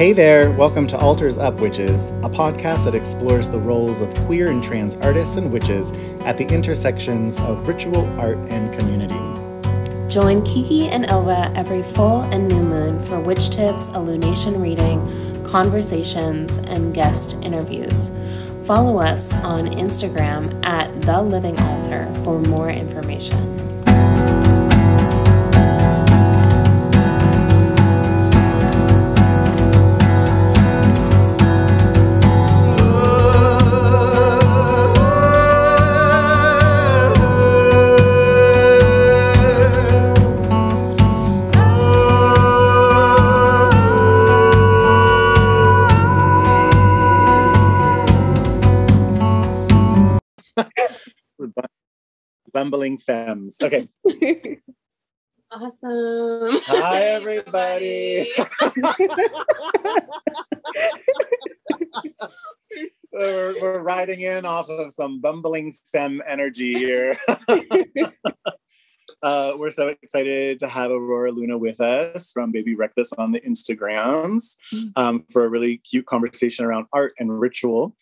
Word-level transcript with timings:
Hey 0.00 0.14
there, 0.14 0.50
welcome 0.52 0.86
to 0.86 0.98
Altars 0.98 1.36
Up 1.36 1.60
Witches, 1.60 2.08
a 2.22 2.30
podcast 2.30 2.86
that 2.86 2.94
explores 2.94 3.50
the 3.50 3.58
roles 3.58 4.00
of 4.00 4.08
queer 4.24 4.50
and 4.50 4.64
trans 4.64 4.94
artists 4.94 5.36
and 5.36 5.52
witches 5.52 5.90
at 6.22 6.38
the 6.38 6.46
intersections 6.46 7.38
of 7.40 7.68
ritual, 7.68 8.06
art, 8.18 8.38
and 8.48 8.72
community. 8.72 9.20
Join 10.08 10.42
Kiki 10.42 10.88
and 10.88 11.04
Elva 11.04 11.52
every 11.54 11.82
full 11.82 12.22
and 12.22 12.48
new 12.48 12.62
moon 12.62 12.98
for 13.04 13.20
witch 13.20 13.50
tips, 13.50 13.88
illumination 13.88 14.62
reading, 14.62 15.04
conversations, 15.44 16.60
and 16.60 16.94
guest 16.94 17.34
interviews. 17.42 18.10
Follow 18.64 19.00
us 19.00 19.34
on 19.34 19.66
Instagram 19.66 20.64
at 20.64 20.88
The 21.02 21.20
Living 21.20 21.58
Altar 21.60 22.10
for 22.24 22.40
more 22.40 22.70
information. 22.70 23.59
Bumbling 52.70 52.98
femmes. 52.98 53.56
Okay. 53.60 53.88
awesome. 55.50 56.60
Hi, 56.66 57.00
everybody. 57.00 58.30
we're, 63.12 63.60
we're 63.60 63.82
riding 63.82 64.20
in 64.20 64.44
off 64.44 64.68
of 64.68 64.92
some 64.92 65.20
bumbling 65.20 65.74
femme 65.90 66.22
energy 66.28 66.74
here. 66.74 67.16
Uh, 69.22 69.52
we're 69.58 69.68
so 69.68 69.88
excited 69.88 70.58
to 70.58 70.66
have 70.66 70.90
Aurora 70.90 71.30
Luna 71.30 71.58
with 71.58 71.78
us 71.78 72.32
from 72.32 72.52
Baby 72.52 72.74
Reckless 72.74 73.12
on 73.12 73.32
the 73.32 73.40
Instagrams 73.40 74.56
um, 74.96 75.26
for 75.30 75.44
a 75.44 75.48
really 75.50 75.76
cute 75.76 76.06
conversation 76.06 76.64
around 76.64 76.86
art 76.94 77.12
and 77.18 77.38
ritual. 77.38 77.94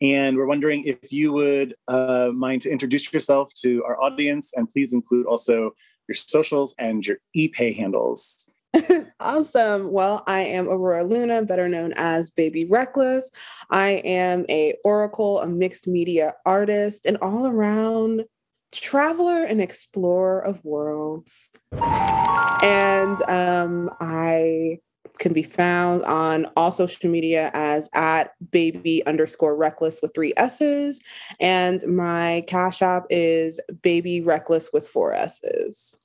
And 0.00 0.36
we're 0.36 0.46
wondering 0.46 0.84
if 0.84 1.10
you 1.12 1.32
would 1.32 1.74
uh, 1.88 2.30
mind 2.34 2.62
to 2.62 2.70
introduce 2.70 3.12
yourself 3.12 3.52
to 3.62 3.82
our 3.84 4.00
audience 4.00 4.52
and 4.54 4.68
please 4.68 4.92
include 4.92 5.26
also 5.26 5.72
your 6.08 6.14
socials 6.14 6.74
and 6.78 7.06
your 7.06 7.16
ePay 7.36 7.74
handles. 7.74 8.48
awesome. 9.20 9.90
Well, 9.90 10.22
I 10.26 10.40
am 10.40 10.68
Aurora 10.68 11.04
Luna, 11.04 11.42
better 11.42 11.68
known 11.68 11.92
as 11.96 12.30
Baby 12.30 12.66
Reckless. 12.68 13.30
I 13.70 14.02
am 14.04 14.44
a 14.48 14.74
oracle, 14.84 15.40
a 15.40 15.48
mixed 15.48 15.88
media 15.88 16.34
artist, 16.44 17.06
and 17.06 17.16
all 17.18 17.46
around 17.46 18.24
traveler 18.72 19.44
and 19.44 19.60
explorer 19.60 20.40
of 20.40 20.64
worlds. 20.64 21.50
And 21.72 23.22
um, 23.28 23.90
I 24.00 24.78
can 25.18 25.32
be 25.32 25.42
found 25.42 26.04
on 26.04 26.46
all 26.56 26.72
social 26.72 27.10
media 27.10 27.50
as 27.54 27.88
at 27.94 28.32
baby 28.50 29.04
underscore 29.06 29.56
reckless 29.56 30.00
with 30.02 30.14
three 30.14 30.32
S's. 30.36 31.00
And 31.40 31.84
my 31.86 32.44
cash 32.46 32.82
app 32.82 33.04
is 33.10 33.60
baby 33.82 34.20
reckless 34.20 34.70
with 34.72 34.86
four 34.86 35.12
S's. 35.12 35.96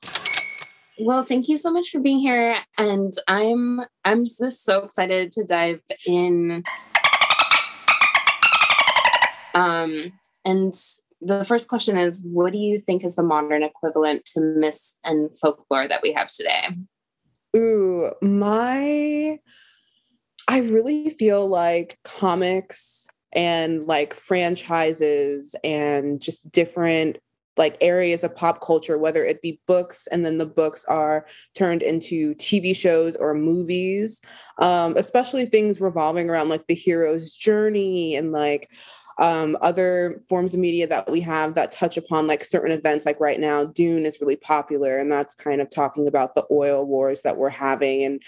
Well, 0.99 1.23
thank 1.23 1.47
you 1.47 1.57
so 1.57 1.71
much 1.71 1.89
for 1.89 1.99
being 1.99 2.19
here. 2.19 2.57
And 2.77 3.11
I'm 3.27 3.81
I'm 4.05 4.25
just 4.25 4.63
so 4.63 4.83
excited 4.83 5.31
to 5.33 5.43
dive 5.43 5.81
in. 6.05 6.63
Um, 9.53 10.13
and 10.45 10.73
the 11.21 11.43
first 11.45 11.67
question 11.67 11.97
is 11.97 12.25
what 12.31 12.51
do 12.51 12.59
you 12.59 12.79
think 12.79 13.03
is 13.03 13.15
the 13.15 13.23
modern 13.23 13.63
equivalent 13.63 14.25
to 14.25 14.41
myths 14.41 14.99
and 15.03 15.29
folklore 15.39 15.87
that 15.87 16.01
we 16.01 16.13
have 16.13 16.31
today? 16.31 16.69
Ooh, 17.55 18.11
my 18.21 19.39
I 20.47 20.59
really 20.59 21.09
feel 21.09 21.47
like 21.47 21.97
comics 22.03 23.07
and 23.33 23.83
like 23.85 24.13
franchises 24.13 25.55
and 25.63 26.21
just 26.21 26.51
different 26.51 27.17
like 27.57 27.77
areas 27.81 28.23
of 28.23 28.35
pop 28.35 28.61
culture 28.61 28.97
whether 28.97 29.25
it 29.25 29.41
be 29.41 29.59
books 29.67 30.07
and 30.07 30.25
then 30.25 30.37
the 30.37 30.45
books 30.45 30.85
are 30.85 31.25
turned 31.53 31.81
into 31.81 32.33
tv 32.35 32.75
shows 32.75 33.15
or 33.17 33.33
movies 33.33 34.21
um, 34.59 34.95
especially 34.97 35.45
things 35.45 35.81
revolving 35.81 36.29
around 36.29 36.49
like 36.49 36.65
the 36.67 36.73
hero's 36.73 37.33
journey 37.33 38.15
and 38.15 38.31
like 38.31 38.69
um, 39.17 39.57
other 39.61 40.23
forms 40.27 40.53
of 40.53 40.59
media 40.59 40.87
that 40.87 41.09
we 41.09 41.21
have 41.21 41.53
that 41.53 41.71
touch 41.71 41.97
upon 41.97 42.27
like 42.27 42.43
certain 42.43 42.71
events 42.71 43.05
like 43.05 43.19
right 43.19 43.39
now 43.39 43.65
dune 43.65 44.05
is 44.05 44.19
really 44.21 44.35
popular 44.35 44.97
and 44.97 45.11
that's 45.11 45.35
kind 45.35 45.61
of 45.61 45.69
talking 45.69 46.07
about 46.07 46.35
the 46.35 46.45
oil 46.51 46.85
wars 46.85 47.21
that 47.21 47.37
we're 47.37 47.49
having 47.49 48.03
and 48.03 48.21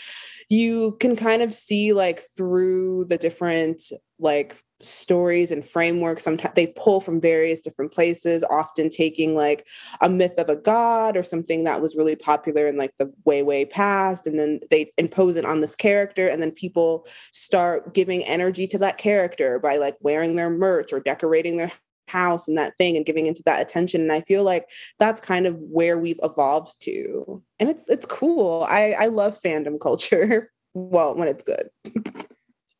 you 0.49 0.97
can 0.99 1.15
kind 1.15 1.41
of 1.41 1.53
see 1.53 1.93
like 1.93 2.21
through 2.35 3.05
the 3.05 3.17
different 3.17 3.83
like 4.19 4.55
stories 4.83 5.51
and 5.51 5.65
frameworks 5.65 6.23
sometimes 6.23 6.53
they 6.55 6.67
pull 6.67 6.99
from 6.99 7.21
various 7.21 7.61
different 7.61 7.91
places 7.91 8.43
often 8.49 8.89
taking 8.89 9.35
like 9.35 9.67
a 10.01 10.09
myth 10.09 10.37
of 10.37 10.49
a 10.49 10.55
god 10.55 11.15
or 11.15 11.23
something 11.23 11.63
that 11.63 11.81
was 11.81 11.95
really 11.95 12.15
popular 12.15 12.67
in 12.67 12.77
like 12.77 12.93
the 12.97 13.11
way 13.25 13.41
way 13.41 13.65
past 13.65 14.27
and 14.27 14.37
then 14.37 14.59
they 14.69 14.91
impose 14.97 15.35
it 15.35 15.45
on 15.45 15.59
this 15.59 15.75
character 15.75 16.27
and 16.27 16.41
then 16.41 16.51
people 16.51 17.07
start 17.31 17.93
giving 17.93 18.23
energy 18.25 18.67
to 18.67 18.77
that 18.77 18.97
character 18.97 19.59
by 19.59 19.77
like 19.77 19.95
wearing 20.01 20.35
their 20.35 20.49
merch 20.49 20.91
or 20.91 20.99
decorating 20.99 21.57
their 21.57 21.71
house 22.07 22.47
and 22.47 22.57
that 22.57 22.77
thing 22.77 22.95
and 22.95 23.05
giving 23.05 23.25
into 23.25 23.41
that 23.43 23.61
attention 23.61 24.01
and 24.01 24.11
i 24.11 24.21
feel 24.21 24.43
like 24.43 24.69
that's 24.99 25.21
kind 25.21 25.47
of 25.47 25.55
where 25.59 25.97
we've 25.97 26.19
evolved 26.21 26.81
to 26.81 27.41
and 27.59 27.69
it's 27.69 27.87
it's 27.87 28.05
cool. 28.05 28.65
I 28.69 28.91
i 28.99 29.07
love 29.07 29.39
fandom 29.41 29.79
culture 29.79 30.51
well 30.73 31.15
when 31.15 31.27
it's 31.27 31.43
good 31.43 31.69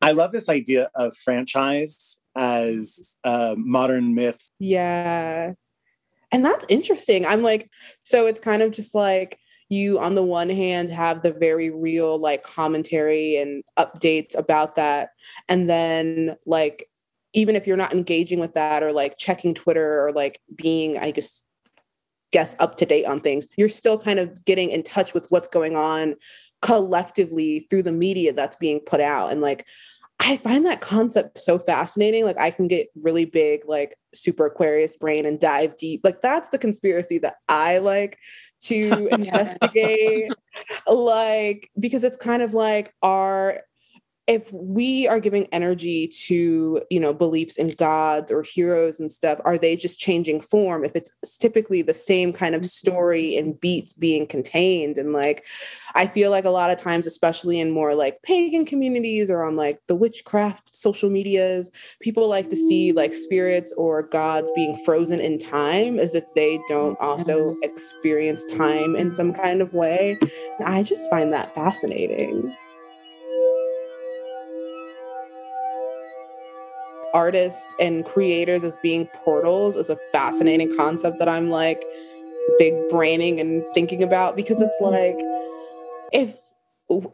I 0.04 0.12
love 0.12 0.32
this 0.32 0.50
idea 0.50 0.90
of 0.94 1.16
franchise 1.16 2.20
as 2.36 3.16
uh, 3.24 3.54
modern 3.56 4.14
myths. 4.14 4.50
Yeah. 4.58 5.54
And 6.30 6.44
that's 6.44 6.66
interesting. 6.68 7.24
I'm 7.24 7.42
like, 7.42 7.70
so 8.02 8.26
it's 8.26 8.40
kind 8.40 8.60
of 8.60 8.72
just 8.72 8.94
like 8.94 9.38
you, 9.70 9.98
on 9.98 10.14
the 10.14 10.22
one 10.22 10.50
hand, 10.50 10.90
have 10.90 11.22
the 11.22 11.32
very 11.32 11.70
real 11.70 12.18
like 12.18 12.42
commentary 12.42 13.38
and 13.38 13.64
updates 13.78 14.36
about 14.36 14.74
that. 14.74 15.10
And 15.48 15.70
then, 15.70 16.36
like, 16.44 16.90
even 17.32 17.56
if 17.56 17.66
you're 17.66 17.76
not 17.76 17.94
engaging 17.94 18.40
with 18.40 18.54
that 18.54 18.82
or 18.82 18.92
like 18.92 19.16
checking 19.16 19.54
Twitter 19.54 20.04
or 20.04 20.12
like 20.12 20.38
being, 20.54 20.98
I 20.98 21.12
guess, 21.12 21.44
guess 22.30 22.54
up 22.58 22.76
to 22.76 22.84
date 22.84 23.06
on 23.06 23.20
things, 23.20 23.48
you're 23.56 23.70
still 23.70 23.98
kind 23.98 24.18
of 24.18 24.44
getting 24.44 24.68
in 24.68 24.82
touch 24.82 25.14
with 25.14 25.26
what's 25.30 25.48
going 25.48 25.76
on 25.76 26.16
collectively 26.60 27.60
through 27.70 27.82
the 27.82 27.92
media 27.92 28.32
that's 28.32 28.56
being 28.56 28.80
put 28.80 29.00
out. 29.00 29.32
And 29.32 29.40
like, 29.40 29.66
I 30.20 30.36
find 30.38 30.64
that 30.66 30.80
concept 30.80 31.40
so 31.40 31.58
fascinating. 31.58 32.24
Like 32.24 32.38
I 32.38 32.50
can 32.50 32.68
get 32.68 32.88
really 33.02 33.24
big, 33.24 33.62
like 33.66 33.96
super 34.14 34.46
Aquarius 34.46 34.96
brain 34.96 35.26
and 35.26 35.40
dive 35.40 35.76
deep. 35.76 36.02
Like 36.04 36.20
that's 36.20 36.48
the 36.50 36.58
conspiracy 36.58 37.18
that 37.18 37.36
I 37.48 37.78
like 37.78 38.18
to 38.62 39.08
investigate. 39.12 40.32
like 40.86 41.70
because 41.78 42.04
it's 42.04 42.16
kind 42.16 42.42
of 42.42 42.54
like 42.54 42.94
our 43.02 43.62
if 44.26 44.52
we 44.52 45.06
are 45.06 45.20
giving 45.20 45.46
energy 45.46 46.08
to 46.08 46.82
you 46.90 47.00
know 47.00 47.12
beliefs 47.12 47.56
in 47.56 47.74
gods 47.74 48.32
or 48.32 48.42
heroes 48.42 48.98
and 48.98 49.12
stuff 49.12 49.38
are 49.44 49.58
they 49.58 49.76
just 49.76 49.98
changing 49.98 50.40
form? 50.40 50.84
If 50.84 50.96
it's 50.96 51.12
typically 51.38 51.82
the 51.82 51.94
same 51.94 52.32
kind 52.32 52.54
of 52.54 52.64
story 52.64 53.36
and 53.36 53.60
beats 53.60 53.92
being 53.92 54.26
contained 54.26 54.98
and 54.98 55.12
like 55.12 55.44
i 55.94 56.06
feel 56.06 56.30
like 56.30 56.44
a 56.44 56.50
lot 56.50 56.70
of 56.70 56.78
times 56.78 57.06
especially 57.06 57.60
in 57.60 57.70
more 57.70 57.94
like 57.94 58.22
pagan 58.22 58.64
communities 58.64 59.30
or 59.30 59.42
on 59.42 59.56
like 59.56 59.78
the 59.86 59.94
witchcraft 59.94 60.74
social 60.74 61.10
medias 61.10 61.70
people 62.00 62.28
like 62.28 62.50
to 62.50 62.56
see 62.56 62.92
like 62.92 63.12
spirits 63.12 63.72
or 63.76 64.02
gods 64.02 64.50
being 64.54 64.76
frozen 64.84 65.20
in 65.20 65.38
time 65.38 65.98
as 65.98 66.14
if 66.14 66.24
they 66.34 66.60
don't 66.68 66.98
also 67.00 67.50
mm-hmm. 67.50 67.62
experience 67.62 68.44
time 68.56 68.96
in 68.96 69.10
some 69.10 69.32
kind 69.32 69.60
of 69.60 69.74
way. 69.74 70.18
And 70.58 70.68
i 70.68 70.82
just 70.82 71.08
find 71.10 71.32
that 71.32 71.54
fascinating 71.54 72.54
artists 77.14 77.74
and 77.78 78.04
creators 78.04 78.64
as 78.64 78.76
being 78.78 79.06
portals 79.24 79.76
is 79.76 79.88
a 79.88 79.96
fascinating 80.12 80.76
concept 80.76 81.18
that 81.20 81.28
I'm 81.28 81.48
like 81.48 81.82
big 82.58 82.74
braining 82.90 83.40
and 83.40 83.64
thinking 83.72 84.02
about 84.02 84.36
because 84.36 84.60
it's 84.60 84.76
like 84.80 85.16
if 86.12 86.36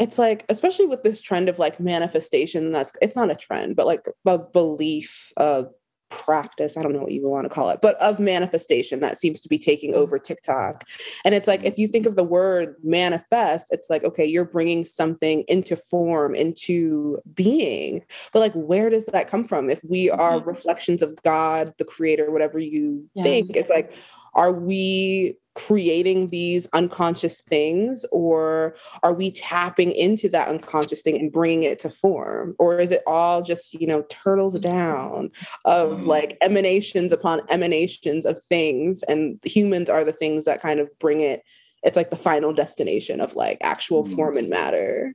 it's 0.00 0.19
like 0.19 0.44
especially 0.49 0.87
with 0.87 1.02
this 1.05 1.20
trend 1.20 1.49
of 1.49 1.61
like 1.61 1.79
manifestation 1.79 2.73
that's 2.73 2.93
it's 3.00 3.14
not 3.14 3.31
a 3.31 3.37
trend 3.37 3.76
but 3.76 3.87
like 3.87 4.05
a 4.26 4.38
belief 4.38 5.32
of 5.37 5.70
practice 6.11 6.77
i 6.77 6.83
don't 6.83 6.93
know 6.93 7.01
what 7.01 7.12
you 7.12 7.27
want 7.27 7.45
to 7.45 7.49
call 7.49 7.71
it 7.71 7.81
but 7.81 7.97
of 8.01 8.21
manifestation 8.21 9.01
that 9.01 9.19
seems 9.19 9.41
to 9.41 9.49
be 9.49 9.59
taking 9.59 9.95
over 9.95 10.19
tiktok 10.19 10.85
and 11.25 11.35
it's 11.35 11.49
like 11.49 11.62
if 11.65 11.79
you 11.79 11.87
think 11.87 12.05
of 12.05 12.17
the 12.17 12.25
word 12.25 12.75
manifest 12.83 13.69
it's 13.71 13.89
like 13.89 14.05
okay 14.05 14.25
you're 14.25 14.45
bringing 14.45 14.85
something 14.85 15.45
into 15.49 15.77
form 15.77 16.35
into 16.35 17.19
being 17.35 18.05
but 18.33 18.41
like 18.41 18.53
where 18.53 18.91
does 18.91 19.07
that 19.07 19.29
come 19.29 19.45
from 19.45 19.71
if 19.71 19.81
we 19.89 20.11
are 20.11 20.39
mm-hmm. 20.39 20.49
reflections 20.49 21.01
of 21.01 21.21
god 21.23 21.73
the 21.79 21.85
creator 21.85 22.31
whatever 22.31 22.59
you 22.59 23.09
yeah. 23.15 23.23
think 23.23 23.57
it's 23.57 23.71
like 23.71 23.93
are 24.35 24.53
we 24.53 25.37
creating 25.56 26.29
these 26.29 26.69
unconscious 26.73 27.41
things 27.41 28.06
or 28.12 28.77
are 29.03 29.12
we 29.12 29.32
tapping 29.32 29.91
into 29.91 30.29
that 30.29 30.49
unconscious 30.49 31.03
thing 31.03 31.19
and 31.19 31.32
bringing 31.32 31.65
it 31.65 31.79
to 31.79 31.91
form 31.91 32.55
or 32.59 32.79
is 32.79 32.93
it 32.93 33.03
all 33.06 33.43
just 33.43 33.75
you 33.75 33.87
know 33.87 34.05
turtles 34.09 34.59
down 34.61 35.29
of 35.65 35.91
mm-hmm. 35.91 36.06
like 36.06 36.38
emanations 36.41 37.12
upon 37.12 37.41
emanations 37.50 38.25
of 38.25 38.41
things 38.43 39.03
and 39.05 39.41
humans 39.44 39.91
are 39.91 40.05
the 40.05 40.12
things 40.12 40.44
that 40.44 40.62
kind 40.62 40.79
of 40.79 40.88
bring 41.00 41.21
it 41.21 41.43
it's 41.83 41.97
like 41.97 42.11
the 42.11 42.17
final 42.17 42.53
destination 42.53 43.21
of 43.21 43.35
like 43.35 43.59
actual 43.61 44.05
mm-hmm. 44.05 44.15
form 44.15 44.37
and 44.37 44.49
matter 44.49 45.12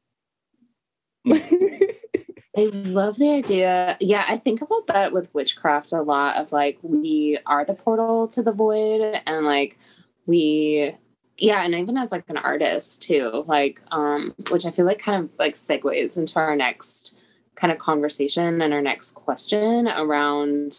I 2.58 2.66
love 2.66 3.18
the 3.18 3.32
idea. 3.32 3.98
Yeah, 4.00 4.26
I 4.28 4.38
think 4.38 4.62
about 4.62 4.88
that 4.88 5.12
with 5.12 5.34
witchcraft 5.34 5.92
a 5.92 6.02
lot 6.02 6.38
of 6.38 6.52
like 6.52 6.78
we 6.82 7.38
are 7.46 7.66
the 7.66 7.74
portal 7.74 8.28
to 8.30 8.42
the 8.42 8.54
void 8.54 9.22
and 9.26 9.46
like 9.46 9.78
we 10.26 10.96
yeah, 11.38 11.64
and 11.64 11.76
even 11.76 11.98
as 11.98 12.14
like 12.14 12.24
an 12.30 12.38
artist 12.38 13.04
too, 13.04 13.44
like 13.46 13.82
um 13.92 14.34
which 14.52 14.66
I 14.66 14.72
feel 14.72 14.86
like 14.86 15.00
kind 15.00 15.24
of 15.24 15.38
like 15.38 15.56
segues 15.56 16.18
into 16.18 16.40
our 16.40 16.56
next 16.56 17.18
kind 17.56 17.74
of 17.74 17.80
conversation 17.80 18.62
and 18.62 18.74
our 18.74 18.82
next 18.82 19.12
question 19.12 19.88
around 19.90 20.74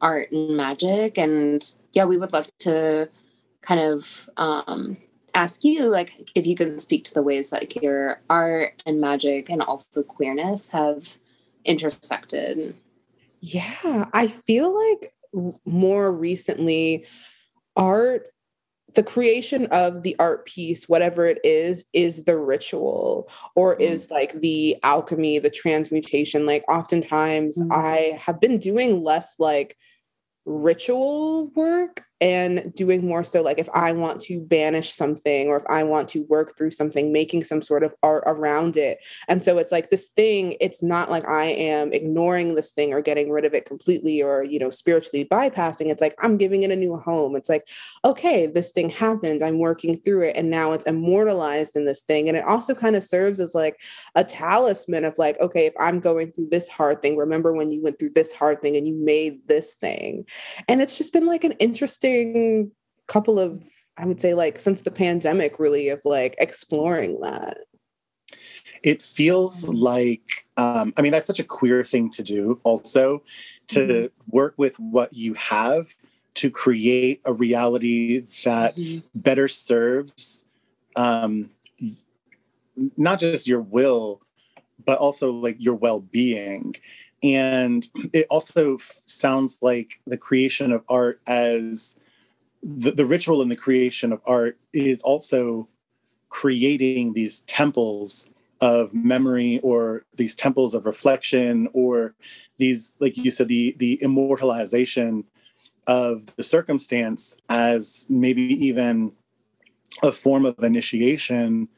art 0.00 0.32
and 0.32 0.56
magic 0.56 1.16
and 1.16 1.62
yeah, 1.92 2.04
we 2.04 2.18
would 2.18 2.32
love 2.34 2.50
to 2.60 3.08
kind 3.62 3.80
of 3.80 4.28
um 4.36 4.98
ask 5.34 5.64
you 5.64 5.84
like 5.84 6.30
if 6.34 6.46
you 6.46 6.54
can 6.54 6.78
speak 6.78 7.04
to 7.04 7.14
the 7.14 7.22
ways 7.22 7.52
like 7.52 7.80
your 7.82 8.20
art 8.28 8.82
and 8.84 9.00
magic 9.00 9.48
and 9.48 9.62
also 9.62 10.02
queerness 10.02 10.70
have 10.70 11.16
intersected? 11.64 12.74
Yeah, 13.40 14.06
I 14.12 14.28
feel 14.28 14.74
like 14.74 15.12
more 15.64 16.12
recently, 16.12 17.06
art, 17.76 18.28
the 18.94 19.02
creation 19.02 19.66
of 19.66 20.02
the 20.02 20.14
art 20.18 20.46
piece, 20.46 20.88
whatever 20.88 21.26
it 21.26 21.38
is, 21.42 21.84
is 21.92 22.24
the 22.24 22.38
ritual 22.38 23.28
or 23.56 23.76
mm. 23.76 23.80
is 23.80 24.10
like 24.10 24.32
the 24.40 24.76
alchemy, 24.82 25.38
the 25.38 25.50
transmutation. 25.50 26.46
Like, 26.46 26.64
oftentimes, 26.68 27.58
mm. 27.58 27.72
I 27.72 28.18
have 28.18 28.40
been 28.40 28.58
doing 28.58 29.02
less 29.02 29.34
like 29.38 29.76
ritual 30.44 31.48
work 31.48 32.04
and 32.22 32.72
doing 32.76 33.04
more 33.04 33.24
so 33.24 33.42
like 33.42 33.58
if 33.58 33.68
I 33.70 33.90
want 33.90 34.20
to 34.22 34.40
banish 34.40 34.92
something 34.92 35.48
or 35.48 35.56
if 35.56 35.64
I 35.68 35.82
want 35.82 36.06
to 36.10 36.24
work 36.28 36.56
through 36.56 36.70
something, 36.70 37.12
making 37.12 37.42
some 37.42 37.60
sort 37.60 37.82
of 37.82 37.92
art 38.00 38.22
around 38.26 38.76
it. 38.76 38.98
And 39.26 39.42
so 39.42 39.58
it's 39.58 39.72
like 39.72 39.90
this 39.90 40.06
thing, 40.06 40.56
it's 40.60 40.84
not 40.84 41.10
like 41.10 41.26
I 41.26 41.46
am 41.46 41.92
ignoring 41.92 42.54
this 42.54 42.70
thing 42.70 42.92
or 42.92 43.02
getting 43.02 43.32
rid 43.32 43.44
of 43.44 43.54
it 43.54 43.66
completely 43.66 44.22
or, 44.22 44.44
you 44.44 44.60
know, 44.60 44.70
spiritually 44.70 45.24
bypassing. 45.24 45.90
It's 45.90 46.00
like 46.00 46.14
I'm 46.20 46.36
giving 46.36 46.62
it 46.62 46.70
a 46.70 46.76
new 46.76 46.96
home. 46.96 47.34
It's 47.34 47.48
like, 47.48 47.68
okay, 48.04 48.46
this 48.46 48.70
thing 48.70 48.88
happened. 48.88 49.42
I'm 49.42 49.58
working 49.58 49.96
through 49.96 50.28
it 50.28 50.36
and 50.36 50.48
now 50.48 50.70
it's 50.72 50.86
immortalized 50.86 51.74
in 51.74 51.86
this 51.86 52.02
thing. 52.02 52.28
And 52.28 52.38
it 52.38 52.44
also 52.44 52.72
kind 52.72 52.94
of 52.94 53.02
serves 53.02 53.40
as 53.40 53.52
like 53.52 53.80
a 54.14 54.22
talisman 54.22 55.04
of 55.04 55.18
like, 55.18 55.40
okay, 55.40 55.66
if 55.66 55.74
I'm 55.76 55.98
going 55.98 56.30
through 56.30 56.50
this 56.50 56.68
hard 56.68 57.02
thing, 57.02 57.16
remember 57.16 57.52
when 57.52 57.72
you 57.72 57.82
went 57.82 57.98
through 57.98 58.10
this 58.10 58.32
hard 58.32 58.62
thing 58.62 58.76
and 58.76 58.86
you 58.86 58.94
made 58.94 59.48
this 59.48 59.74
thing. 59.74 60.24
And 60.68 60.80
it's 60.80 60.96
just 60.96 61.12
been 61.12 61.26
like 61.26 61.42
an 61.42 61.52
interesting 61.58 62.11
interesting 62.12 62.72
couple 63.06 63.38
of 63.38 63.62
I 63.98 64.06
would 64.06 64.22
say 64.22 64.32
like 64.34 64.58
since 64.58 64.80
the 64.80 64.90
pandemic 64.90 65.58
really 65.58 65.88
of 65.88 66.00
like 66.04 66.34
exploring 66.38 67.20
that. 67.20 67.58
It 68.82 69.02
feels 69.02 69.68
like 69.68 70.46
um, 70.56 70.94
I 70.96 71.02
mean 71.02 71.12
that's 71.12 71.26
such 71.26 71.40
a 71.40 71.44
queer 71.44 71.84
thing 71.84 72.10
to 72.10 72.22
do 72.22 72.60
also 72.62 73.22
to 73.68 73.80
mm-hmm. 73.80 74.06
work 74.28 74.54
with 74.56 74.78
what 74.78 75.12
you 75.12 75.34
have 75.34 75.94
to 76.34 76.50
create 76.50 77.20
a 77.24 77.32
reality 77.32 78.20
that 78.44 78.76
mm-hmm. 78.76 79.00
better 79.14 79.46
serves 79.46 80.46
um, 80.96 81.50
not 82.96 83.18
just 83.18 83.46
your 83.46 83.60
will 83.60 84.22
but 84.84 84.98
also 84.98 85.30
like 85.30 85.56
your 85.58 85.74
well-being 85.74 86.74
and 87.22 87.86
it 88.12 88.26
also 88.30 88.78
sounds 88.78 89.58
like 89.62 90.00
the 90.06 90.16
creation 90.16 90.72
of 90.72 90.82
art 90.88 91.20
as 91.26 91.96
the, 92.62 92.92
the 92.92 93.04
ritual 93.04 93.42
in 93.42 93.48
the 93.48 93.56
creation 93.56 94.12
of 94.12 94.20
art 94.24 94.58
is 94.72 95.02
also 95.02 95.68
creating 96.28 97.12
these 97.12 97.42
temples 97.42 98.30
of 98.60 98.94
memory 98.94 99.58
or 99.62 100.04
these 100.16 100.34
temples 100.34 100.74
of 100.74 100.86
reflection 100.86 101.68
or 101.72 102.14
these 102.58 102.96
like 103.00 103.16
you 103.16 103.30
said 103.30 103.48
the 103.48 103.74
the 103.78 104.00
immortalization 104.02 105.24
of 105.88 106.34
the 106.36 106.42
circumstance 106.44 107.36
as 107.48 108.06
maybe 108.08 108.42
even 108.42 109.12
a 110.02 110.12
form 110.12 110.44
of 110.44 110.58
initiation. 110.62 111.68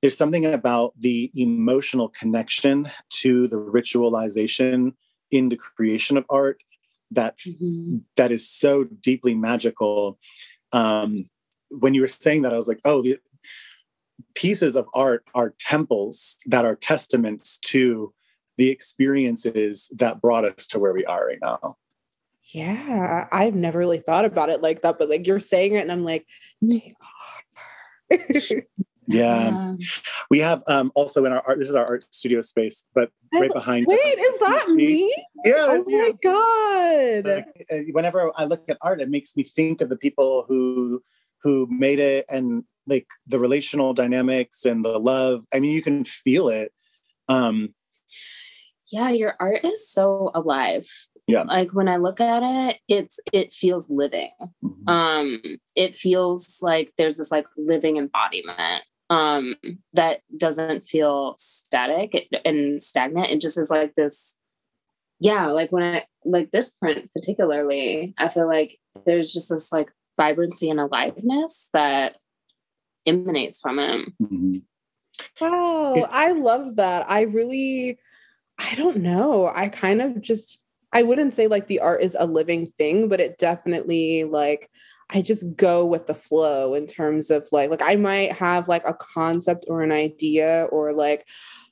There's 0.00 0.16
something 0.16 0.46
about 0.46 0.94
the 0.98 1.30
emotional 1.36 2.08
connection 2.08 2.90
to 3.10 3.46
the 3.46 3.56
ritualization 3.56 4.94
in 5.30 5.48
the 5.48 5.56
creation 5.56 6.16
of 6.16 6.24
art 6.28 6.60
that, 7.14 7.36
mm-hmm. 7.38 7.98
that 8.16 8.30
is 8.30 8.48
so 8.48 8.84
deeply 8.84 9.34
magical. 9.34 10.18
Um, 10.72 11.28
when 11.70 11.94
you 11.94 12.00
were 12.00 12.06
saying 12.06 12.42
that, 12.42 12.52
I 12.52 12.56
was 12.56 12.68
like, 12.68 12.80
oh, 12.84 13.02
the 13.02 13.18
pieces 14.34 14.76
of 14.76 14.86
art 14.94 15.24
are 15.34 15.54
temples 15.58 16.36
that 16.46 16.64
are 16.64 16.76
testaments 16.76 17.58
to 17.58 18.12
the 18.58 18.70
experiences 18.70 19.90
that 19.96 20.20
brought 20.20 20.44
us 20.44 20.66
to 20.68 20.78
where 20.78 20.92
we 20.92 21.04
are 21.04 21.26
right 21.26 21.38
now. 21.40 21.76
Yeah, 22.52 23.28
I've 23.32 23.54
never 23.54 23.78
really 23.78 23.98
thought 23.98 24.26
about 24.26 24.50
it 24.50 24.60
like 24.60 24.82
that, 24.82 24.98
but 24.98 25.08
like 25.08 25.26
you're 25.26 25.40
saying 25.40 25.74
it, 25.74 25.80
and 25.80 25.92
I'm 25.92 26.04
like, 26.04 26.26
they 26.60 26.94
are. 28.10 28.18
Yeah. 29.12 29.50
yeah. 29.50 29.74
We 30.30 30.38
have 30.40 30.62
um, 30.66 30.92
also 30.94 31.24
in 31.24 31.32
our 31.32 31.42
art, 31.46 31.58
this 31.58 31.68
is 31.68 31.76
our 31.76 31.86
art 31.86 32.04
studio 32.14 32.40
space, 32.40 32.86
but 32.94 33.10
right 33.32 33.52
behind 33.52 33.86
Wait, 33.88 33.98
us, 33.98 34.24
is 34.24 34.38
that 34.38 34.70
me? 34.70 35.14
Yeah. 35.44 35.66
Oh 35.68 35.84
my 35.86 36.12
you. 36.12 36.18
God. 36.22 37.44
Uh, 37.70 37.76
whenever 37.92 38.32
I 38.36 38.44
look 38.44 38.64
at 38.68 38.78
art, 38.80 39.00
it 39.00 39.10
makes 39.10 39.36
me 39.36 39.44
think 39.44 39.80
of 39.80 39.88
the 39.88 39.96
people 39.96 40.44
who 40.48 41.02
who 41.42 41.66
made 41.70 41.98
it 41.98 42.24
and 42.28 42.64
like 42.86 43.06
the 43.26 43.38
relational 43.38 43.94
dynamics 43.94 44.64
and 44.64 44.84
the 44.84 44.98
love. 44.98 45.44
I 45.52 45.60
mean, 45.60 45.72
you 45.72 45.82
can 45.82 46.04
feel 46.04 46.48
it. 46.48 46.72
Um, 47.28 47.74
yeah, 48.90 49.08
your 49.08 49.34
art 49.40 49.64
is 49.64 49.90
so 49.90 50.30
alive. 50.34 50.86
Yeah. 51.26 51.42
Like 51.42 51.72
when 51.72 51.88
I 51.88 51.96
look 51.96 52.20
at 52.20 52.42
it, 52.42 52.78
it's 52.88 53.18
it 53.32 53.52
feels 53.52 53.88
living. 53.88 54.30
Mm-hmm. 54.62 54.88
Um, 54.88 55.42
it 55.74 55.94
feels 55.94 56.58
like 56.60 56.92
there's 56.98 57.16
this 57.16 57.30
like 57.30 57.46
living 57.56 57.96
embodiment 57.96 58.82
um, 59.12 59.56
that 59.92 60.20
doesn't 60.34 60.88
feel 60.88 61.34
static 61.38 62.30
and 62.46 62.80
stagnant. 62.80 63.30
It 63.30 63.42
just 63.42 63.58
is 63.58 63.68
like 63.68 63.94
this, 63.94 64.38
yeah, 65.20 65.48
like 65.48 65.70
when 65.70 65.82
I 65.82 66.06
like 66.24 66.50
this 66.50 66.70
print 66.70 67.10
particularly, 67.14 68.14
I 68.16 68.30
feel 68.30 68.46
like 68.46 68.78
there's 69.04 69.30
just 69.30 69.50
this 69.50 69.70
like 69.70 69.90
vibrancy 70.16 70.70
and 70.70 70.80
aliveness 70.80 71.68
that 71.74 72.16
emanates 73.04 73.60
from 73.60 73.78
him. 73.78 74.14
Mm-hmm. 74.22 74.52
Wow, 75.42 76.08
I 76.10 76.32
love 76.32 76.76
that. 76.76 77.04
I 77.06 77.22
really, 77.22 77.98
I 78.58 78.74
don't 78.76 79.02
know. 79.02 79.52
I 79.54 79.68
kind 79.68 80.00
of 80.00 80.22
just, 80.22 80.64
I 80.90 81.02
wouldn't 81.02 81.34
say 81.34 81.48
like 81.48 81.66
the 81.66 81.80
art 81.80 82.02
is 82.02 82.16
a 82.18 82.24
living 82.24 82.64
thing, 82.64 83.10
but 83.10 83.20
it 83.20 83.36
definitely 83.36 84.24
like 84.24 84.70
I 85.14 85.22
just 85.22 85.56
go 85.56 85.84
with 85.84 86.06
the 86.06 86.14
flow 86.14 86.74
in 86.74 86.86
terms 86.86 87.30
of 87.30 87.46
like 87.52 87.70
like 87.70 87.82
I 87.82 87.96
might 87.96 88.32
have 88.32 88.68
like 88.68 88.84
a 88.86 88.94
concept 88.94 89.66
or 89.68 89.82
an 89.82 89.92
idea 89.92 90.66
or 90.70 90.92
like 90.94 91.26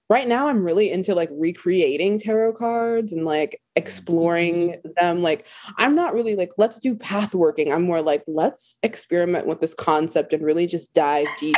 right 0.08 0.26
now 0.26 0.48
I'm 0.48 0.64
really 0.64 0.90
into 0.90 1.14
like 1.14 1.30
recreating 1.32 2.18
tarot 2.18 2.54
cards 2.54 3.12
and 3.12 3.24
like 3.24 3.62
exploring 3.76 4.70
mm-hmm. 4.70 4.88
them 4.96 5.22
like 5.22 5.46
I'm 5.78 5.94
not 5.94 6.12
really 6.12 6.36
like 6.36 6.50
let's 6.58 6.80
do 6.80 6.94
path 6.94 7.34
working 7.34 7.72
I'm 7.72 7.82
more 7.82 8.02
like 8.02 8.24
let's 8.26 8.78
experiment 8.82 9.46
with 9.46 9.60
this 9.60 9.74
concept 9.74 10.32
and 10.32 10.44
really 10.44 10.66
just 10.66 10.92
dive 10.92 11.28
deep 11.38 11.56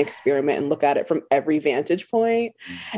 experiment 0.00 0.58
and 0.58 0.68
look 0.68 0.82
at 0.82 0.96
it 0.96 1.06
from 1.08 1.22
every 1.30 1.58
vantage 1.58 2.08
point. 2.10 2.54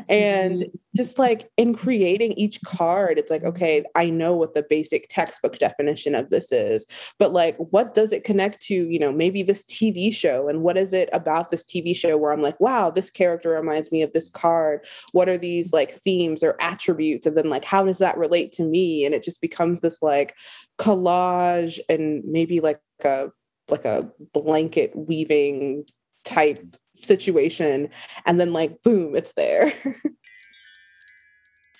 And 0.08 0.60
mm-hmm. 0.60 0.76
just 0.96 1.18
like 1.18 1.50
in 1.56 1.74
creating 1.74 2.32
each 2.32 2.60
card, 2.62 3.18
it's 3.18 3.30
like, 3.30 3.44
okay, 3.44 3.84
I 3.94 4.10
know 4.10 4.34
what 4.34 4.54
the 4.54 4.64
basic 4.68 5.08
textbook 5.08 5.58
definition 5.58 6.14
of 6.14 6.30
this 6.30 6.52
is, 6.52 6.86
but 7.18 7.32
like, 7.32 7.56
what 7.58 7.94
does 7.94 8.12
it 8.12 8.24
connect 8.24 8.60
to, 8.62 8.74
you 8.74 8.98
know, 8.98 9.12
maybe 9.12 9.42
this 9.42 9.64
TV 9.64 10.12
show? 10.12 10.48
And 10.48 10.62
what 10.62 10.76
is 10.76 10.92
it 10.92 11.08
about 11.12 11.50
this 11.50 11.64
TV 11.64 11.94
show 11.94 12.16
where 12.16 12.32
I'm 12.32 12.42
like, 12.42 12.58
wow, 12.60 12.90
this 12.90 13.10
character 13.10 13.50
reminds 13.50 13.92
me 13.92 14.02
of 14.02 14.12
this 14.12 14.30
card? 14.30 14.86
What 15.12 15.28
are 15.28 15.38
these 15.38 15.72
like 15.72 15.92
themes 15.92 16.42
or 16.42 16.56
attributes? 16.60 17.26
And 17.26 17.36
then 17.36 17.50
like, 17.50 17.64
how 17.64 17.84
does 17.84 17.98
that 17.98 18.18
relate 18.18 18.52
to 18.52 18.62
me? 18.62 19.04
And 19.04 19.14
it 19.14 19.22
just 19.22 19.40
becomes 19.40 19.80
this 19.80 20.02
like 20.02 20.34
collage 20.78 21.78
and 21.88 22.22
maybe 22.24 22.60
like 22.60 22.80
a 23.04 23.30
like 23.70 23.84
a 23.84 24.10
blanket 24.32 24.92
weaving 24.94 25.86
type 26.24 26.58
situation 26.94 27.88
and 28.24 28.40
then 28.40 28.52
like 28.52 28.82
boom 28.82 29.16
it's 29.16 29.32
there 29.32 29.72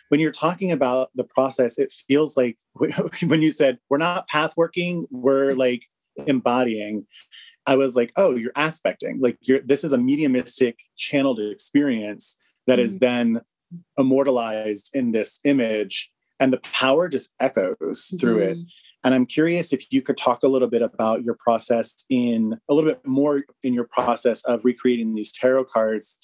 when 0.09 0.21
you're 0.21 0.33
talking 0.33 0.73
about 0.73 1.11
the 1.15 1.25
process 1.25 1.79
it 1.79 1.93
feels 2.07 2.37
like 2.37 2.57
when 3.27 3.43
you 3.43 3.51
said 3.51 3.79
we're 3.89 3.99
not 3.99 4.29
path 4.29 4.55
working 4.57 5.07
we're 5.11 5.55
like 5.55 5.87
embodying 6.27 7.07
i 7.67 7.77
was 7.77 7.97
like 7.97 8.13
oh 8.17 8.37
you're 8.37 8.53
aspecting 8.57 9.19
like 9.21 9.39
you're 9.43 9.61
this 9.61 9.85
is 9.85 9.93
a 9.93 9.99
mediumistic 9.99 10.79
channeled 10.97 11.41
experience 11.41 12.37
that 12.67 12.75
mm-hmm. 12.75 12.85
is 12.85 12.99
then 12.99 13.41
immortalized 13.99 14.91
in 14.95 15.13
this 15.13 15.41
image 15.45 16.11
and 16.39 16.53
the 16.53 16.61
power 16.73 17.09
just 17.09 17.33
echoes 17.41 17.77
mm-hmm. 17.83 18.17
through 18.19 18.39
it 18.39 18.57
mm-hmm. 18.57 18.69
And 19.05 19.15
I'm 19.15 19.27
curious 19.27 19.73
if 19.73 19.85
you 19.91 20.03
could 20.03 20.17
talk 20.17 20.43
a 20.43 20.49
little 20.49 20.69
bit 20.69 20.83
about 20.83 21.23
your 21.23 21.37
process 21.39 22.05
in 22.09 22.59
a 22.69 22.75
little 22.75 22.91
bit 22.91 23.01
more 23.07 23.43
in 23.63 23.75
your 23.75 23.87
process 23.87 24.43
of 24.45 24.65
recreating 24.65 25.15
these 25.15 25.31
tarot 25.31 25.67
cards, 25.67 26.17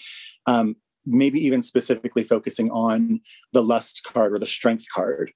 um, 0.46 0.76
maybe 1.04 1.40
even 1.40 1.62
specifically 1.62 2.24
focusing 2.24 2.70
on 2.70 3.20
the 3.52 3.62
lust 3.62 4.02
card 4.04 4.32
or 4.32 4.38
the 4.38 4.46
strength 4.46 4.86
card. 4.92 5.32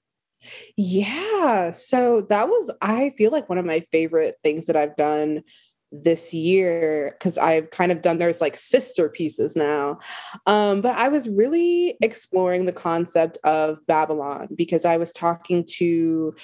Yeah. 0.76 1.70
So 1.70 2.22
that 2.28 2.48
was, 2.48 2.70
I 2.82 3.10
feel 3.10 3.30
like 3.30 3.48
one 3.48 3.58
of 3.58 3.64
my 3.64 3.84
favorite 3.90 4.36
things 4.42 4.66
that 4.66 4.76
I've 4.76 4.96
done 4.96 5.42
this 5.90 6.34
year 6.34 7.14
because 7.18 7.38
I've 7.38 7.70
kind 7.70 7.92
of 7.92 8.02
done 8.02 8.18
those 8.18 8.40
like 8.40 8.56
sister 8.56 9.08
pieces 9.08 9.54
now. 9.54 10.00
Um, 10.46 10.80
but 10.80 10.98
I 10.98 11.08
was 11.08 11.28
really 11.28 11.96
exploring 12.02 12.66
the 12.66 12.72
concept 12.72 13.38
of 13.44 13.78
Babylon 13.86 14.48
because 14.54 14.84
I 14.84 14.96
was 14.96 15.12
talking 15.12 15.64
to 15.76 16.34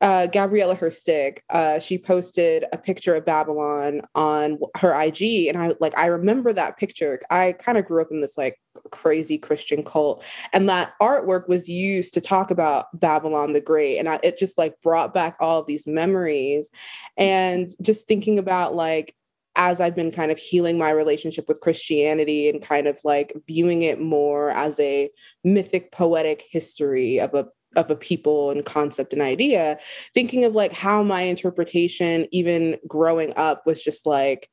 uh, 0.00 0.26
Gabriela 0.26 0.76
Herstik, 0.76 1.40
uh, 1.50 1.80
she 1.80 1.98
posted 1.98 2.64
a 2.72 2.78
picture 2.78 3.16
of 3.16 3.24
Babylon 3.24 4.02
on 4.14 4.58
her 4.76 4.98
IG, 4.98 5.48
and 5.48 5.58
I 5.58 5.74
like 5.80 5.96
I 5.98 6.06
remember 6.06 6.52
that 6.52 6.78
picture. 6.78 7.18
I 7.30 7.52
kind 7.52 7.78
of 7.78 7.84
grew 7.84 8.00
up 8.00 8.12
in 8.12 8.20
this 8.20 8.38
like 8.38 8.60
crazy 8.92 9.38
Christian 9.38 9.82
cult, 9.82 10.22
and 10.52 10.68
that 10.68 10.92
artwork 11.02 11.48
was 11.48 11.68
used 11.68 12.14
to 12.14 12.20
talk 12.20 12.52
about 12.52 12.86
Babylon 12.98 13.54
the 13.54 13.60
Great, 13.60 13.98
and 13.98 14.08
I, 14.08 14.20
it 14.22 14.38
just 14.38 14.56
like 14.56 14.80
brought 14.82 15.12
back 15.12 15.36
all 15.40 15.64
these 15.64 15.86
memories, 15.86 16.70
and 17.16 17.68
just 17.82 18.06
thinking 18.06 18.38
about 18.38 18.76
like 18.76 19.16
as 19.56 19.80
I've 19.80 19.96
been 19.96 20.12
kind 20.12 20.30
of 20.30 20.38
healing 20.38 20.78
my 20.78 20.90
relationship 20.90 21.48
with 21.48 21.60
Christianity 21.60 22.48
and 22.48 22.62
kind 22.62 22.86
of 22.86 23.00
like 23.02 23.32
viewing 23.48 23.82
it 23.82 24.00
more 24.00 24.50
as 24.50 24.78
a 24.78 25.10
mythic 25.42 25.90
poetic 25.90 26.44
history 26.48 27.18
of 27.18 27.34
a 27.34 27.48
of 27.76 27.90
a 27.90 27.96
people 27.96 28.50
and 28.50 28.64
concept 28.64 29.12
and 29.12 29.22
idea 29.22 29.78
thinking 30.14 30.44
of 30.44 30.54
like 30.54 30.72
how 30.72 31.02
my 31.02 31.22
interpretation 31.22 32.26
even 32.32 32.78
growing 32.86 33.32
up 33.36 33.66
was 33.66 33.82
just 33.82 34.06
like 34.06 34.48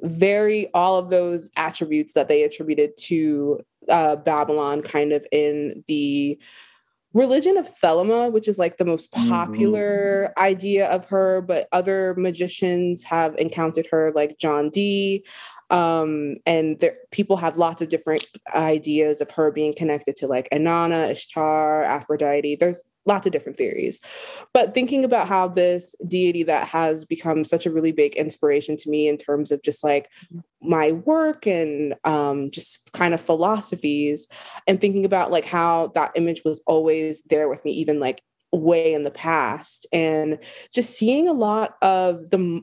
very 0.00 0.68
all 0.74 0.98
of 0.98 1.10
those 1.10 1.50
attributes 1.56 2.12
that 2.12 2.28
they 2.28 2.42
attributed 2.42 2.96
to 2.98 3.60
uh, 3.88 4.16
babylon 4.16 4.82
kind 4.82 5.12
of 5.12 5.26
in 5.32 5.82
the 5.86 6.38
religion 7.14 7.56
of 7.56 7.68
thelema 7.82 8.30
which 8.30 8.48
is 8.48 8.58
like 8.58 8.76
the 8.76 8.84
most 8.84 9.10
mm-hmm. 9.12 9.28
popular 9.30 10.28
mm-hmm. 10.28 10.42
idea 10.42 10.86
of 10.88 11.08
her 11.08 11.40
but 11.40 11.68
other 11.72 12.14
magicians 12.16 13.02
have 13.04 13.34
encountered 13.36 13.86
her 13.90 14.12
like 14.14 14.38
john 14.38 14.68
dee 14.70 15.24
um, 15.72 16.34
and 16.44 16.78
there, 16.80 16.96
people 17.10 17.38
have 17.38 17.56
lots 17.56 17.80
of 17.80 17.88
different 17.88 18.26
ideas 18.54 19.22
of 19.22 19.30
her 19.32 19.50
being 19.50 19.74
connected 19.74 20.16
to 20.16 20.26
like 20.26 20.48
Inanna, 20.50 21.10
Ishtar, 21.10 21.82
Aphrodite. 21.82 22.56
There's 22.56 22.84
lots 23.06 23.26
of 23.26 23.32
different 23.32 23.58
theories. 23.58 23.98
But 24.52 24.74
thinking 24.74 25.02
about 25.02 25.28
how 25.28 25.48
this 25.48 25.96
deity 26.06 26.42
that 26.44 26.68
has 26.68 27.06
become 27.06 27.42
such 27.42 27.64
a 27.64 27.70
really 27.70 27.90
big 27.90 28.14
inspiration 28.16 28.76
to 28.76 28.90
me 28.90 29.08
in 29.08 29.16
terms 29.16 29.50
of 29.50 29.62
just 29.62 29.82
like 29.82 30.08
my 30.60 30.92
work 30.92 31.46
and 31.46 31.94
um, 32.04 32.50
just 32.50 32.92
kind 32.92 33.14
of 33.14 33.20
philosophies, 33.20 34.28
and 34.66 34.80
thinking 34.80 35.06
about 35.06 35.32
like 35.32 35.46
how 35.46 35.90
that 35.94 36.12
image 36.16 36.42
was 36.44 36.62
always 36.66 37.22
there 37.30 37.48
with 37.48 37.64
me, 37.64 37.72
even 37.72 37.98
like 37.98 38.22
way 38.52 38.92
in 38.92 39.04
the 39.04 39.10
past, 39.10 39.86
and 39.90 40.38
just 40.72 40.96
seeing 40.96 41.28
a 41.28 41.32
lot 41.32 41.76
of 41.80 42.28
the 42.28 42.60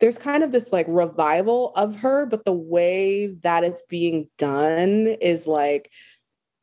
there's 0.00 0.18
kind 0.18 0.42
of 0.42 0.52
this 0.52 0.72
like 0.72 0.86
revival 0.88 1.72
of 1.76 1.96
her, 2.00 2.26
but 2.26 2.44
the 2.44 2.52
way 2.52 3.28
that 3.42 3.64
it's 3.64 3.82
being 3.88 4.28
done 4.38 5.16
is 5.20 5.46
like 5.46 5.90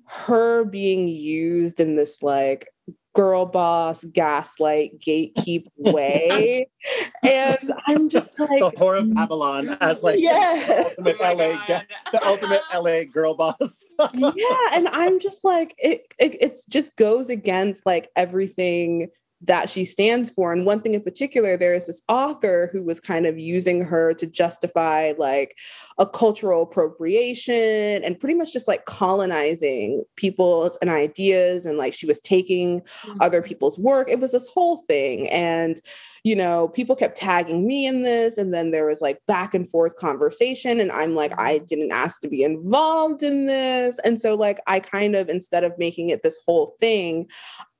her 0.06 0.66
being 0.66 1.08
used 1.08 1.80
in 1.80 1.96
this 1.96 2.22
like 2.22 2.68
girl 3.14 3.46
boss 3.46 4.04
gaslight 4.06 5.00
gatekeep 5.00 5.66
way. 5.78 6.68
And 7.24 7.74
i'm 7.86 8.10
just 8.10 8.40
like 8.40 8.60
the 8.60 8.74
horror 8.76 8.98
of 8.98 9.06
mm, 9.06 9.14
babylon 9.14 9.78
as 9.80 10.02
like 10.02 10.20
yeah 10.20 10.56
the 10.98 11.14
ultimate 11.14 11.18
oh 11.22 11.34
la 11.36 11.66
God. 11.68 11.86
the 12.12 12.26
ultimate 12.26 12.62
la 12.74 13.04
girl 13.04 13.36
boss. 13.36 13.86
Yeah 14.14 14.68
and 14.74 14.88
i'm 14.88 15.20
just 15.20 15.44
like 15.44 15.76
it, 15.78 16.02
it 16.20 16.36
it's 16.42 16.66
just 16.66 16.96
goes 16.96 17.30
against 17.30 17.86
like 17.86 18.10
everything 18.16 19.10
that 19.44 19.70
she 19.70 19.86
stands 19.86 20.30
for. 20.30 20.54
And 20.54 20.66
one 20.66 20.82
thing 20.82 20.94
in 20.94 21.02
particular, 21.02 21.58
there 21.58 21.74
is 21.74 21.88
this 21.88 22.04
author 22.08 22.70
who 22.72 22.84
was 22.84 23.00
kind 23.00 23.26
of 23.26 23.40
using 23.40 23.84
her 23.84 24.14
to 24.14 24.28
justify 24.28 25.14
like 25.18 25.58
a 25.98 26.06
cultural 26.06 26.64
appropriation 26.64 28.04
and 28.04 28.20
pretty 28.20 28.36
much 28.36 28.54
just 28.54 28.68
like 28.68 28.86
colonizing 28.86 30.04
people's 30.16 30.78
and 30.82 30.92
ideas. 30.92 31.66
And 31.66 31.78
like 31.78 31.94
she 31.94 32.06
was 32.06 32.20
taking 32.20 32.82
mm-hmm. 32.82 33.18
other 33.20 33.42
people's 33.42 33.80
work. 33.80 34.10
It 34.10 34.20
was 34.20 34.32
this 34.32 34.48
whole 34.48 34.78
thing. 34.88 35.28
And, 35.30 35.82
you 36.24 36.36
know, 36.36 36.68
people 36.68 36.96
kept 36.96 37.18
tagging 37.18 37.66
me 37.66 37.88
in 37.88 38.04
this. 38.04 38.38
And 38.38 38.54
then 38.54 38.70
there 38.70 38.86
was 38.86 39.02
like 39.02 39.20
back 39.26 39.56
and 39.56 39.68
forth 39.68 39.96
conversation. 39.98 40.80
And 40.80 40.92
I'm 40.92 41.16
like, 41.16 41.38
I 41.40 41.56
mm-hmm. 41.56 41.66
didn't 41.66 41.92
ask 41.92 42.22
to 42.22 42.28
be 42.28 42.44
involved 42.44 43.24
in 43.24 43.48
this. 43.48 44.00
And 44.06 44.22
so, 44.22 44.36
like, 44.36 44.60
I 44.68 44.80
kind 44.80 45.16
of, 45.16 45.30
instead 45.30 45.64
of 45.64 45.78
making 45.80 46.10
it 46.10 46.22
this 46.22 46.38
whole 46.46 46.76
thing, 46.80 47.28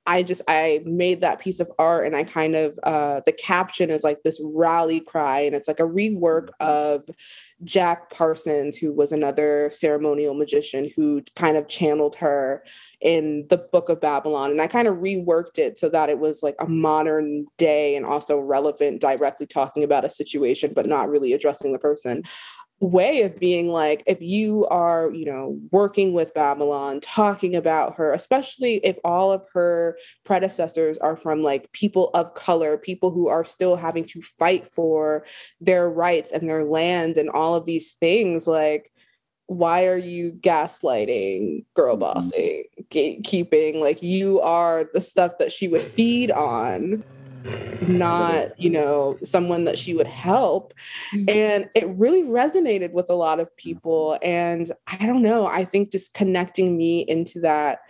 I 0.06 0.24
just 0.24 0.42
I 0.48 0.80
made 0.84 1.20
that 1.20 1.40
piece 1.40 1.60
of 1.60 1.70
art 1.78 2.06
and 2.06 2.16
I 2.16 2.24
kind 2.24 2.56
of 2.56 2.78
uh 2.82 3.20
the 3.24 3.32
caption 3.32 3.90
is 3.90 4.02
like 4.02 4.22
this 4.24 4.40
rally 4.42 4.98
cry 4.98 5.40
and 5.40 5.54
it's 5.54 5.68
like 5.68 5.78
a 5.78 5.84
rework 5.84 6.48
of 6.58 7.08
Jack 7.62 8.10
Parsons 8.10 8.76
who 8.76 8.92
was 8.92 9.12
another 9.12 9.70
ceremonial 9.72 10.34
magician 10.34 10.90
who 10.96 11.22
kind 11.36 11.56
of 11.56 11.68
channeled 11.68 12.16
her 12.16 12.64
in 13.00 13.46
the 13.50 13.58
book 13.58 13.88
of 13.88 14.00
Babalon. 14.00 14.50
And 14.50 14.60
I 14.60 14.66
kind 14.66 14.88
of 14.88 14.96
reworked 14.96 15.58
it 15.58 15.78
so 15.78 15.88
that 15.90 16.08
it 16.08 16.18
was 16.18 16.42
like 16.42 16.56
a 16.58 16.68
modern 16.68 17.46
day 17.56 17.94
and 17.94 18.04
also 18.04 18.38
relevant 18.38 19.00
directly 19.00 19.46
talking 19.46 19.84
about 19.84 20.04
a 20.04 20.10
situation 20.10 20.72
but 20.74 20.86
not 20.86 21.08
really 21.08 21.32
addressing 21.32 21.72
the 21.72 21.78
person 21.78 22.24
way 22.82 23.22
of 23.22 23.38
being 23.38 23.68
like 23.68 24.02
if 24.08 24.20
you 24.20 24.66
are 24.66 25.08
you 25.12 25.24
know 25.24 25.56
working 25.70 26.12
with 26.12 26.34
babylon 26.34 26.98
talking 26.98 27.54
about 27.54 27.94
her 27.94 28.12
especially 28.12 28.74
if 28.84 28.98
all 29.04 29.30
of 29.30 29.46
her 29.52 29.96
predecessors 30.24 30.98
are 30.98 31.16
from 31.16 31.42
like 31.42 31.70
people 31.70 32.10
of 32.12 32.34
color 32.34 32.76
people 32.76 33.12
who 33.12 33.28
are 33.28 33.44
still 33.44 33.76
having 33.76 34.04
to 34.04 34.20
fight 34.20 34.66
for 34.66 35.24
their 35.60 35.88
rights 35.88 36.32
and 36.32 36.50
their 36.50 36.64
land 36.64 37.16
and 37.16 37.30
all 37.30 37.54
of 37.54 37.66
these 37.66 37.92
things 37.92 38.48
like 38.48 38.92
why 39.46 39.86
are 39.86 39.96
you 39.96 40.32
gaslighting 40.32 41.64
girl 41.74 41.94
mm-hmm. 41.94 42.00
bossing 42.00 42.64
gatekeeping 42.90 43.80
like 43.80 44.02
you 44.02 44.40
are 44.40 44.88
the 44.92 45.00
stuff 45.00 45.38
that 45.38 45.52
she 45.52 45.68
would 45.68 45.82
feed 45.82 46.32
on 46.32 47.04
not 47.88 48.58
you 48.60 48.70
know 48.70 49.18
someone 49.22 49.64
that 49.64 49.78
she 49.78 49.94
would 49.94 50.06
help. 50.06 50.74
Mm-hmm. 51.14 51.28
and 51.28 51.70
it 51.74 51.88
really 51.88 52.22
resonated 52.22 52.92
with 52.92 53.10
a 53.10 53.14
lot 53.14 53.40
of 53.40 53.54
people. 53.56 54.18
And 54.22 54.70
i 54.86 55.06
don't 55.06 55.22
know 55.22 55.46
i 55.46 55.64
think 55.64 55.90
just 55.90 56.14
connecting 56.14 56.76
me 56.76 57.00
into 57.00 57.40
that 57.40 57.80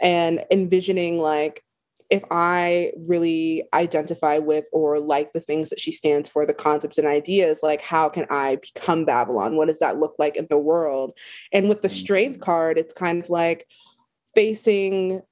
and 0.00 0.44
envisioning 0.50 1.18
like 1.18 1.62
if 2.10 2.24
i 2.30 2.92
really 3.06 3.64
identify 3.74 4.38
with 4.38 4.68
or 4.72 4.98
like 4.98 5.32
the 5.32 5.40
things 5.40 5.70
that 5.70 5.80
she 5.80 5.92
stands 5.92 6.28
for 6.28 6.46
the 6.46 6.54
concepts 6.54 6.98
and 6.98 7.06
ideas 7.06 7.60
like 7.62 7.82
how 7.82 8.08
can 8.08 8.26
i 8.30 8.56
become 8.56 9.04
babylon? 9.04 9.56
What 9.56 9.68
does 9.68 9.80
that 9.80 9.98
look 9.98 10.14
like 10.18 10.36
in 10.36 10.46
the 10.48 10.58
world? 10.58 11.12
And 11.52 11.68
with 11.68 11.82
the 11.82 11.88
strength 11.88 12.34
mm-hmm. 12.34 12.42
card 12.42 12.78
it's 12.78 12.94
kind 12.94 13.22
of 13.22 13.30
like 13.30 13.66
facing 14.34 15.22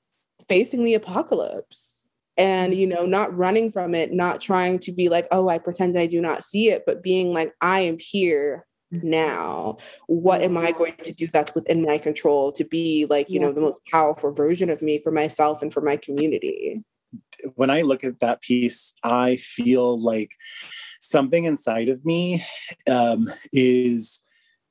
facing 0.49 0.85
the 0.85 0.95
apocalypse 0.95 2.06
and 2.37 2.75
you 2.75 2.87
know 2.87 3.07
not 3.07 3.35
running 3.35 3.71
from 3.71 3.95
it 3.95 4.13
not 4.13 4.41
trying 4.41 4.79
to 4.79 4.93
be 4.93 5.09
like 5.09 5.27
oh 5.31 5.49
i 5.49 5.59
pretend 5.59 5.99
i 5.99 6.07
do 6.07 6.21
not 6.21 6.45
see 6.45 6.69
it 6.69 6.83
but 6.87 7.03
being 7.03 7.33
like 7.33 7.53
i 7.61 7.81
am 7.81 7.97
here 7.99 8.67
now 8.91 9.77
what 10.07 10.43
am 10.43 10.57
i 10.57 10.73
going 10.73 10.95
to 11.03 11.13
do 11.13 11.27
that's 11.27 11.55
within 11.55 11.83
my 11.83 11.99
control 11.99 12.53
to 12.53 12.65
be 12.65 13.07
like 13.09 13.29
you 13.29 13.41
yeah. 13.41 13.47
know 13.47 13.53
the 13.53 13.61
most 13.61 13.81
powerful 13.91 14.33
version 14.33 14.71
of 14.71 14.81
me 14.81 14.99
for 14.99 15.11
myself 15.11 15.63
and 15.63 15.73
for 15.73 15.81
my 15.81 15.97
community 15.97 16.83
when 17.55 17.71
i 17.71 17.83
look 17.83 18.05
at 18.05 18.21
that 18.21 18.41
piece 18.41 18.93
i 19.03 19.37
feel 19.37 19.99
like 19.99 20.31
something 21.01 21.45
inside 21.45 21.89
of 21.89 22.05
me 22.05 22.45
um, 22.89 23.27
is 23.53 24.21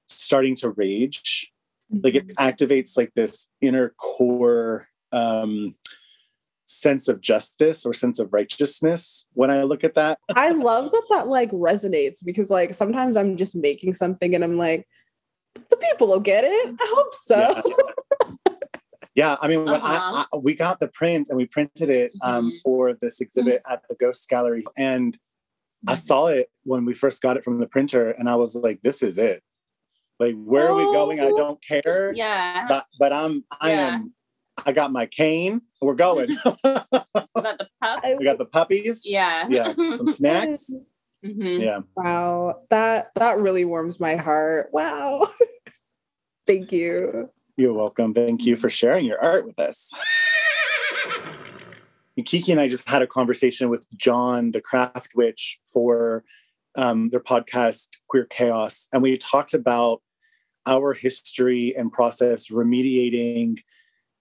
starting 0.08 0.56
to 0.56 0.70
rage 0.70 1.52
mm-hmm. 1.92 2.02
like 2.04 2.16
it 2.16 2.28
mm-hmm. 2.28 2.46
activates 2.46 2.98
like 2.98 3.12
this 3.16 3.48
inner 3.62 3.90
core 3.98 4.88
um, 5.12 5.76
sense 6.86 7.08
of 7.08 7.20
justice 7.20 7.84
or 7.84 7.94
sense 7.96 8.20
of 8.20 8.32
righteousness 8.32 9.28
when 9.34 9.50
I 9.50 9.64
look 9.64 9.84
at 9.84 9.96
that. 9.96 10.20
I 10.36 10.52
love 10.52 10.92
that 10.92 11.04
that 11.10 11.28
like 11.28 11.50
resonates 11.52 12.24
because 12.24 12.52
like 12.52 12.76
sometimes 12.76 13.18
I'm 13.18 13.38
just 13.38 13.56
making 13.56 13.94
something 13.94 14.36
and 14.36 14.44
I'm 14.44 14.58
like, 14.60 14.88
the 15.72 15.78
people 15.78 16.08
will 16.08 16.20
get 16.20 16.44
it. 16.44 16.76
I 16.80 16.94
hope 16.96 17.14
so. 17.26 17.74
Yeah, 18.46 18.54
yeah 19.16 19.36
I 19.42 19.48
mean, 19.48 19.66
when 19.66 19.82
uh-huh. 19.82 20.26
I, 20.32 20.36
I, 20.36 20.38
we 20.38 20.54
got 20.54 20.80
the 20.80 20.90
print 20.90 21.30
and 21.30 21.38
we 21.38 21.48
printed 21.48 21.90
it 21.90 22.12
um, 22.22 22.50
mm-hmm. 22.50 22.58
for 22.64 22.94
this 22.94 23.20
exhibit 23.20 23.64
mm-hmm. 23.64 23.74
at 23.74 23.82
the 23.90 23.96
Ghost 23.96 24.30
Gallery, 24.30 24.64
and 24.78 25.18
I 25.88 25.94
mm-hmm. 25.94 26.00
saw 26.00 26.28
it 26.28 26.50
when 26.66 26.86
we 26.86 26.94
first 26.94 27.22
got 27.22 27.38
it 27.38 27.44
from 27.44 27.60
the 27.60 27.68
printer, 27.68 28.12
and 28.12 28.30
I 28.30 28.36
was 28.36 28.54
like, 28.54 28.82
"This 28.84 29.02
is 29.02 29.18
it." 29.18 29.42
Like, 30.20 30.36
where 30.36 30.70
oh. 30.70 30.74
are 30.74 30.76
we 30.76 30.84
going? 30.84 31.20
I 31.20 31.32
oh. 31.32 31.36
don't 31.36 31.64
care. 31.64 32.14
Yeah. 32.14 32.68
But 32.68 32.86
but 33.00 33.14
I'm 33.14 33.44
I 33.62 33.72
yeah. 33.72 33.88
am 33.96 34.14
I 34.64 34.72
got 34.72 34.92
my 34.92 35.06
cane. 35.06 35.62
We're 35.82 35.96
going. 35.96 36.30
we 36.46 36.52
got 36.64 36.90
the 36.94 37.68
pup. 37.82 38.04
We 38.18 38.24
got 38.24 38.38
the 38.38 38.46
puppies. 38.46 39.02
Yeah. 39.06 39.48
Yeah. 39.50 39.74
Some 39.74 40.08
snacks. 40.14 40.74
Mm-hmm. 41.26 41.62
Yeah. 41.62 41.80
Wow. 41.96 42.62
That 42.70 43.12
that 43.16 43.40
really 43.40 43.66
warms 43.66 44.00
my 44.00 44.16
heart. 44.16 44.70
Wow. 44.72 45.28
Thank 46.48 46.72
you. 46.72 47.30
You're 47.58 47.74
welcome. 47.74 48.14
Thank 48.14 48.46
you 48.46 48.56
for 48.56 48.70
sharing 48.70 49.06
your 49.06 49.22
art 49.22 49.46
with 49.46 49.60
us. 49.60 49.92
Kiki 52.24 52.52
and 52.52 52.62
I 52.62 52.70
just 52.70 52.88
had 52.88 53.02
a 53.02 53.08
conversation 53.08 53.70
with 53.70 53.86
John, 53.98 54.52
the 54.52 54.62
craft 54.62 55.14
witch, 55.16 55.60
for 55.66 56.24
um, 56.78 57.10
their 57.10 57.20
podcast 57.20 57.88
Queer 58.08 58.26
Chaos, 58.26 58.88
and 58.94 59.02
we 59.02 59.18
talked 59.18 59.54
about 59.54 60.02
our 60.66 60.94
history 60.94 61.76
and 61.76 61.92
process 61.92 62.48
remediating 62.50 63.60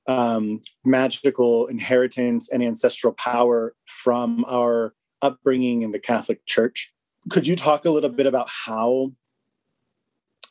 um, 0.07 0.61
magical 0.85 1.67
inheritance 1.67 2.51
and 2.51 2.63
ancestral 2.63 3.13
power 3.13 3.75
from 3.87 4.45
our 4.47 4.95
upbringing 5.23 5.83
in 5.83 5.93
the 5.93 5.99
Catholic 5.99 6.45
Church. 6.47 6.93
Could 7.31 7.47
you 7.47 7.57
talk 7.57 7.85
a 7.85 7.91
little 7.91 8.11
bit 8.11 8.27
about 8.27 8.49
how 8.49 9.13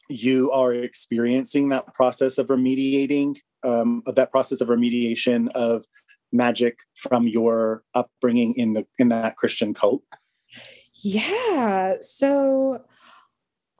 you 0.09 0.51
are 0.51 0.73
experiencing 0.73 1.69
that 1.69 1.93
process 1.93 2.37
of 2.37 2.47
remediating, 2.47 3.37
um, 3.63 4.03
of 4.07 4.15
that 4.15 4.31
process 4.31 4.59
of 4.61 4.67
remediation 4.67 5.49
of 5.49 5.85
magic 6.31 6.79
from 6.95 7.27
your 7.27 7.83
upbringing 7.93 8.55
in 8.55 8.73
the 8.73 8.85
in 8.97 9.09
that 9.09 9.37
Christian 9.37 9.73
cult? 9.73 10.01
Yeah. 11.03 11.95
So 12.01 12.83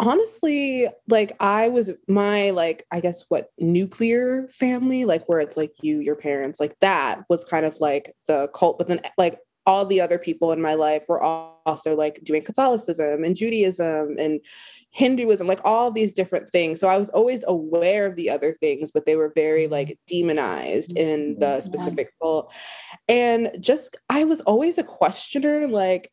honestly 0.04 0.88
like 1.08 1.36
i 1.40 1.70
was 1.70 1.92
my 2.08 2.50
like 2.52 2.86
i 2.92 3.00
guess 3.00 3.26
what 3.30 3.50
nuclear 3.60 4.48
family 4.50 5.06
like 5.06 5.28
where 5.28 5.40
it's 5.40 5.58
like 5.58 5.72
you 5.82 6.00
your 6.00 6.16
parents 6.16 6.60
like 6.60 6.78
that 6.80 7.24
was 7.30 7.44
kind 7.46 7.66
of 7.66 7.80
like 7.80 8.12
the 8.28 8.50
cult 8.54 8.78
but 8.78 8.88
then 8.88 9.00
like 9.18 9.40
all 9.66 9.86
the 9.86 10.02
other 10.02 10.20
people 10.20 10.52
in 10.52 10.62
my 10.62 10.74
life 10.74 11.06
were 11.08 11.22
also 11.22 11.96
like 11.96 12.20
doing 12.24 12.44
catholicism 12.44 13.24
and 13.24 13.36
judaism 13.36 14.16
and 14.20 14.42
hinduism 14.94 15.48
like 15.48 15.62
all 15.66 15.90
these 15.90 16.14
different 16.14 16.50
things. 16.50 16.80
So 16.80 16.88
i 16.88 16.98
was 16.98 17.10
always 17.10 17.44
aware 17.48 18.06
of 18.06 18.16
the 18.16 18.30
other 18.30 18.54
things 18.54 18.92
but 18.92 19.06
they 19.06 19.16
were 19.16 19.32
very 19.34 19.64
mm-hmm. 19.64 19.74
like 19.74 20.00
demonized 20.08 20.92
mm-hmm. 20.92 21.10
in 21.10 21.40
the 21.40 21.62
specific 21.62 22.12
cult. 22.22 22.54
And 23.08 23.52
just 23.60 23.98
i 24.10 24.24
was 24.24 24.42
always 24.42 24.78
a 24.78 24.84
questioner 24.84 25.68
like 25.68 26.12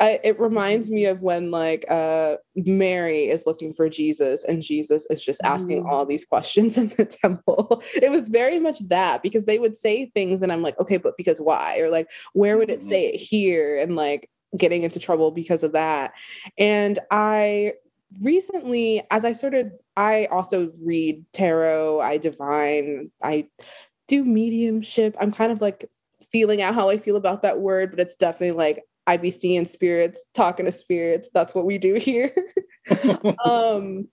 I, 0.00 0.18
it 0.24 0.40
reminds 0.40 0.90
me 0.90 1.04
of 1.04 1.22
when 1.22 1.50
like 1.50 1.84
uh 1.88 2.36
Mary 2.56 3.28
is 3.28 3.44
looking 3.46 3.72
for 3.72 3.88
Jesus 3.88 4.42
and 4.42 4.60
Jesus 4.60 5.06
is 5.08 5.24
just 5.24 5.40
asking 5.44 5.84
mm. 5.84 5.88
all 5.88 6.04
these 6.04 6.24
questions 6.24 6.76
in 6.78 6.88
the 6.88 7.04
temple. 7.04 7.82
It 7.94 8.10
was 8.10 8.28
very 8.28 8.58
much 8.58 8.80
that 8.88 9.22
because 9.22 9.44
they 9.44 9.58
would 9.58 9.76
say 9.76 10.06
things 10.06 10.42
and 10.42 10.52
I'm 10.52 10.62
like, 10.62 10.78
okay, 10.80 10.96
but 10.96 11.16
because 11.16 11.40
why? 11.40 11.78
Or 11.80 11.90
like, 11.90 12.10
where 12.32 12.58
would 12.58 12.70
it 12.70 12.80
mm. 12.80 12.88
say 12.88 13.06
it 13.06 13.18
here? 13.18 13.80
And 13.80 13.94
like 13.94 14.30
getting 14.56 14.82
into 14.82 14.98
trouble 14.98 15.30
because 15.30 15.62
of 15.62 15.72
that. 15.72 16.12
And 16.58 16.98
I 17.10 17.74
recently, 18.20 19.02
as 19.10 19.24
I 19.24 19.32
started, 19.32 19.72
I 19.96 20.26
also 20.26 20.72
read 20.82 21.24
tarot, 21.32 22.00
I 22.00 22.18
divine, 22.18 23.10
I 23.22 23.48
do 24.08 24.24
mediumship. 24.24 25.16
I'm 25.20 25.32
kind 25.32 25.52
of 25.52 25.60
like 25.60 25.90
feeling 26.30 26.62
out 26.62 26.74
how 26.74 26.88
I 26.88 26.98
feel 26.98 27.16
about 27.16 27.42
that 27.42 27.60
word, 27.60 27.90
but 27.90 28.00
it's 28.00 28.16
definitely 28.16 28.56
like 28.56 28.82
I 29.06 29.16
be 29.16 29.30
seeing 29.30 29.66
spirits, 29.66 30.24
talking 30.34 30.66
to 30.66 30.72
spirits. 30.72 31.28
That's 31.32 31.54
what 31.54 31.66
we 31.66 31.78
do 31.78 31.94
here. 31.94 32.34
um, 33.44 34.08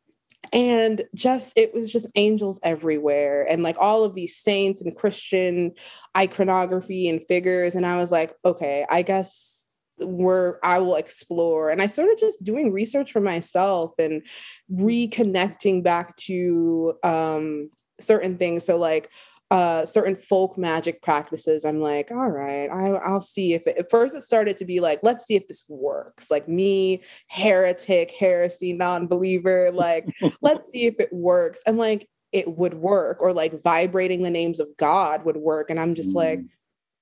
and 0.54 1.04
just 1.16 1.54
it 1.56 1.74
was 1.74 1.92
just 1.92 2.08
angels 2.16 2.60
everywhere 2.64 3.44
and 3.50 3.64
like 3.64 3.78
all 3.80 4.04
of 4.04 4.16
these 4.16 4.36
saints 4.38 4.82
and 4.82 4.98
christian 4.98 5.72
iconography 6.18 7.08
and 7.08 7.26
figures 7.28 7.76
and 7.76 7.86
i 7.86 7.96
was 7.96 8.12
like 8.12 8.34
okay 8.44 8.86
i 8.90 9.02
guess 9.02 9.68
we're 10.00 10.58
i 10.64 10.80
will 10.80 10.96
explore 10.96 11.70
and 11.70 11.82
i 11.82 11.88
started 11.88 12.18
just 12.20 12.44
doing 12.44 12.72
research 12.72 13.12
for 13.12 13.22
myself 13.22 13.94
and 14.00 14.26
reconnecting 14.72 15.84
back 15.84 16.16
to 16.18 16.94
um 17.04 17.70
certain 18.00 18.38
things 18.38 18.66
so 18.66 18.78
like 18.78 19.10
uh, 19.52 19.86
certain 19.86 20.16
folk 20.16 20.58
magic 20.58 21.02
practices, 21.02 21.66
I'm 21.66 21.82
like, 21.82 22.10
all 22.10 22.30
right, 22.30 22.70
I, 22.70 23.12
will 23.12 23.20
see 23.20 23.54
if 23.54 23.68
it, 23.68 23.78
at 23.78 23.92
first 23.92 24.16
it 24.16 24.22
started 24.22 24.56
to 24.58 24.66
be 24.66 24.80
like, 24.80 25.02
let's 25.04 25.26
see 25.26 25.36
if 25.36 25.46
this 25.50 25.66
works. 25.68 26.32
Like 26.32 26.48
me, 26.48 27.02
heretic, 27.28 28.12
heresy, 28.12 28.72
non 28.72 29.08
believer, 29.08 29.70
like, 29.74 30.08
let's 30.42 30.72
see 30.72 30.86
if 30.86 31.02
it 31.02 31.12
works. 31.12 31.60
And 31.68 31.78
like, 31.78 32.08
it 32.32 32.58
would 32.58 32.76
work, 32.76 33.18
or 33.20 33.34
like 33.34 33.62
vibrating 33.62 34.24
the 34.24 34.30
names 34.30 34.62
of 34.62 34.70
God 34.78 35.26
would 35.26 35.36
work. 35.36 35.70
And 35.70 35.82
I'm 35.82 35.96
just 35.96 36.12
mm. 36.12 36.16
like, 36.16 36.40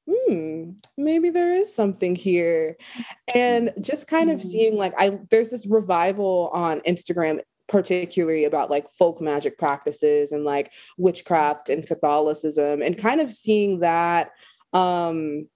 hmm, 0.09 0.71
maybe 0.97 1.29
there 1.29 1.53
is 1.55 1.71
something 1.71 2.15
here. 2.15 2.77
And 3.35 3.71
just 3.79 4.07
kind 4.07 4.31
of 4.31 4.41
seeing 4.41 4.75
like, 4.75 4.95
I, 4.97 5.19
there's 5.29 5.51
this 5.51 5.67
revival 5.67 6.49
on 6.51 6.79
Instagram 6.81 7.41
particularly 7.69 8.45
about 8.45 8.69
like 8.69 8.89
folk 8.89 9.21
magic 9.21 9.57
practices 9.57 10.31
and 10.31 10.43
like 10.43 10.73
witchcraft 10.97 11.69
and 11.69 11.87
Catholicism 11.87 12.81
and 12.81 12.97
kind 12.97 13.21
of 13.21 13.31
seeing 13.31 13.79
that 13.79 14.31
um 14.73 15.47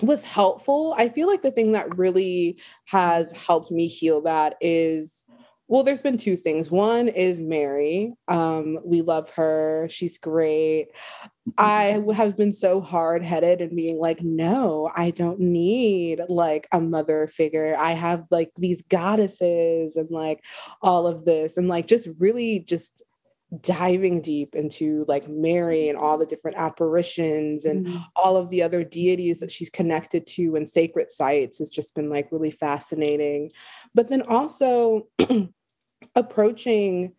was 0.00 0.24
helpful. 0.24 0.94
I 0.98 1.08
feel 1.08 1.28
like 1.28 1.42
the 1.42 1.50
thing 1.50 1.72
that 1.72 1.96
really 1.96 2.58
has 2.86 3.32
helped 3.32 3.70
me 3.70 3.86
heal 3.86 4.22
that 4.22 4.56
is 4.60 5.24
well, 5.72 5.82
there's 5.82 6.02
been 6.02 6.18
two 6.18 6.36
things. 6.36 6.70
One 6.70 7.08
is 7.08 7.40
Mary. 7.40 8.12
Um, 8.28 8.80
we 8.84 9.00
love 9.00 9.30
her. 9.36 9.88
She's 9.90 10.18
great. 10.18 10.88
I 11.56 11.98
have 12.14 12.36
been 12.36 12.52
so 12.52 12.82
hard 12.82 13.24
headed 13.24 13.62
and 13.62 13.74
being 13.74 13.98
like, 13.98 14.20
no, 14.20 14.90
I 14.94 15.12
don't 15.12 15.40
need 15.40 16.20
like 16.28 16.68
a 16.72 16.80
mother 16.82 17.26
figure. 17.26 17.74
I 17.78 17.92
have 17.92 18.26
like 18.30 18.50
these 18.58 18.82
goddesses 18.82 19.96
and 19.96 20.10
like 20.10 20.44
all 20.82 21.06
of 21.06 21.24
this, 21.24 21.56
and 21.56 21.68
like 21.68 21.86
just 21.86 22.06
really 22.18 22.58
just 22.58 23.02
diving 23.62 24.20
deep 24.20 24.54
into 24.54 25.06
like 25.08 25.26
Mary 25.26 25.88
and 25.88 25.96
all 25.96 26.18
the 26.18 26.26
different 26.26 26.58
apparitions 26.58 27.64
and 27.64 27.86
mm-hmm. 27.86 27.98
all 28.14 28.36
of 28.36 28.50
the 28.50 28.62
other 28.62 28.84
deities 28.84 29.40
that 29.40 29.50
she's 29.50 29.70
connected 29.70 30.26
to 30.26 30.54
and 30.54 30.68
sacred 30.68 31.10
sites 31.10 31.58
has 31.58 31.70
just 31.70 31.94
been 31.94 32.10
like 32.10 32.30
really 32.30 32.50
fascinating. 32.50 33.50
But 33.94 34.08
then 34.08 34.20
also, 34.20 35.08
approaching 36.14 37.12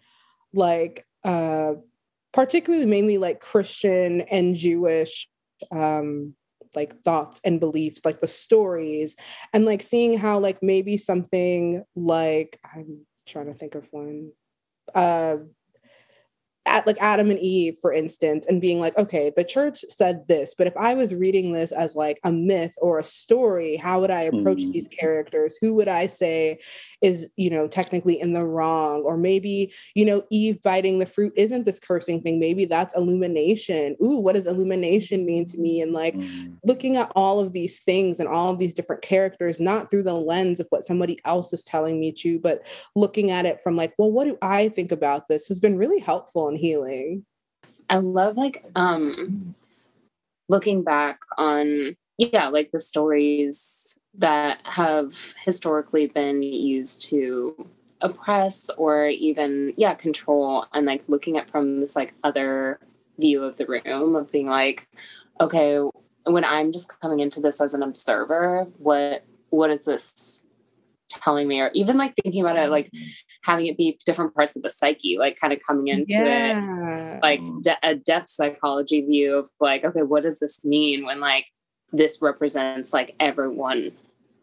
like 0.54 1.06
uh 1.24 1.74
particularly 2.32 2.86
mainly 2.86 3.18
like 3.18 3.40
christian 3.40 4.22
and 4.22 4.56
jewish 4.56 5.28
um 5.72 6.34
like 6.76 7.02
thoughts 7.04 7.40
and 7.44 7.60
beliefs 7.60 8.02
like 8.04 8.20
the 8.20 8.28
stories 8.28 9.16
and 9.54 9.66
like 9.66 9.82
seeing 9.82 10.18
how 10.18 10.40
like 10.40 10.62
maybe 10.62 10.98
something 10.98 11.84
like 11.96 12.60
i'm 12.76 13.06
trying 13.26 13.46
to 13.46 13.54
think 13.54 13.76
of 13.76 13.88
one 13.92 14.32
uh 14.96 15.38
at 16.74 16.88
like 16.88 16.98
Adam 17.00 17.30
and 17.30 17.40
Eve, 17.40 17.78
for 17.80 17.94
instance, 17.94 18.48
and 18.48 18.60
being 18.60 18.80
like, 18.80 18.98
okay, 18.98 19.32
the 19.36 19.44
church 19.44 19.86
said 19.90 20.28
this, 20.28 20.56
but 20.58 20.66
if 20.66 20.76
I 20.76 20.96
was 20.96 21.14
reading 21.14 21.54
this 21.54 21.72
as 21.72 21.96
like 21.96 22.20
a 22.24 22.32
myth 22.32 22.74
or 22.82 22.98
a 22.98 23.04
story, 23.04 23.76
how 23.76 24.02
would 24.02 24.10
I 24.10 24.24
approach 24.24 24.58
mm. 24.58 24.74
these 24.74 24.88
characters? 24.88 25.56
Who 25.62 25.76
would 25.76 25.88
I 25.88 26.08
say 26.08 26.60
is, 27.02 27.30
you 27.36 27.52
know, 27.52 27.68
technically 27.68 28.20
in 28.20 28.34
the 28.34 28.44
wrong? 28.44 29.04
Or 29.04 29.18
maybe, 29.18 29.72
you 29.94 30.04
know, 30.04 30.24
Eve 30.32 30.64
biting 30.64 30.98
the 30.98 31.06
fruit 31.06 31.34
isn't 31.36 31.68
this 31.68 31.80
cursing 31.80 32.22
thing. 32.22 32.40
Maybe 32.40 32.66
that's 32.66 32.98
illumination. 32.98 33.96
Ooh, 34.04 34.18
what 34.18 34.34
does 34.34 34.48
illumination 34.48 35.28
mean 35.28 35.46
to 35.46 35.58
me? 35.60 35.80
And 35.80 35.94
like 35.94 36.16
mm. 36.16 36.56
looking 36.64 36.98
at 36.98 37.12
all 37.16 37.40
of 37.40 37.54
these 37.54 37.82
things 37.82 38.20
and 38.20 38.28
all 38.28 38.52
of 38.52 38.58
these 38.58 38.74
different 38.74 39.04
characters, 39.04 39.60
not 39.60 39.92
through 39.92 40.04
the 40.04 40.16
lens 40.16 40.60
of 40.60 40.66
what 40.72 40.86
somebody 40.86 41.20
else 41.24 41.54
is 41.54 41.64
telling 41.64 42.00
me 42.00 42.12
to, 42.14 42.40
but 42.40 42.66
looking 42.96 43.30
at 43.30 43.46
it 43.46 43.62
from 43.62 43.76
like, 43.76 43.94
well, 44.00 44.12
what 44.12 44.24
do 44.24 44.40
I 44.42 44.70
think 44.70 44.92
about 44.92 45.28
this 45.28 45.48
has 45.50 45.60
been 45.60 45.78
really 45.78 46.00
helpful 46.00 46.48
and 46.48 46.63
healing. 46.64 47.26
I 47.90 47.98
love 47.98 48.38
like 48.38 48.64
um 48.76 49.54
looking 50.48 50.82
back 50.84 51.20
on 51.38 51.98
yeah, 52.18 52.48
like 52.48 52.72
the 52.72 52.80
stories 52.80 54.00
that 54.14 54.62
have 54.66 55.34
historically 55.44 56.08
been 56.08 56.42
used 56.42 57.02
to 57.10 57.68
oppress 58.00 58.70
or 58.78 59.08
even 59.08 59.74
yeah, 59.76 59.94
control 59.94 60.66
and 60.74 60.86
like 60.86 61.04
looking 61.10 61.38
at 61.38 61.50
from 61.50 61.82
this 61.82 61.98
like 61.98 62.14
other 62.24 62.80
view 63.20 63.44
of 63.44 63.58
the 63.58 63.66
room 63.66 64.16
of 64.16 64.32
being 64.32 64.48
like 64.48 64.88
okay, 65.42 65.80
when 66.26 66.46
I'm 66.46 66.72
just 66.72 66.98
coming 67.02 67.20
into 67.20 67.42
this 67.42 67.60
as 67.60 67.74
an 67.74 67.84
observer, 67.84 68.68
what 68.78 69.26
what 69.50 69.70
is 69.70 69.84
this 69.84 70.48
telling 71.10 71.50
me 71.50 71.60
or 71.60 71.72
even 71.74 71.98
like 71.98 72.16
thinking 72.16 72.44
about 72.44 72.58
it 72.58 72.70
like 72.70 72.90
having 73.44 73.68
it 73.68 73.78
be 73.78 74.00
different 74.06 74.34
parts 74.34 74.56
of 74.56 74.64
the 74.64 74.70
psyche, 74.70 75.18
like 75.18 75.38
kind 75.40 75.54
of 75.54 75.60
coming 75.68 75.88
into 75.90 76.16
yeah. 76.16 77.18
it, 77.18 77.24
like 77.24 77.42
de- 77.62 77.78
a 77.84 77.96
depth 77.96 78.30
psychology 78.30 79.02
view 79.02 79.36
of 79.36 79.50
like, 79.60 79.84
okay, 79.84 80.02
what 80.02 80.24
does 80.24 80.40
this 80.40 80.64
mean 80.64 81.06
when 81.06 81.20
like 81.20 81.46
this 81.92 82.20
represents 82.22 82.94
like 82.94 83.16
everyone, 83.20 83.92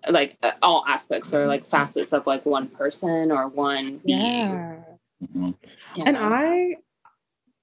like 0.09 0.37
uh, 0.43 0.53
all 0.63 0.85
aspects 0.87 1.35
or 1.35 1.47
like 1.47 1.65
facets 1.65 2.13
of 2.13 2.27
like 2.27 2.47
one 2.47 2.69
person 2.69 3.33
or 3.33 3.49
one 3.49 4.01
being. 4.05 4.21
Yeah. 4.21 4.77
Mm-hmm. 5.23 5.51
yeah. 5.97 6.05
And 6.07 6.17
I, 6.17 6.77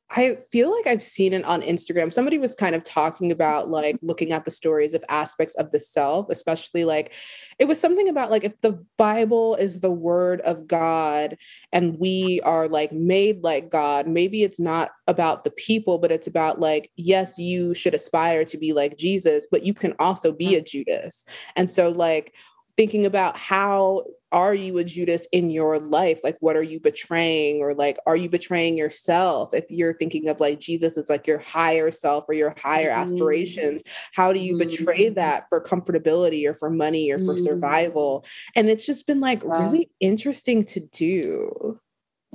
I 0.10 0.38
feel 0.52 0.74
like 0.74 0.88
I've 0.88 1.04
seen 1.04 1.34
it 1.34 1.44
on 1.44 1.62
Instagram. 1.62 2.14
Somebody 2.14 2.38
was 2.38 2.56
kind 2.56 2.76
of 2.76 2.84
talking 2.86 3.30
about 3.30 3.70
like 3.70 3.96
mm-hmm. 3.96 4.08
looking 4.08 4.32
at 4.32 4.46
the 4.46 4.52
stories 4.52 4.94
of 4.94 5.04
aspects 5.10 5.54
of 5.56 5.72
the 5.72 5.82
self, 5.82 6.28
especially 6.30 6.86
like 6.86 7.14
it 7.60 7.66
was 7.66 7.80
something 7.80 8.08
about 8.08 8.32
like 8.32 8.46
if 8.46 8.60
the 8.62 8.84
Bible 8.98 9.56
is 9.56 9.82
the 9.82 9.92
word 9.92 10.40
of 10.42 10.66
God 10.66 11.38
and 11.74 12.00
we 12.00 12.40
are 12.46 12.70
like 12.70 12.94
made 12.94 13.44
like 13.44 13.70
God, 13.70 14.08
maybe 14.08 14.44
it's 14.44 14.62
not 14.62 14.92
about 15.08 15.44
the 15.44 15.52
people, 15.52 15.98
but 15.98 16.12
it's 16.12 16.28
about 16.28 16.62
like, 16.62 16.90
yes, 16.96 17.38
you 17.38 17.74
should 17.74 17.94
aspire 17.94 18.46
to 18.46 18.58
be 18.58 18.72
like 18.72 18.98
Jesus, 18.98 19.46
but 19.52 19.64
you 19.64 19.74
can 19.74 19.94
also 20.00 20.32
be 20.32 20.48
mm-hmm. 20.48 20.60
a 20.60 20.62
Judas. 20.62 21.26
And 21.58 21.70
so, 21.70 21.90
like, 21.90 22.34
thinking 22.78 23.06
about 23.06 23.38
how 23.38 24.06
are 24.32 24.54
you 24.54 24.78
a 24.78 24.84
Judas 24.84 25.28
in 25.32 25.50
your 25.50 25.80
life? 25.80 26.20
Like, 26.24 26.38
what 26.42 26.56
are 26.56 26.64
you 26.64 26.80
betraying? 26.80 27.62
Or 27.62 27.74
like, 27.74 27.98
are 28.06 28.16
you 28.16 28.30
betraying 28.30 28.78
yourself? 28.78 29.54
If 29.54 29.66
you're 29.70 29.94
thinking 29.94 30.30
of 30.30 30.40
like 30.40 30.60
Jesus 30.60 30.98
as 30.98 31.10
like 31.10 31.28
your 31.28 31.40
higher 31.40 31.92
self 31.92 32.26
or 32.28 32.34
your 32.34 32.54
higher 32.58 32.90
mm-hmm. 32.90 33.02
aspirations, 33.02 33.84
how 34.14 34.34
do 34.34 34.40
you 34.40 34.58
mm-hmm. 34.58 34.70
betray 34.70 35.10
that 35.10 35.46
for 35.50 35.64
comfortability 35.64 36.48
or 36.48 36.54
for 36.54 36.70
money 36.70 37.10
or 37.12 37.20
for 37.20 37.36
mm-hmm. 37.36 37.44
survival? 37.44 38.26
And 38.56 38.70
it's 38.70 38.86
just 38.86 39.08
been 39.08 39.22
like 39.22 39.44
wow. 39.44 39.66
really 39.66 39.90
interesting 40.00 40.66
to 40.66 40.82
do. 40.82 41.80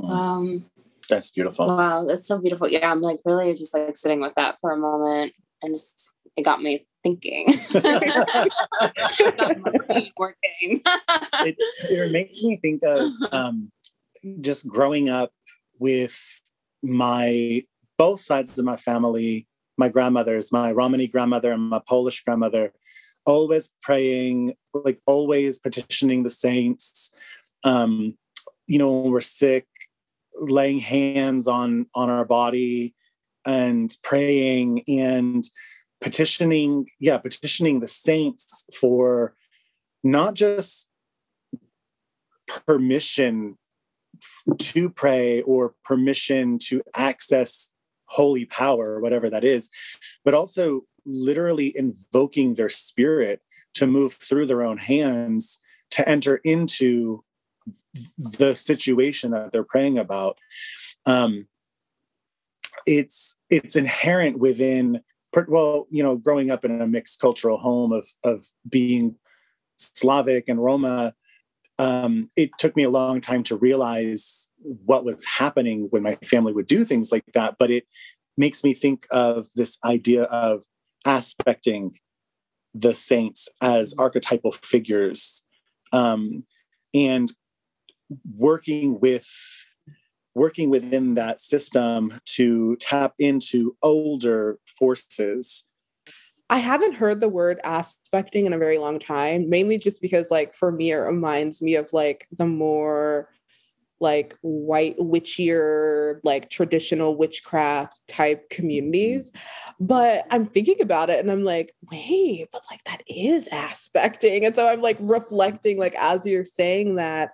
Um, 0.02 0.64
that's 1.08 1.30
beautiful. 1.30 1.66
Wow, 1.66 2.04
that's 2.04 2.26
so 2.26 2.38
beautiful. 2.38 2.68
Yeah, 2.68 2.90
I'm 2.90 3.02
like 3.02 3.20
really 3.24 3.52
just 3.52 3.74
like 3.74 3.96
sitting 3.96 4.20
with 4.20 4.32
that 4.36 4.56
for 4.60 4.72
a 4.72 4.78
moment 4.78 5.34
and 5.60 5.74
just 5.74 6.10
it 6.36 6.44
got 6.44 6.62
me 6.62 6.86
thinking. 7.02 7.46
working. 10.16 10.82
it, 10.84 11.56
it, 11.90 12.12
makes 12.12 12.42
me 12.42 12.56
think 12.56 12.82
of 12.82 13.12
um, 13.32 13.70
just 14.40 14.66
growing 14.66 15.08
up 15.08 15.32
with 15.78 16.40
my 16.82 17.62
both 17.98 18.20
sides 18.20 18.58
of 18.58 18.64
my 18.64 18.76
family, 18.76 19.46
my 19.76 19.88
grandmothers, 19.88 20.52
my 20.52 20.72
Romani 20.72 21.06
grandmother 21.06 21.52
and 21.52 21.68
my 21.68 21.80
Polish 21.88 22.22
grandmother, 22.24 22.72
always 23.24 23.72
praying, 23.82 24.54
like 24.74 24.98
always 25.06 25.58
petitioning 25.58 26.22
the 26.22 26.30
saints. 26.30 27.14
Um, 27.64 28.16
you 28.66 28.78
know, 28.78 28.92
when 28.92 29.12
we're 29.12 29.20
sick, 29.20 29.66
laying 30.40 30.78
hands 30.78 31.46
on 31.46 31.86
on 31.94 32.10
our 32.10 32.24
body 32.24 32.94
and 33.44 33.94
praying 34.02 34.82
and 34.88 35.44
petitioning, 36.02 36.88
yeah, 37.00 37.16
petitioning 37.16 37.80
the 37.80 37.86
saints 37.86 38.64
for 38.78 39.34
not 40.02 40.34
just 40.34 40.90
permission 42.66 43.56
to 44.58 44.90
pray 44.90 45.42
or 45.42 45.74
permission 45.84 46.58
to 46.58 46.82
access 46.94 47.72
holy 48.06 48.44
power, 48.44 49.00
whatever 49.00 49.30
that 49.30 49.44
is, 49.44 49.70
but 50.24 50.34
also 50.34 50.82
literally 51.06 51.72
invoking 51.76 52.54
their 52.54 52.68
spirit 52.68 53.40
to 53.74 53.86
move 53.86 54.12
through 54.14 54.46
their 54.46 54.62
own 54.62 54.76
hands 54.76 55.60
to 55.90 56.06
enter 56.06 56.36
into 56.44 57.24
the 58.38 58.54
situation 58.54 59.30
that 59.30 59.52
they're 59.52 59.62
praying 59.62 59.98
about. 59.98 60.38
Um, 61.06 61.46
it's 62.86 63.36
it's 63.48 63.76
inherent 63.76 64.38
within 64.38 65.00
well, 65.48 65.86
you 65.90 66.02
know, 66.02 66.16
growing 66.16 66.50
up 66.50 66.64
in 66.64 66.80
a 66.80 66.86
mixed 66.86 67.20
cultural 67.20 67.58
home 67.58 67.92
of 67.92 68.06
of 68.24 68.44
being 68.68 69.16
Slavic 69.78 70.48
and 70.48 70.62
Roma, 70.62 71.14
um, 71.78 72.30
it 72.36 72.50
took 72.58 72.76
me 72.76 72.82
a 72.82 72.90
long 72.90 73.20
time 73.20 73.42
to 73.44 73.56
realize 73.56 74.50
what 74.58 75.04
was 75.04 75.24
happening 75.24 75.88
when 75.90 76.02
my 76.02 76.16
family 76.24 76.52
would 76.52 76.66
do 76.66 76.84
things 76.84 77.10
like 77.10 77.24
that. 77.34 77.56
But 77.58 77.70
it 77.70 77.86
makes 78.36 78.62
me 78.62 78.74
think 78.74 79.06
of 79.10 79.48
this 79.54 79.78
idea 79.84 80.24
of 80.24 80.64
aspecting 81.04 81.94
the 82.74 82.94
saints 82.94 83.48
as 83.60 83.94
archetypal 83.98 84.52
figures 84.52 85.46
um, 85.92 86.44
and 86.94 87.30
working 88.36 89.00
with 89.00 89.28
working 90.34 90.70
within 90.70 91.14
that 91.14 91.40
system 91.40 92.20
to 92.24 92.76
tap 92.76 93.14
into 93.18 93.76
older 93.82 94.58
forces 94.66 95.64
I 96.52 96.58
haven't 96.58 96.96
heard 96.96 97.20
the 97.20 97.30
word 97.30 97.60
aspecting 97.64 98.44
in 98.44 98.52
a 98.52 98.58
very 98.58 98.76
long 98.76 98.98
time, 98.98 99.48
mainly 99.48 99.78
just 99.78 100.02
because, 100.02 100.30
like, 100.30 100.52
for 100.52 100.70
me, 100.70 100.90
it 100.90 100.96
reminds 100.96 101.62
me 101.62 101.76
of 101.76 101.94
like 101.94 102.26
the 102.30 102.44
more 102.44 103.30
like 104.00 104.36
white 104.42 104.98
witchier, 104.98 106.20
like 106.24 106.50
traditional 106.50 107.16
witchcraft 107.16 108.00
type 108.06 108.50
communities. 108.50 109.32
But 109.80 110.26
I'm 110.28 110.44
thinking 110.44 110.82
about 110.82 111.08
it 111.08 111.20
and 111.20 111.30
I'm 111.30 111.44
like, 111.44 111.72
wait, 111.90 112.48
but 112.52 112.60
like 112.70 112.84
that 112.84 113.02
is 113.06 113.48
aspecting. 113.50 114.44
And 114.44 114.54
so 114.54 114.68
I'm 114.68 114.82
like 114.82 114.98
reflecting, 115.00 115.78
like, 115.78 115.94
as 115.94 116.26
you're 116.26 116.44
saying 116.44 116.96
that. 116.96 117.30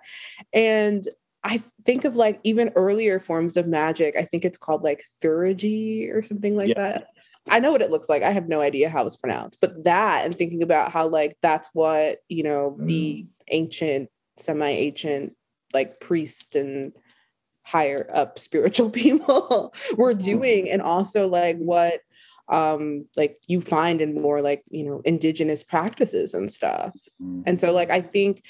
And 0.53 1.03
I 1.43 1.63
think 1.85 2.05
of 2.05 2.15
like 2.15 2.39
even 2.43 2.71
earlier 2.75 3.19
forms 3.19 3.55
of 3.57 3.67
magic. 3.67 4.15
I 4.17 4.23
think 4.23 4.43
it's 4.43 4.57
called 4.57 4.83
like 4.83 5.03
theurgy 5.23 6.13
or 6.13 6.21
something 6.21 6.55
like 6.55 6.69
yeah. 6.69 6.75
that. 6.75 7.07
I 7.47 7.59
know 7.59 7.71
what 7.71 7.81
it 7.81 7.91
looks 7.91 8.09
like. 8.09 8.23
I 8.23 8.31
have 8.31 8.47
no 8.47 8.61
idea 8.61 8.89
how 8.89 9.05
it's 9.05 9.15
pronounced, 9.15 9.59
but 9.61 9.83
that 9.85 10.25
and 10.25 10.35
thinking 10.35 10.61
about 10.61 10.91
how 10.91 11.07
like 11.07 11.37
that's 11.41 11.69
what, 11.73 12.19
you 12.27 12.43
know, 12.43 12.77
mm. 12.79 12.85
the 12.85 13.25
ancient, 13.49 14.09
semi-ancient 14.37 15.33
like 15.73 15.99
priest 15.99 16.55
and 16.55 16.93
higher 17.63 18.09
up 18.13 18.39
spiritual 18.39 18.89
people 18.91 19.73
were 19.95 20.13
mm. 20.13 20.23
doing 20.23 20.69
and 20.69 20.81
also 20.81 21.27
like 21.27 21.57
what 21.57 22.01
um 22.47 23.05
like 23.15 23.37
you 23.47 23.61
find 23.61 24.01
in 24.01 24.19
more 24.19 24.41
like, 24.41 24.63
you 24.69 24.83
know, 24.83 25.01
indigenous 25.05 25.63
practices 25.63 26.33
and 26.33 26.51
stuff. 26.51 26.93
Mm. 27.21 27.43
And 27.45 27.59
so 27.59 27.71
like 27.71 27.89
I 27.89 28.01
think 28.01 28.43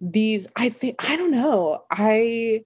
these 0.00 0.46
I 0.56 0.68
think 0.68 0.96
I 0.98 1.16
don't 1.16 1.32
know. 1.32 1.84
I 1.90 2.62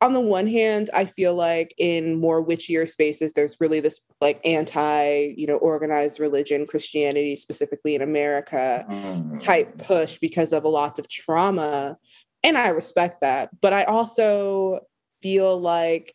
on 0.00 0.12
the 0.12 0.20
one 0.20 0.46
hand, 0.46 0.90
I 0.94 1.06
feel 1.06 1.34
like 1.34 1.74
in 1.76 2.20
more 2.20 2.44
witchier 2.44 2.88
spaces, 2.88 3.32
there's 3.32 3.56
really 3.58 3.80
this 3.80 4.00
like 4.20 4.40
anti, 4.44 5.34
you 5.36 5.46
know, 5.46 5.56
organized 5.56 6.20
religion, 6.20 6.66
Christianity, 6.66 7.34
specifically 7.34 7.96
in 7.96 8.02
America, 8.02 8.86
mm. 8.88 9.42
type 9.42 9.78
push 9.78 10.18
because 10.18 10.52
of 10.52 10.64
a 10.64 10.68
lot 10.68 10.98
of 11.00 11.08
trauma. 11.08 11.96
And 12.44 12.56
I 12.56 12.68
respect 12.68 13.22
that. 13.22 13.50
But 13.60 13.72
I 13.72 13.84
also 13.84 14.80
feel 15.20 15.58
like 15.58 16.14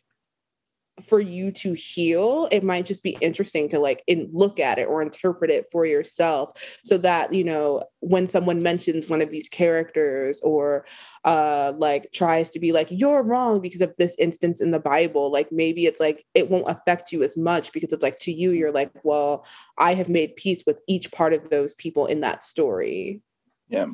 for 1.02 1.18
you 1.18 1.50
to 1.50 1.72
heal 1.72 2.48
it 2.52 2.62
might 2.62 2.86
just 2.86 3.02
be 3.02 3.16
interesting 3.20 3.68
to 3.68 3.80
like 3.80 4.04
in, 4.06 4.28
look 4.32 4.60
at 4.60 4.78
it 4.78 4.86
or 4.86 5.02
interpret 5.02 5.50
it 5.50 5.66
for 5.72 5.84
yourself 5.84 6.52
so 6.84 6.96
that 6.96 7.34
you 7.34 7.42
know 7.42 7.82
when 7.98 8.28
someone 8.28 8.62
mentions 8.62 9.08
one 9.08 9.20
of 9.20 9.30
these 9.30 9.48
characters 9.48 10.40
or 10.44 10.86
uh 11.24 11.72
like 11.78 12.12
tries 12.12 12.48
to 12.48 12.60
be 12.60 12.70
like 12.70 12.86
you're 12.90 13.24
wrong 13.24 13.60
because 13.60 13.80
of 13.80 13.92
this 13.98 14.14
instance 14.20 14.60
in 14.60 14.70
the 14.70 14.78
bible 14.78 15.32
like 15.32 15.50
maybe 15.50 15.86
it's 15.86 15.98
like 15.98 16.24
it 16.32 16.48
won't 16.48 16.68
affect 16.68 17.10
you 17.10 17.24
as 17.24 17.36
much 17.36 17.72
because 17.72 17.92
it's 17.92 18.02
like 18.02 18.18
to 18.18 18.32
you 18.32 18.52
you're 18.52 18.72
like 18.72 18.92
well 19.02 19.44
i 19.78 19.94
have 19.94 20.08
made 20.08 20.36
peace 20.36 20.62
with 20.64 20.80
each 20.86 21.10
part 21.10 21.32
of 21.32 21.50
those 21.50 21.74
people 21.74 22.06
in 22.06 22.20
that 22.20 22.40
story 22.42 23.20
yeah 23.68 23.86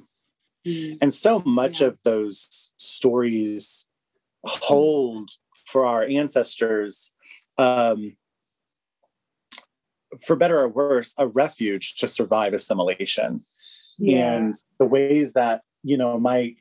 mm-hmm. 0.67 0.97
and 1.01 1.15
so 1.15 1.41
much 1.47 1.81
yeah. 1.81 1.87
of 1.87 2.03
those 2.03 2.73
stories 2.77 3.87
hold 4.45 5.31
for 5.71 5.87
our 5.87 6.05
ancestors, 6.05 7.13
um, 7.59 8.17
for 10.27 10.37
better 10.37 10.59
or 10.59 10.69
worse, 10.69 11.15
a 11.19 11.27
refuge 11.27 11.97
to 11.97 12.09
survive 12.09 12.53
assimilation. 12.53 13.43
Yeah. 13.99 14.33
And 14.33 14.55
the 14.79 14.87
ways 14.87 15.35
that, 15.35 15.63
you 15.83 15.97
know, 15.97 16.19
my 16.19 16.55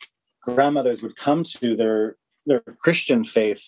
grandmothers 0.43 1.01
would 1.01 1.15
come 1.15 1.43
to 1.43 1.75
their 1.75 2.17
their 2.45 2.61
Christian 2.61 3.23
faith 3.23 3.67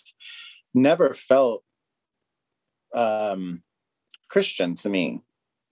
never 0.74 1.14
felt 1.14 1.62
um, 2.94 3.62
Christian 4.28 4.74
to 4.76 4.88
me. 4.88 5.22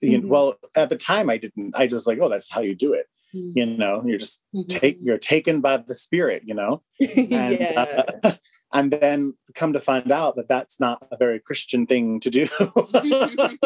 Mm-hmm. 0.02 0.28
well, 0.28 0.54
at 0.76 0.88
the 0.88 0.96
time 0.96 1.28
I 1.28 1.37
didn't. 1.37 1.74
I 1.76 1.87
just 1.87 2.06
like, 2.06 2.18
oh, 2.22 2.28
that's 2.28 2.50
how 2.50 2.62
you 2.62 2.74
do 2.74 2.94
it. 2.94 3.06
Mm-hmm. 3.34 3.58
You 3.58 3.66
know, 3.66 4.02
you're 4.04 4.18
just 4.18 4.44
mm-hmm. 4.54 4.66
take 4.68 4.98
you're 5.00 5.18
taken 5.18 5.60
by 5.60 5.78
the 5.78 5.94
spirit. 5.94 6.42
You 6.44 6.54
know, 6.54 6.82
and, 7.00 7.30
yeah. 7.30 8.04
uh, 8.24 8.32
and 8.72 8.90
then 8.90 9.34
come 9.54 9.72
to 9.72 9.80
find 9.80 10.10
out 10.10 10.36
that 10.36 10.48
that's 10.48 10.80
not 10.80 11.02
a 11.10 11.16
very 11.16 11.40
Christian 11.40 11.86
thing 11.86 12.20
to 12.20 12.30
do. 12.30 12.48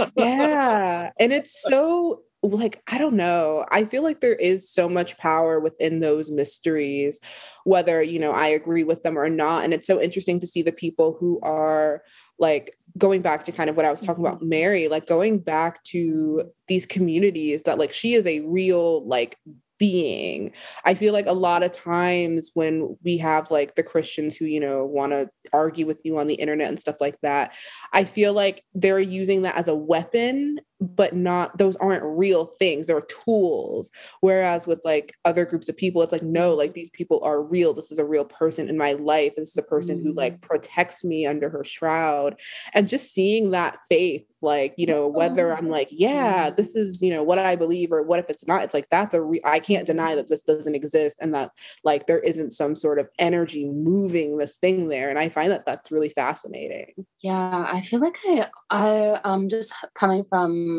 yeah, 0.17 1.11
and 1.19 1.33
it's 1.33 1.63
so 1.63 2.23
like 2.43 2.83
i 2.89 2.99
don't 2.99 3.15
know 3.15 3.65
i 3.71 3.85
feel 3.85 4.03
like 4.03 4.21
there 4.21 4.35
is 4.35 4.71
so 4.71 4.87
much 4.87 5.17
power 5.17 5.59
within 5.59 6.01
those 6.01 6.31
mysteries 6.31 7.19
whether 7.65 8.03
you 8.03 8.19
know 8.19 8.33
i 8.33 8.49
agree 8.49 8.85
with 8.85 9.03
them 9.03 9.19
or 9.19 9.31
not 9.31 9.65
and 9.65 9.73
it's 9.73 9.87
so 9.87 9.99
interesting 9.99 10.39
to 10.39 10.47
see 10.47 10.61
the 10.61 10.71
people 10.71 11.17
who 11.19 11.41
are 11.43 12.03
like 12.39 12.77
going 12.97 13.23
back 13.23 13.45
to 13.45 13.53
kind 13.53 13.71
of 13.71 13.77
what 13.77 13.87
I 13.87 13.91
was 13.91 14.03
talking 14.03 14.25
about, 14.25 14.39
mm-hmm. 14.39 14.49
Mary, 14.49 14.89
like 14.89 15.07
going 15.07 15.39
back 15.39 15.83
to 15.85 16.51
these 16.69 16.87
communities 16.87 17.63
that 17.63 17.79
like 17.79 17.93
she 17.93 18.15
is 18.15 18.27
a 18.27 18.41
real 18.41 19.07
like 19.07 19.39
being. 19.79 20.53
I 20.85 20.95
feel 20.95 21.13
like 21.13 21.27
a 21.27 21.33
lot 21.33 21.63
of 21.63 21.73
times 21.73 22.53
when 22.55 22.97
we 23.03 23.19
have 23.19 23.51
like 23.51 23.75
the 23.75 23.83
Christians 23.83 24.37
who, 24.37 24.45
you 24.45 24.61
know, 24.61 24.85
want 24.85 25.13
to 25.13 25.29
argue 25.53 25.87
with 25.87 26.01
you 26.05 26.19
on 26.19 26.27
the 26.29 26.35
internet 26.35 26.69
and 26.69 26.79
stuff 26.79 27.01
like 27.01 27.21
that, 27.23 27.53
I 27.93 28.05
feel 28.05 28.33
like 28.33 28.65
they're 28.75 29.01
using 29.01 29.43
that 29.43 29.57
as 29.57 29.69
a 29.69 29.75
weapon 29.75 30.61
but 30.85 31.15
not 31.15 31.57
those 31.59 31.77
aren't 31.77 32.03
real 32.03 32.47
things 32.47 32.87
they're 32.87 33.01
tools. 33.03 33.91
Whereas 34.21 34.67
with 34.67 34.81
like 34.85 35.15
other 35.25 35.45
groups 35.45 35.69
of 35.69 35.77
people 35.77 36.03
it's 36.03 36.13
like 36.13 36.23
no 36.23 36.55
like 36.55 36.75
these 36.75 36.91
people 36.91 37.21
are 37.23 37.43
real. 37.43 37.75
This 37.75 37.91
is 37.91 37.99
a 37.99 38.05
real 38.05 38.25
person 38.25 38.69
in 38.69 38.77
my 38.77 38.93
life 38.93 39.35
this 39.37 39.51
is 39.51 39.59
a 39.59 39.63
person 39.63 40.03
who 40.03 40.13
like 40.13 40.35
mm-hmm. 40.35 40.47
protects 40.47 41.05
me 41.05 41.27
under 41.27 41.49
her 41.49 41.65
shroud. 41.65 42.41
And 42.73 42.89
just 42.89 43.13
seeing 43.13 43.51
that 43.51 43.79
faith 43.89 44.25
like 44.45 44.75
you 44.77 44.87
know 44.87 45.09
whether 45.09 45.53
i'm 45.53 45.69
like 45.69 45.89
yeah 45.91 46.47
mm-hmm. 46.47 46.57
this 46.57 46.77
is 46.77 47.03
you 47.03 47.11
know 47.11 47.23
what 47.25 47.39
i 47.39 47.57
believe 47.57 47.91
or 47.91 48.03
what 48.03 48.19
if 48.21 48.29
it's 48.29 48.47
not 48.47 48.63
it's 48.63 48.75
like 48.75 48.89
that's 48.91 49.15
a 49.15 49.23
re- 49.23 49.41
i 49.45 49.59
can't 49.59 49.87
deny 49.87 50.15
that 50.15 50.29
this 50.29 50.43
doesn't 50.43 50.75
exist 50.75 51.17
and 51.21 51.35
that 51.35 51.51
like 51.83 52.07
there 52.07 52.21
isn't 52.21 52.53
some 52.53 52.77
sort 52.77 52.99
of 52.99 53.09
energy 53.19 53.65
moving 53.65 54.37
this 54.37 54.59
thing 54.59 54.89
there. 54.89 55.09
And 55.09 55.19
i 55.19 55.29
find 55.29 55.51
that 55.51 55.65
that's 55.65 55.91
really 55.91 56.11
fascinating. 56.11 56.93
Yeah 57.21 57.67
i 57.73 57.81
feel 57.81 58.01
like 58.01 58.19
i 58.29 58.47
i 58.71 59.21
um 59.25 59.49
just 59.49 59.73
coming 59.95 60.25
from 60.29 60.74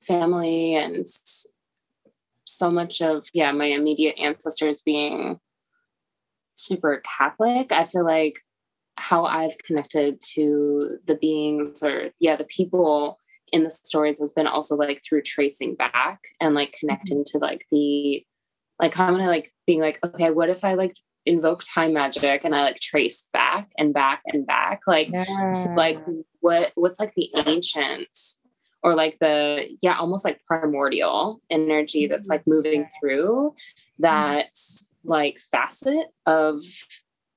family 0.00 0.74
and 0.74 1.06
so 2.46 2.70
much 2.70 3.00
of 3.00 3.24
yeah 3.32 3.52
my 3.52 3.66
immediate 3.66 4.16
ancestors 4.18 4.82
being 4.82 5.38
super 6.54 7.02
catholic 7.04 7.72
i 7.72 7.84
feel 7.84 8.04
like 8.04 8.40
how 8.96 9.24
i've 9.24 9.56
connected 9.66 10.20
to 10.20 10.98
the 11.06 11.16
beings 11.16 11.82
or 11.82 12.10
yeah 12.20 12.36
the 12.36 12.44
people 12.44 13.18
in 13.52 13.64
the 13.64 13.70
stories 13.70 14.18
has 14.18 14.32
been 14.32 14.46
also 14.46 14.76
like 14.76 15.02
through 15.08 15.22
tracing 15.22 15.74
back 15.74 16.20
and 16.40 16.54
like 16.54 16.76
connecting 16.78 17.18
mm-hmm. 17.18 17.38
to 17.38 17.44
like 17.44 17.66
the 17.70 18.24
like 18.80 18.92
kind 18.92 19.14
of 19.14 19.26
like 19.26 19.52
being 19.66 19.80
like 19.80 19.98
okay 20.04 20.30
what 20.30 20.50
if 20.50 20.64
i 20.64 20.74
like 20.74 20.94
invoke 21.26 21.62
time 21.64 21.94
magic 21.94 22.44
and 22.44 22.54
i 22.54 22.62
like 22.62 22.78
trace 22.80 23.28
back 23.32 23.70
and 23.78 23.94
back 23.94 24.20
and 24.26 24.46
back 24.46 24.80
like 24.86 25.08
yeah. 25.12 25.52
to 25.52 25.72
like 25.74 25.98
what 26.40 26.70
what's 26.74 27.00
like 27.00 27.14
the 27.16 27.30
ancient 27.46 28.08
or 28.84 28.94
like 28.94 29.18
the 29.18 29.66
yeah 29.80 29.98
almost 29.98 30.24
like 30.24 30.40
primordial 30.46 31.40
energy 31.50 32.06
that's 32.06 32.28
like 32.28 32.42
mm-hmm. 32.42 32.50
moving 32.52 32.88
through 33.00 33.54
that 33.98 34.56
like 35.02 35.40
facet 35.50 36.06
of 36.26 36.62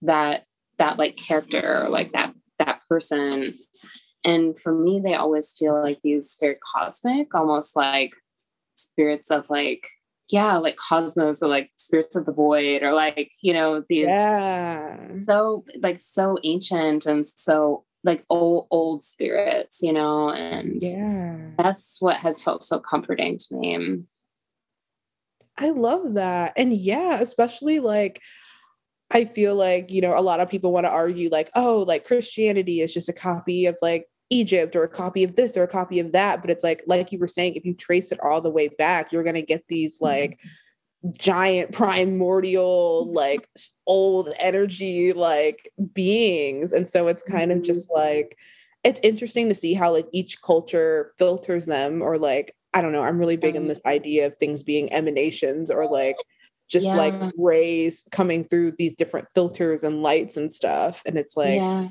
that 0.01 0.45
that 0.77 0.99
like 0.99 1.15
character 1.15 1.85
or 1.85 1.89
like 1.89 2.11
that 2.11 2.33
that 2.59 2.81
person. 2.89 3.57
And 4.23 4.59
for 4.59 4.73
me 4.73 4.99
they 4.99 5.15
always 5.15 5.55
feel 5.57 5.81
like 5.81 6.01
these 6.03 6.37
very 6.39 6.57
cosmic 6.75 7.33
almost 7.33 7.75
like 7.75 8.11
spirits 8.75 9.31
of 9.31 9.49
like 9.49 9.87
yeah 10.29 10.57
like 10.57 10.75
cosmos 10.75 11.41
or 11.41 11.49
like 11.49 11.71
spirits 11.77 12.15
of 12.15 12.25
the 12.25 12.33
void 12.33 12.83
or 12.83 12.93
like 12.93 13.31
you 13.41 13.53
know 13.53 13.83
these 13.87 14.07
yeah. 14.07 14.97
so 15.27 15.63
like 15.81 16.01
so 16.01 16.37
ancient 16.43 17.05
and 17.05 17.25
so 17.25 17.85
like 18.03 18.23
old 18.29 18.67
old 18.71 19.03
spirits 19.03 19.81
you 19.81 19.91
know 19.91 20.29
and 20.29 20.81
yeah. 20.81 21.37
that's 21.57 21.97
what 21.99 22.17
has 22.17 22.41
felt 22.41 22.63
so 22.63 22.79
comforting 22.79 23.37
to 23.37 23.55
me. 23.55 24.03
I 25.57 25.71
love 25.71 26.13
that. 26.13 26.53
And 26.55 26.73
yeah 26.75 27.19
especially 27.19 27.79
like 27.79 28.21
i 29.09 29.23
feel 29.23 29.55
like 29.55 29.89
you 29.89 30.01
know 30.01 30.17
a 30.17 30.21
lot 30.21 30.41
of 30.41 30.49
people 30.49 30.73
want 30.73 30.85
to 30.85 30.89
argue 30.89 31.29
like 31.29 31.49
oh 31.55 31.85
like 31.87 32.03
christianity 32.03 32.81
is 32.81 32.93
just 32.93 33.07
a 33.07 33.13
copy 33.13 33.65
of 33.65 33.77
like 33.81 34.05
Egypt 34.29 34.75
or 34.75 34.83
a 34.83 34.89
copy 34.89 35.23
of 35.23 35.37
this 35.37 35.55
or 35.55 35.63
a 35.63 35.69
copy 35.69 36.01
of 36.01 36.11
that. 36.11 36.41
But 36.41 36.49
it's 36.49 36.61
like, 36.61 36.83
like 36.85 37.13
you 37.13 37.17
were 37.17 37.29
saying, 37.29 37.55
if 37.55 37.63
you 37.63 37.73
trace 37.73 38.11
it 38.11 38.19
all 38.19 38.41
the 38.41 38.49
way 38.49 38.67
back, 38.67 39.13
you're 39.13 39.23
going 39.23 39.35
to 39.35 39.41
get 39.41 39.63
these 39.69 40.01
like 40.01 40.31
mm-hmm 40.31 40.49
giant 41.13 41.71
primordial 41.71 43.11
like 43.13 43.47
old 43.85 44.29
energy 44.39 45.13
like 45.13 45.71
beings 45.93 46.73
and 46.73 46.87
so 46.87 47.07
it's 47.07 47.21
kind 47.21 47.51
of 47.51 47.61
just 47.61 47.87
mm-hmm. 47.89 47.99
like 47.99 48.37
it's 48.83 48.99
interesting 49.03 49.47
to 49.47 49.55
see 49.55 49.73
how 49.73 49.91
like 49.91 50.07
each 50.11 50.41
culture 50.41 51.13
filters 51.19 51.65
them 51.65 52.01
or 52.01 52.17
like 52.17 52.55
i 52.73 52.81
don't 52.81 52.93
know 52.93 53.03
i'm 53.03 53.19
really 53.19 53.37
big 53.37 53.55
in 53.55 53.65
this 53.65 53.81
idea 53.85 54.25
of 54.25 54.37
things 54.37 54.63
being 54.63 54.91
emanations 54.91 55.69
or 55.69 55.87
like 55.87 56.17
just 56.67 56.87
yeah. 56.87 56.95
like 56.95 57.31
rays 57.37 58.03
coming 58.11 58.43
through 58.43 58.71
these 58.71 58.95
different 58.95 59.27
filters 59.35 59.83
and 59.83 60.01
lights 60.01 60.35
and 60.35 60.51
stuff 60.51 61.03
and 61.05 61.17
it's 61.17 61.37
like 61.37 61.55
yeah. 61.55 61.89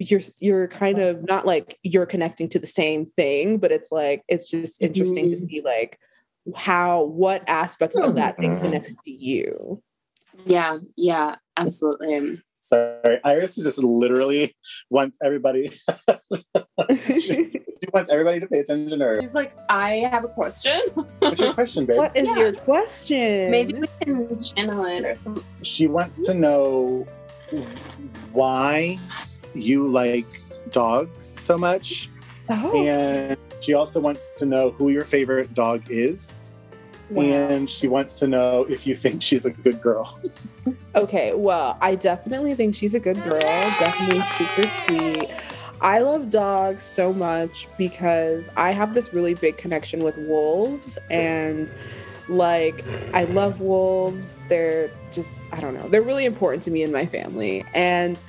you're 0.00 0.20
you're 0.40 0.68
kind 0.68 0.98
of 0.98 1.22
not 1.22 1.46
like 1.46 1.78
you're 1.84 2.04
connecting 2.04 2.48
to 2.48 2.58
the 2.58 2.66
same 2.66 3.04
thing 3.04 3.58
but 3.58 3.70
it's 3.70 3.92
like 3.92 4.22
it's 4.28 4.50
just 4.50 4.82
interesting 4.82 5.26
mm-hmm. 5.26 5.34
to 5.34 5.46
see 5.46 5.60
like 5.60 5.98
how 6.56 7.04
what 7.04 7.42
aspect 7.48 7.96
of 7.96 8.14
that 8.14 8.36
thing 8.36 8.52
mm-hmm. 8.52 8.64
connects 8.64 8.94
to 9.04 9.10
you. 9.10 9.82
Yeah 10.44 10.78
yeah 10.96 11.36
absolutely. 11.56 12.40
Sorry 12.62 13.20
iris 13.24 13.56
just 13.56 13.82
literally 13.82 14.54
wants 14.90 15.18
everybody 15.24 15.70
she, 16.90 17.20
she, 17.20 17.60
wants 17.92 18.10
everybody 18.10 18.38
to 18.38 18.46
pay 18.46 18.58
attention 18.58 18.98
to 18.98 19.04
her. 19.04 19.20
She's 19.20 19.34
like 19.34 19.56
i 19.68 20.08
have 20.10 20.24
a 20.24 20.28
question. 20.28 20.80
What's 21.20 21.40
your 21.40 21.54
question 21.54 21.86
babe? 21.86 21.96
What 21.96 22.16
is 22.16 22.28
yeah. 22.28 22.36
your 22.36 22.52
question? 22.52 23.50
Maybe 23.50 23.74
we 23.74 23.88
can 24.00 24.40
channel 24.40 24.84
it 24.84 25.04
or 25.04 25.14
something 25.14 25.44
she 25.62 25.86
wants 25.86 26.24
to 26.26 26.34
know 26.34 27.06
why 28.32 28.98
you 29.54 29.88
like 29.88 30.42
dogs 30.70 31.34
so 31.40 31.58
much. 31.58 32.10
Oh. 32.48 32.76
and 32.76 33.36
she 33.60 33.74
also 33.74 34.00
wants 34.00 34.28
to 34.36 34.46
know 34.46 34.70
who 34.70 34.90
your 34.90 35.04
favorite 35.04 35.54
dog 35.54 35.82
is. 35.88 36.52
Wow. 37.10 37.22
And 37.24 37.70
she 37.70 37.88
wants 37.88 38.18
to 38.20 38.28
know 38.28 38.66
if 38.68 38.86
you 38.86 38.94
think 38.94 39.20
she's 39.22 39.44
a 39.44 39.50
good 39.50 39.80
girl. 39.82 40.20
okay, 40.94 41.34
well, 41.34 41.76
I 41.80 41.96
definitely 41.96 42.54
think 42.54 42.76
she's 42.76 42.94
a 42.94 43.00
good 43.00 43.22
girl. 43.24 43.40
Definitely 43.40 44.20
super 44.20 44.68
sweet. 44.68 45.30
I 45.80 46.00
love 46.00 46.30
dogs 46.30 46.84
so 46.84 47.12
much 47.12 47.66
because 47.78 48.50
I 48.56 48.72
have 48.72 48.94
this 48.94 49.12
really 49.12 49.34
big 49.34 49.56
connection 49.56 50.04
with 50.04 50.18
wolves 50.18 50.98
and 51.10 51.72
like 52.28 52.84
I 53.12 53.24
love 53.24 53.60
wolves. 53.60 54.36
They're 54.48 54.90
just 55.10 55.40
I 55.52 55.60
don't 55.60 55.74
know. 55.74 55.88
They're 55.88 56.02
really 56.02 56.26
important 56.26 56.62
to 56.64 56.70
me 56.70 56.82
and 56.82 56.92
my 56.92 57.06
family. 57.06 57.64
And 57.74 58.20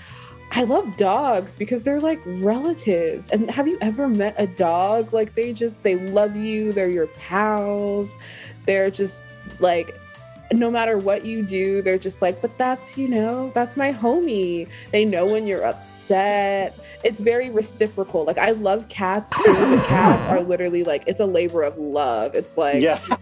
I 0.54 0.64
love 0.64 0.98
dogs 0.98 1.56
because 1.56 1.84
they're 1.84 2.02
like 2.02 2.22
relatives. 2.26 3.30
And 3.30 3.50
have 3.50 3.68
you 3.68 3.78
ever 3.80 4.10
met 4.10 4.36
a 4.38 4.48
dog? 4.48 5.14
Like 5.14 5.34
they 5.34 5.54
just 5.54 5.82
they 5.84 5.96
love 5.96 6.36
you, 6.36 6.74
they're 6.74 6.90
your 6.90 7.08
pals. 7.08 8.18
They're 8.66 8.92
just 8.92 9.24
like 9.60 9.98
no 10.54 10.70
matter 10.70 10.98
what 10.98 11.26
you 11.26 11.44
do, 11.44 11.82
they're 11.82 11.98
just 11.98 12.22
like, 12.22 12.42
but 12.42 12.58
that's, 12.58 12.98
you 12.98 13.08
know, 13.08 13.52
that's 13.54 13.78
my 13.78 13.94
homie. 13.94 14.68
They 14.92 15.06
know 15.06 15.26
when 15.26 15.48
you're 15.48 15.64
upset. 15.64 16.78
It's 17.04 17.22
very 17.22 17.50
reciprocal. 17.50 18.26
Like, 18.26 18.38
I 18.38 18.52
love 18.52 18.88
cats 18.90 19.32
too. 19.44 19.54
The 19.54 19.84
cats 19.88 20.30
are 20.30 20.42
literally 20.42 20.84
like, 20.84 21.04
it's 21.08 21.20
a 21.22 21.26
labor 21.26 21.62
of 21.64 21.78
love. 21.78 22.36
It's 22.36 22.58
like, 22.58 22.82
Yeah. 22.82 23.00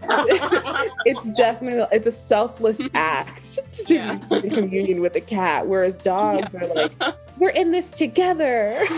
it's 1.06 1.30
definitely, 1.32 1.86
it's 1.92 2.06
a 2.06 2.12
selfless 2.12 2.80
act 2.94 3.58
to 3.86 3.94
Yeah. 3.94 4.14
be 4.28 4.36
in 4.36 4.50
communion 4.50 5.00
with 5.00 5.14
a 5.16 5.20
cat. 5.20 5.66
Whereas 5.66 5.98
dogs 5.98 6.54
are 6.54 6.66
like, 6.74 6.92
we're 7.38 7.50
in 7.50 7.70
this 7.70 7.90
together. 7.90 8.78
and 8.80 8.88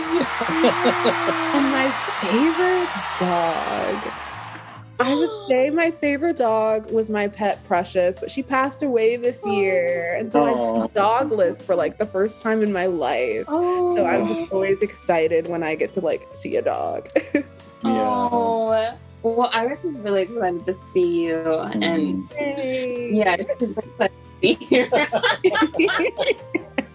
my 1.71 1.91
favorite 2.21 2.89
dog. 3.19 4.13
I 4.99 5.15
would 5.15 5.29
say 5.47 5.69
my 5.69 5.91
favorite 5.91 6.37
dog 6.37 6.91
was 6.91 7.09
my 7.09 7.27
pet 7.27 7.63
Precious, 7.65 8.17
but 8.19 8.29
she 8.31 8.43
passed 8.43 8.83
away 8.83 9.15
this 9.15 9.41
oh. 9.45 9.51
year. 9.51 10.15
And 10.15 10.31
so 10.31 10.43
Aw. 10.43 10.83
I'm 10.83 10.89
dogless 10.89 11.61
for 11.61 11.75
like 11.75 11.97
the 11.97 12.05
first 12.05 12.39
time 12.39 12.61
in 12.61 12.71
my 12.71 12.85
life. 12.85 13.45
Oh, 13.47 13.93
So 13.95 14.05
I'm 14.05 14.23
oh. 14.23 14.33
just 14.33 14.51
always 14.51 14.81
excited 14.81 15.47
when 15.47 15.63
I 15.63 15.75
get 15.75 15.93
to 15.93 16.01
like 16.01 16.27
see 16.33 16.55
a 16.57 16.61
dog. 16.61 17.09
Yeah. 17.85 18.29
Oh, 18.31 18.97
well, 19.23 19.49
Iris 19.51 19.83
is 19.83 20.03
really 20.03 20.21
excited 20.21 20.65
to 20.65 20.71
see 20.71 21.25
you, 21.25 21.35
mm-hmm. 21.35 21.83
and 21.83 22.21
yeah, 23.13 23.35
she's 23.59 23.77
excited 23.77 24.11
to 24.11 24.39
be 24.39 24.53
here. 24.53 24.89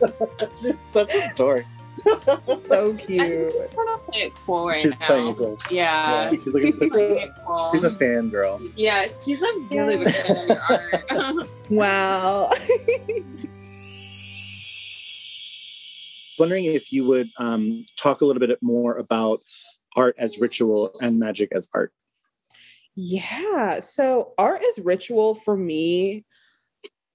She's 0.61 0.77
such 0.81 1.15
a 1.15 1.33
dork. 1.35 1.65
so 2.05 2.21
I 2.27 2.37
think 2.47 3.07
cute. 3.07 3.53
She's 4.13 4.15
playing 4.15 4.27
it 4.29 4.35
cool 4.47 4.67
right 4.69 4.77
She's 4.81 4.99
now. 5.01 5.07
playing 5.07 5.35
cool. 5.35 5.59
Yeah. 5.71 6.23
Yeah, 6.23 6.31
she's 6.31 6.49
like 6.49 6.63
a, 6.63 6.67
She's 6.67 6.79
playing 6.79 7.19
it 7.19 7.31
cool. 7.47 7.69
she's 7.73 7.85
a 7.85 7.91
fan 7.91 8.29
girl. 8.31 8.61
yeah, 8.77 9.07
she's 9.25 9.43
a 9.43 9.53
really 9.71 9.97
big 9.97 10.11
fan 10.13 10.37
of 10.37 10.49
your 10.49 10.61
art. 10.71 11.49
Wow. 11.71 12.51
Wondering 16.39 16.67
if 16.67 16.93
you 16.93 17.05
would 17.05 17.31
um, 17.39 17.83
talk 17.97 18.21
a 18.21 18.25
little 18.25 18.39
bit 18.41 18.63
more 18.63 18.97
about 18.97 19.41
art 19.97 20.15
as 20.19 20.41
ritual 20.41 20.93
and 21.01 21.19
magic 21.19 21.51
as 21.53 21.69
art. 21.75 21.93
Yeah. 22.95 23.81
So 23.81 24.33
art 24.39 24.63
is 24.65 24.79
ritual 24.85 25.35
for 25.35 25.57
me. 25.57 26.25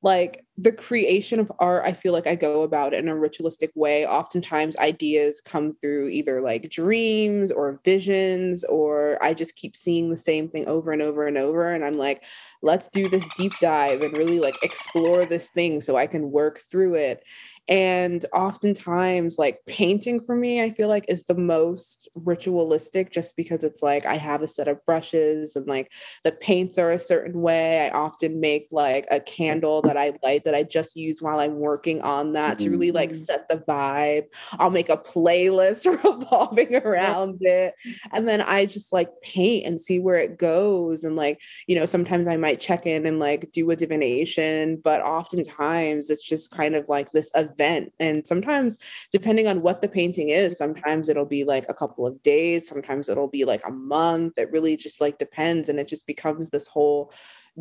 Like 0.04 0.46
the 0.58 0.74
creation 0.74 1.40
of 1.40 1.52
art, 1.60 1.84
I 1.86 1.94
feel 1.94 2.14
like 2.14 2.28
I 2.28 2.36
go 2.36 2.62
about 2.62 2.94
it 2.94 3.00
in 3.00 3.08
a 3.08 3.18
ritualistic 3.18 3.72
way. 3.74 4.06
Oftentimes, 4.06 4.78
ideas 4.78 5.42
come 5.44 5.72
through 5.72 6.10
either 6.10 6.42
like 6.42 6.70
dreams 6.70 7.52
or 7.52 7.80
visions, 7.86 8.66
or 8.66 9.18
I 9.24 9.34
just 9.34 9.56
keep 9.56 9.76
seeing 9.78 10.10
the 10.10 10.18
same 10.18 10.50
thing 10.50 10.68
over 10.68 10.92
and 10.92 11.02
over 11.02 11.26
and 11.26 11.38
over. 11.38 11.74
And 11.74 11.86
I'm 11.86 11.94
like, 11.94 12.24
let's 12.62 12.90
do 12.90 13.08
this 13.10 13.28
deep 13.38 13.54
dive 13.62 14.02
and 14.02 14.16
really 14.18 14.40
like 14.40 14.62
explore 14.62 15.26
this 15.26 15.50
thing 15.50 15.82
so 15.82 15.96
I 15.96 16.08
can 16.08 16.32
work 16.32 16.60
through 16.60 16.96
it. 16.96 17.24
And 17.70 18.26
oftentimes, 18.34 19.38
like 19.38 19.60
painting 19.68 20.20
for 20.20 20.36
me, 20.36 20.62
I 20.62 20.70
feel 20.70 20.90
like 20.90 21.06
is 21.08 21.24
the 21.24 21.34
most 21.36 22.10
ritualistic 22.16 23.12
just 23.12 23.38
because 23.38 23.64
it's 23.64 23.82
like 23.82 24.06
I 24.06 24.16
have 24.18 24.42
a 24.42 24.48
set 24.50 24.68
of 24.68 24.86
brushes 24.86 25.56
and 25.56 25.66
like 25.66 25.92
the 26.26 26.34
paints 26.34 26.78
are 26.78 26.92
a 26.92 27.00
certain 27.00 27.42
way. 27.42 27.80
I 27.88 27.90
often 27.92 28.42
make 28.42 28.68
like 28.72 29.08
a 29.10 29.22
candle 29.22 29.82
that 29.84 29.96
I 29.98 30.14
light 30.24 30.44
that 30.44 30.56
I 30.56 30.64
just 30.64 30.96
use 30.98 31.22
while 31.22 31.40
I'm 31.40 31.56
working 31.60 32.02
on 32.02 32.34
that 32.34 32.60
to 32.60 32.70
really 32.70 32.92
like 32.92 33.12
Mhm. 33.12 33.16
set 33.16 33.48
the 33.48 33.58
vibe. 33.58 34.26
I'll 34.60 34.70
make 34.70 34.90
a 34.90 34.98
playlist 34.98 35.86
revolving 36.04 36.76
around 36.76 37.38
it. 37.42 37.76
And 38.12 38.28
then 38.28 38.42
I 38.42 38.66
just 38.66 38.92
like 38.94 39.10
paint 39.22 39.66
and 39.66 39.80
see 39.80 40.00
where 40.00 40.18
it 40.18 40.38
goes. 40.38 41.04
And 41.04 41.16
like, 41.16 41.40
you 41.68 41.76
know, 41.76 41.86
sometimes 41.86 42.28
I 42.28 42.38
might 42.38 42.60
check 42.60 42.86
in 42.86 43.06
and 43.06 43.20
like 43.20 43.52
do 43.52 43.70
a 43.72 43.76
divination, 43.76 44.78
but 44.84 45.02
oftentimes 45.02 46.10
it's 46.10 46.28
just 46.28 46.52
kind 46.52 46.76
of 46.76 46.90
like 46.90 47.12
this 47.12 47.32
event. 47.36 47.53
And 48.00 48.28
sometimes, 48.28 48.78
depending 49.12 49.48
on 49.48 49.62
what 49.62 49.82
the 49.82 49.88
painting 49.88 50.30
is, 50.30 50.58
sometimes 50.58 51.10
it'll 51.10 51.26
be 51.26 51.44
like 51.44 51.66
a 51.70 51.74
couple 51.74 52.06
of 52.08 52.22
days, 52.24 52.68
sometimes 52.68 53.10
it'll 53.10 53.28
be 53.28 53.46
like 53.46 53.62
a 53.66 53.72
month. 53.72 54.38
It 54.38 54.52
really 54.52 54.78
just 54.78 55.02
like 55.02 55.18
depends. 55.18 55.70
And 55.70 55.80
it 55.80 55.88
just 55.88 56.08
becomes 56.08 56.50
this 56.50 56.68
whole 56.68 57.12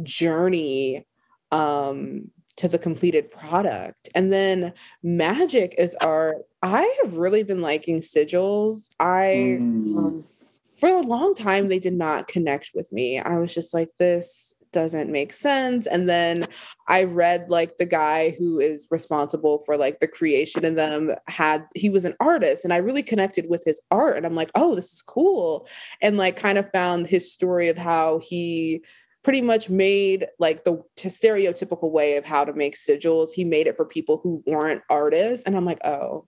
journey 0.02 1.06
um 1.50 2.30
to 2.56 2.68
the 2.68 2.78
completed 2.78 3.30
product. 3.30 4.08
And 4.14 4.32
then 4.32 4.74
magic 5.02 5.74
is 5.78 5.94
art. 5.96 6.38
I 6.62 6.82
have 7.02 7.16
really 7.16 7.42
been 7.42 7.60
liking 7.62 8.00
sigils. 8.00 8.88
I 9.00 9.58
Mm. 9.60 10.24
for 10.74 10.88
a 10.88 11.00
long 11.00 11.34
time 11.34 11.68
they 11.68 11.78
did 11.78 11.94
not 11.94 12.28
connect 12.28 12.70
with 12.74 12.92
me. 12.92 13.18
I 13.18 13.38
was 13.38 13.54
just 13.54 13.72
like 13.72 13.96
this 13.98 14.54
doesn't 14.72 15.10
make 15.10 15.32
sense. 15.32 15.86
And 15.86 16.08
then 16.08 16.46
I 16.88 17.04
read 17.04 17.50
like 17.50 17.78
the 17.78 17.86
guy 17.86 18.30
who 18.38 18.58
is 18.58 18.88
responsible 18.90 19.62
for 19.64 19.76
like 19.76 20.00
the 20.00 20.08
creation 20.08 20.64
of 20.64 20.74
them 20.74 21.14
had 21.28 21.66
he 21.74 21.90
was 21.90 22.04
an 22.04 22.16
artist 22.20 22.64
and 22.64 22.72
I 22.72 22.78
really 22.78 23.02
connected 23.02 23.48
with 23.48 23.62
his 23.64 23.80
art 23.90 24.16
and 24.16 24.26
I'm 24.26 24.34
like 24.34 24.50
oh 24.54 24.74
this 24.74 24.92
is 24.92 25.02
cool. 25.02 25.66
And 26.00 26.16
like 26.16 26.36
kind 26.36 26.58
of 26.58 26.70
found 26.70 27.06
his 27.06 27.32
story 27.32 27.68
of 27.68 27.78
how 27.78 28.20
he 28.22 28.84
pretty 29.22 29.42
much 29.42 29.70
made 29.70 30.26
like 30.38 30.64
the 30.64 30.82
stereotypical 30.96 31.90
way 31.92 32.16
of 32.16 32.24
how 32.24 32.44
to 32.44 32.52
make 32.52 32.76
sigils. 32.76 33.30
He 33.32 33.44
made 33.44 33.66
it 33.66 33.76
for 33.76 33.84
people 33.84 34.20
who 34.22 34.42
weren't 34.46 34.82
artists 34.90 35.44
and 35.46 35.56
I'm 35.56 35.64
like 35.64 35.80
oh 35.84 36.26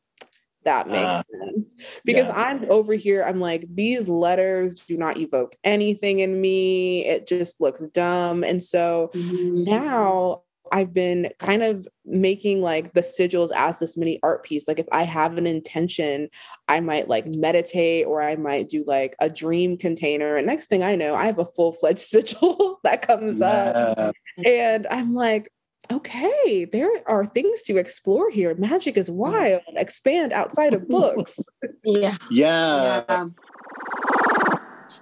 that 0.65 0.89
makes 0.89 1.01
Ah, 1.01 1.23
sense 1.31 1.75
because 2.05 2.29
yeah. 2.29 2.35
I'm 2.37 2.67
over 2.71 2.95
here. 2.95 3.23
I'm 3.25 3.41
like, 3.41 3.67
these 3.73 4.09
letters 4.09 4.85
do 4.87 4.97
not 4.97 5.19
evoke 5.19 5.57
anything 5.65 6.21
in 6.21 6.41
me. 6.41 7.05
It 7.05 7.27
just 7.27 7.61
looks 7.61 7.87
dumb. 7.89 8.45
And 8.45 8.63
so 8.63 9.11
Mm-hmm. 9.15 9.65
now 9.65 10.43
I've 10.73 10.93
been 10.95 11.31
kind 11.39 11.63
of 11.63 11.87
making 12.05 12.61
like 12.63 12.95
the 12.95 13.01
sigils 13.03 13.51
as 13.55 13.79
this 13.79 13.97
mini 13.97 14.19
art 14.23 14.43
piece. 14.45 14.67
Like 14.67 14.79
if 14.79 14.87
I 14.91 15.05
have 15.05 15.37
an 15.39 15.47
intention, 15.47 16.29
I 16.69 16.81
might 16.81 17.07
like 17.09 17.27
meditate 17.27 18.07
or 18.07 18.23
I 18.23 18.37
might 18.37 18.69
do 18.69 18.83
like 18.87 19.15
a 19.21 19.31
dream 19.31 19.77
container. 19.77 20.37
And 20.37 20.47
next 20.47 20.67
thing 20.67 20.83
I 20.83 20.97
know, 20.97 21.15
I 21.15 21.27
have 21.27 21.39
a 21.39 21.45
full 21.45 21.73
fledged 21.73 21.99
sigil 22.01 22.81
that 22.83 23.07
comes 23.07 23.41
up. 23.43 24.17
And 24.45 24.87
I'm 24.89 25.15
like, 25.15 25.51
okay, 25.93 26.65
there 26.65 26.91
are 27.07 27.27
things 27.27 27.63
to 27.63 27.77
explore 27.77 28.31
here. 28.31 28.55
Magic 28.55 28.97
is 28.97 29.11
wild. 29.11 29.63
Expand 29.77 30.33
outside 30.33 30.75
of 30.75 30.89
books. 30.89 31.39
Yeah. 31.87 32.17
Yeah. 32.31 33.05
Yeah. 33.09 33.27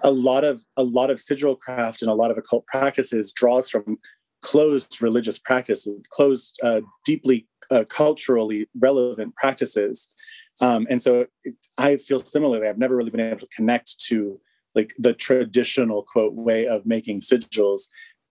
a 0.03 0.11
lot 0.11 0.43
of 0.43 0.65
a 0.77 0.83
lot 0.83 1.11
of 1.11 1.21
sigil 1.21 1.55
craft 1.55 2.03
and 2.03 2.11
a 2.11 2.15
lot 2.15 2.33
of 2.33 2.39
occult 2.39 2.67
practices 2.67 3.33
draws 3.33 3.71
from 3.71 3.99
closed 4.43 5.01
religious 5.01 5.39
practices, 5.39 6.01
closed, 6.11 6.59
uh, 6.65 6.81
deeply 7.05 7.47
uh, 7.71 7.85
culturally 7.89 8.69
relevant 8.79 9.35
practices. 9.37 10.13
Um, 10.61 10.87
and 10.91 11.01
so 11.01 11.27
it, 11.45 11.55
I 11.79 11.97
feel 11.97 12.19
similarly. 12.19 12.67
I've 12.67 12.79
never 12.79 12.97
really 12.97 13.11
been 13.11 13.21
able 13.21 13.41
to 13.41 13.47
connect 13.55 14.01
to 14.07 14.41
like 14.75 14.93
the 14.99 15.15
traditional 15.15 16.03
quote 16.03 16.35
way 16.35 16.67
of 16.67 16.85
making 16.85 17.21
sigils 17.21 17.83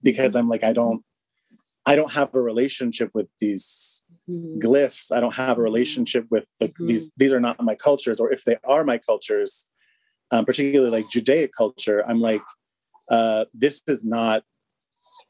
because 0.03 0.35
I'm 0.35 0.49
like 0.49 0.63
I 0.63 0.73
don't 0.73 1.03
I 1.91 1.95
don't 1.95 2.13
have 2.13 2.33
a 2.33 2.41
relationship 2.41 3.09
with 3.13 3.27
these 3.41 4.05
Mhm. 4.29 4.59
glyphs. 4.65 5.11
I 5.15 5.19
don't 5.19 5.33
have 5.33 5.57
a 5.57 5.61
relationship 5.61 6.25
with 6.29 6.47
the, 6.59 6.67
Mhm. 6.69 6.87
these. 6.87 7.11
These 7.17 7.33
are 7.33 7.39
not 7.47 7.61
my 7.61 7.75
cultures, 7.75 8.19
or 8.21 8.31
if 8.31 8.41
they 8.45 8.57
are 8.63 8.83
my 8.91 8.97
cultures, 8.97 9.67
um, 10.31 10.45
particularly 10.45 10.91
like 10.97 11.09
Judaic 11.09 11.51
culture, 11.61 11.99
I'm 12.07 12.21
like, 12.21 12.43
uh, 13.09 13.45
this 13.53 13.81
is 13.87 14.05
not. 14.05 14.43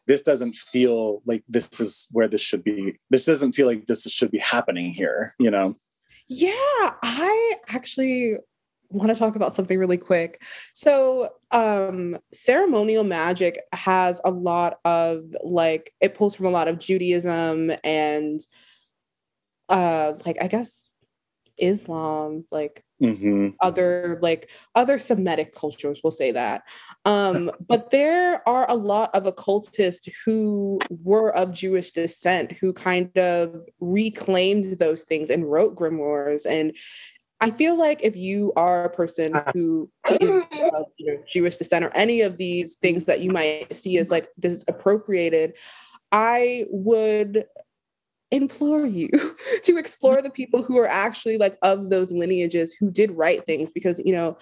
This 0.08 0.22
doesn't 0.22 0.56
feel 0.56 1.22
like 1.26 1.44
this 1.48 1.68
is 1.80 2.08
where 2.12 2.28
this 2.28 2.42
should 2.42 2.64
be. 2.64 2.98
This 3.10 3.26
doesn't 3.26 3.54
feel 3.54 3.68
like 3.68 3.88
this 3.88 4.04
should 4.04 4.32
be 4.32 4.40
happening 4.40 4.94
here. 4.94 5.34
You 5.40 5.52
know. 5.52 5.76
Yeah, 6.28 6.96
I 7.04 7.56
actually 7.68 8.38
want 8.92 9.10
to 9.10 9.16
talk 9.16 9.36
about 9.36 9.54
something 9.54 9.78
really 9.80 9.98
quick. 9.98 10.42
So, 10.74 11.30
um 11.52 12.18
ceremonial 12.34 13.04
magic 13.04 13.60
has 13.74 14.22
a 14.24 14.32
lot 14.32 14.80
of 14.86 15.36
like 15.44 15.94
it 16.02 16.14
pulls 16.14 16.36
from 16.36 16.46
a 16.48 16.52
lot 16.52 16.68
of 16.68 16.80
Judaism 16.80 17.72
and 17.84 18.40
uh 19.70 20.14
like 20.26 20.38
I 20.42 20.48
guess 20.48 20.90
Islam, 21.58 22.46
like 22.52 22.84
hmm 23.00 23.50
other 23.60 24.20
like 24.22 24.50
other 24.76 25.00
Semitic 25.00 25.54
cultures, 25.54 26.02
we'll 26.04 26.12
say 26.12 26.32
that. 26.32 26.64
Um, 27.06 27.52
but 27.68 27.92
there 27.92 28.48
are 28.48 28.70
a 28.70 28.76
lot 28.76 29.12
of 29.14 29.26
occultists 29.26 30.10
who 30.26 30.80
were 30.90 31.36
of 31.36 31.52
Jewish 31.52 31.92
descent 31.92 32.54
who 32.54 32.74
kind 32.74 33.16
of 33.18 33.68
reclaimed 33.80 34.80
those 34.80 35.04
things 35.04 35.30
and 35.30 35.50
wrote 35.50 35.76
grimoires. 35.76 36.46
And 36.46 36.76
I 37.42 37.50
feel 37.50 37.76
like 37.76 38.04
if 38.04 38.16
you 38.16 38.54
are 38.56 38.86
a 38.86 38.90
person 38.90 39.36
uh, 39.36 39.52
who 39.52 39.90
is 40.08 40.30
of 40.74 40.86
you 40.98 41.08
know, 41.08 41.24
Jewish 41.28 41.58
descent 41.58 41.84
or 41.84 41.90
any 41.96 42.22
of 42.22 42.38
these 42.38 42.76
things 42.76 43.06
that 43.06 43.22
you 43.22 43.32
might 43.32 43.74
see 43.76 43.98
as 43.98 44.12
like 44.12 44.30
this 44.38 44.54
is 44.54 44.64
appropriated, 44.68 45.58
I 46.12 46.68
would 46.70 47.46
implore 48.30 48.86
you 48.86 49.10
to 49.64 49.78
explore 49.78 50.22
the 50.22 50.30
people 50.30 50.62
who 50.62 50.78
are 50.78 50.88
actually 50.88 51.38
like 51.38 51.58
of 51.64 51.90
those 51.90 52.12
lineages 52.12 52.74
who 52.74 52.92
did 52.92 53.12
write 53.12 53.46
things 53.46 53.72
because 53.72 54.00
you 54.06 54.14
know 54.14 54.38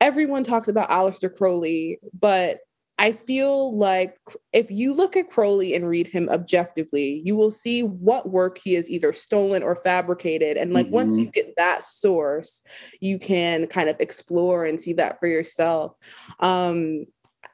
everyone 0.00 0.44
talks 0.44 0.68
about 0.68 0.90
Aleister 0.90 1.34
Crowley 1.34 1.98
but 2.18 2.58
I 2.98 3.12
feel 3.12 3.76
like 3.76 4.16
if 4.52 4.70
you 4.70 4.94
look 4.94 5.16
at 5.16 5.28
Crowley 5.28 5.74
and 5.74 5.88
read 5.88 6.06
him 6.06 6.28
objectively, 6.28 7.22
you 7.24 7.36
will 7.36 7.50
see 7.50 7.82
what 7.82 8.30
work 8.30 8.58
he 8.58 8.74
has 8.74 8.88
either 8.88 9.12
stolen 9.12 9.62
or 9.64 9.74
fabricated. 9.74 10.56
And 10.56 10.72
like 10.72 10.86
mm-hmm. 10.86 10.94
once 10.94 11.18
you 11.18 11.26
get 11.26 11.54
that 11.56 11.82
source, 11.82 12.62
you 13.00 13.18
can 13.18 13.66
kind 13.66 13.88
of 13.88 13.96
explore 13.98 14.64
and 14.64 14.80
see 14.80 14.92
that 14.94 15.18
for 15.18 15.26
yourself. 15.26 15.96
Um, 16.38 17.06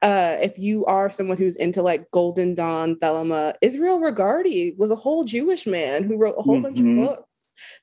uh, 0.02 0.36
if 0.40 0.58
you 0.58 0.84
are 0.86 1.10
someone 1.10 1.36
who's 1.36 1.56
into 1.56 1.82
like 1.82 2.10
Golden 2.10 2.54
Dawn, 2.54 2.96
Thelema, 2.96 3.54
Israel 3.62 3.98
Regardie 3.98 4.76
was 4.78 4.90
a 4.90 4.96
whole 4.96 5.24
Jewish 5.24 5.66
man 5.66 6.04
who 6.04 6.16
wrote 6.16 6.36
a 6.38 6.42
whole 6.42 6.56
mm-hmm. 6.56 6.62
bunch 6.62 6.78
of 6.78 6.84
mm-hmm. 6.84 7.04
books 7.06 7.29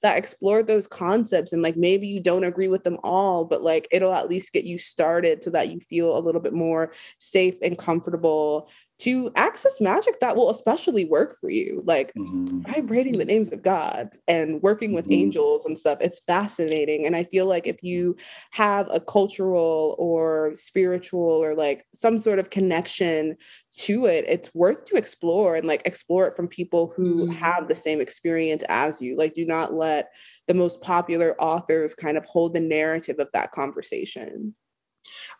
that 0.02 0.18
explore 0.18 0.64
those 0.64 0.88
concepts 0.88 1.54
and 1.54 1.62
like 1.62 1.78
maybe 1.78 2.08
you 2.08 2.20
don't 2.20 2.44
agree 2.44 2.68
with 2.68 2.84
them 2.84 2.98
all 3.04 3.46
but 3.46 3.62
like 3.62 3.88
it'll 3.92 4.14
at 4.14 4.30
least 4.30 4.54
get 4.54 4.64
you 4.64 4.78
started 4.78 5.44
so 5.44 5.50
that 5.50 5.72
you 5.72 5.80
feel 5.80 6.18
a 6.18 6.20
little 6.20 6.42
bit 6.42 6.54
more 6.54 6.92
safe 7.20 7.56
and 7.62 7.78
comfortable 7.78 8.70
to 9.00 9.32
access 9.36 9.80
magic 9.80 10.20
that 10.20 10.36
will 10.36 10.50
especially 10.50 11.06
work 11.06 11.38
for 11.39 11.50
you 11.50 11.84
like 11.86 12.12
mm-hmm. 12.16 12.62
vibrating 12.62 13.18
the 13.18 13.26
names 13.26 13.52
of 13.52 13.62
god 13.62 14.10
and 14.28 14.62
working 14.62 14.93
with 14.93 15.06
mm-hmm. 15.06 15.22
angels 15.22 15.66
and 15.66 15.78
stuff 15.78 16.00
it's 16.02 16.20
fascinating 16.22 17.06
and 17.06 17.16
i 17.16 17.24
feel 17.24 17.45
like 17.45 17.68
if 17.68 17.84
you 17.84 18.16
have 18.52 18.88
a 18.91 19.00
cultural 19.00 19.95
or 20.00 20.52
spiritual 20.56 21.20
or 21.20 21.54
like 21.54 21.86
some 21.93 22.18
sort 22.18 22.39
of 22.39 22.50
connection 22.50 23.36
to 23.76 24.06
it 24.08 24.26
it's 24.28 24.54
worth 24.56 24.84
to 24.86 24.95
explore 24.95 25.56
and 25.56 25.68
like 25.68 25.82
explore 25.86 26.28
it 26.28 26.34
from 26.34 26.48
people 26.48 26.91
who 26.95 27.28
mm-hmm. 27.28 27.32
have 27.34 27.68
the 27.68 27.76
same 27.76 28.02
experience 28.02 28.64
as 28.68 29.02
you 29.02 29.16
like 29.16 29.34
do 29.34 29.45
not 29.45 29.74
let 29.74 30.10
the 30.48 30.54
most 30.54 30.82
popular 30.82 31.39
authors 31.39 31.93
kind 31.93 32.18
of 32.18 32.26
hold 32.26 32.54
the 32.54 32.60
narrative 32.60 33.20
of 33.20 33.30
that 33.32 33.52
conversation 33.52 34.56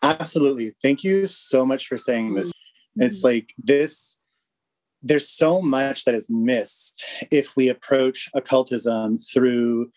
absolutely 0.02 0.72
thank 0.80 1.02
you 1.02 1.26
so 1.26 1.66
much 1.66 1.88
for 1.88 1.98
saying 1.98 2.34
this 2.34 2.52
it's 2.98 3.18
mm-hmm. 3.18 3.28
like 3.28 3.54
this 3.58 4.16
there's 5.02 5.28
so 5.28 5.62
much 5.62 6.04
that 6.04 6.14
is 6.14 6.28
missed 6.28 7.04
if 7.30 7.56
we 7.56 7.68
approach 7.68 8.28
occultism 8.34 9.18
through 9.18 9.90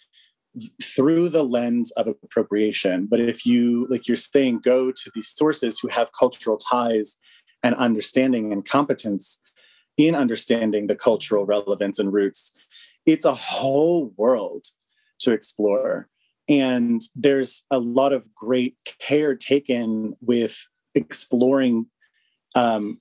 through 0.84 1.30
the 1.30 1.44
lens 1.44 1.92
of 1.92 2.08
appropriation 2.08 3.08
but 3.10 3.20
if 3.20 3.46
you 3.46 3.88
like 3.90 4.08
you're 4.08 4.18
saying 4.18 4.60
go 4.60 4.92
to 4.92 5.12
these 5.16 5.30
sources 5.30 5.80
who 5.80 5.88
have 5.88 6.12
cultural 6.18 6.58
ties 6.58 7.18
and 7.64 7.74
understanding 7.76 8.52
and 8.52 8.66
competence 8.66 9.40
in 9.98 10.16
understanding 10.16 10.88
the 10.88 10.96
cultural 10.96 11.46
relevance 11.46 12.00
and 12.00 12.12
roots 12.12 12.54
it's 13.06 13.26
a 13.26 13.34
whole 13.34 14.14
world 14.18 14.66
to 15.20 15.32
explore 15.32 16.10
and 16.50 17.02
there's 17.16 17.64
a 17.72 17.80
lot 17.80 18.12
of 18.12 18.34
great 18.36 18.76
care 19.00 19.36
taken 19.36 20.16
with 20.22 20.68
exploring 20.96 21.86
um, 22.56 23.00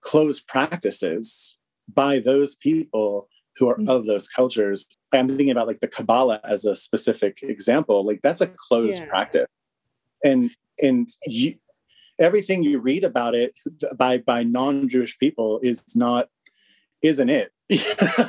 closed 0.00 0.46
practices 0.46 1.58
by 1.92 2.18
those 2.18 2.56
people 2.56 3.28
who 3.56 3.68
are 3.68 3.76
mm-hmm. 3.76 3.88
of 3.88 4.06
those 4.06 4.28
cultures. 4.28 4.86
I'm 5.12 5.28
thinking 5.28 5.50
about 5.50 5.66
like 5.66 5.80
the 5.80 5.88
Kabbalah 5.88 6.40
as 6.44 6.64
a 6.64 6.74
specific 6.74 7.38
example. 7.42 8.04
Like 8.04 8.20
that's 8.22 8.40
a 8.40 8.46
closed 8.68 9.02
yeah. 9.02 9.08
practice, 9.08 9.46
and 10.24 10.50
and 10.80 11.08
you, 11.26 11.56
everything 12.20 12.62
you 12.62 12.78
read 12.78 13.04
about 13.04 13.34
it 13.34 13.52
by 13.96 14.18
by 14.18 14.42
non-Jewish 14.42 15.18
people 15.18 15.60
is 15.62 15.82
not 15.94 16.28
isn't 17.02 17.28
it? 17.28 17.52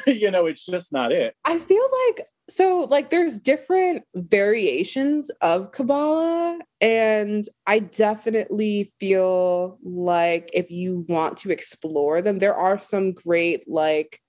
you 0.08 0.30
know, 0.32 0.46
it's 0.46 0.66
just 0.66 0.94
not 0.94 1.12
it. 1.12 1.36
I 1.46 1.58
feel 1.58 1.86
like 2.08 2.28
so 2.50 2.88
like 2.90 3.10
there's 3.10 3.40
different 3.40 4.04
variations 4.16 5.30
of 5.42 5.72
kabbalah 5.72 6.60
and 6.82 7.46
i 7.68 7.80
definitely 7.80 8.92
feel 9.00 9.78
like 9.84 10.50
if 10.54 10.72
you 10.72 11.06
want 11.08 11.38
to 11.38 11.52
explore 11.52 12.22
them 12.22 12.40
there 12.40 12.56
are 12.56 12.80
some 12.80 13.12
great 13.12 13.70
like 13.70 14.20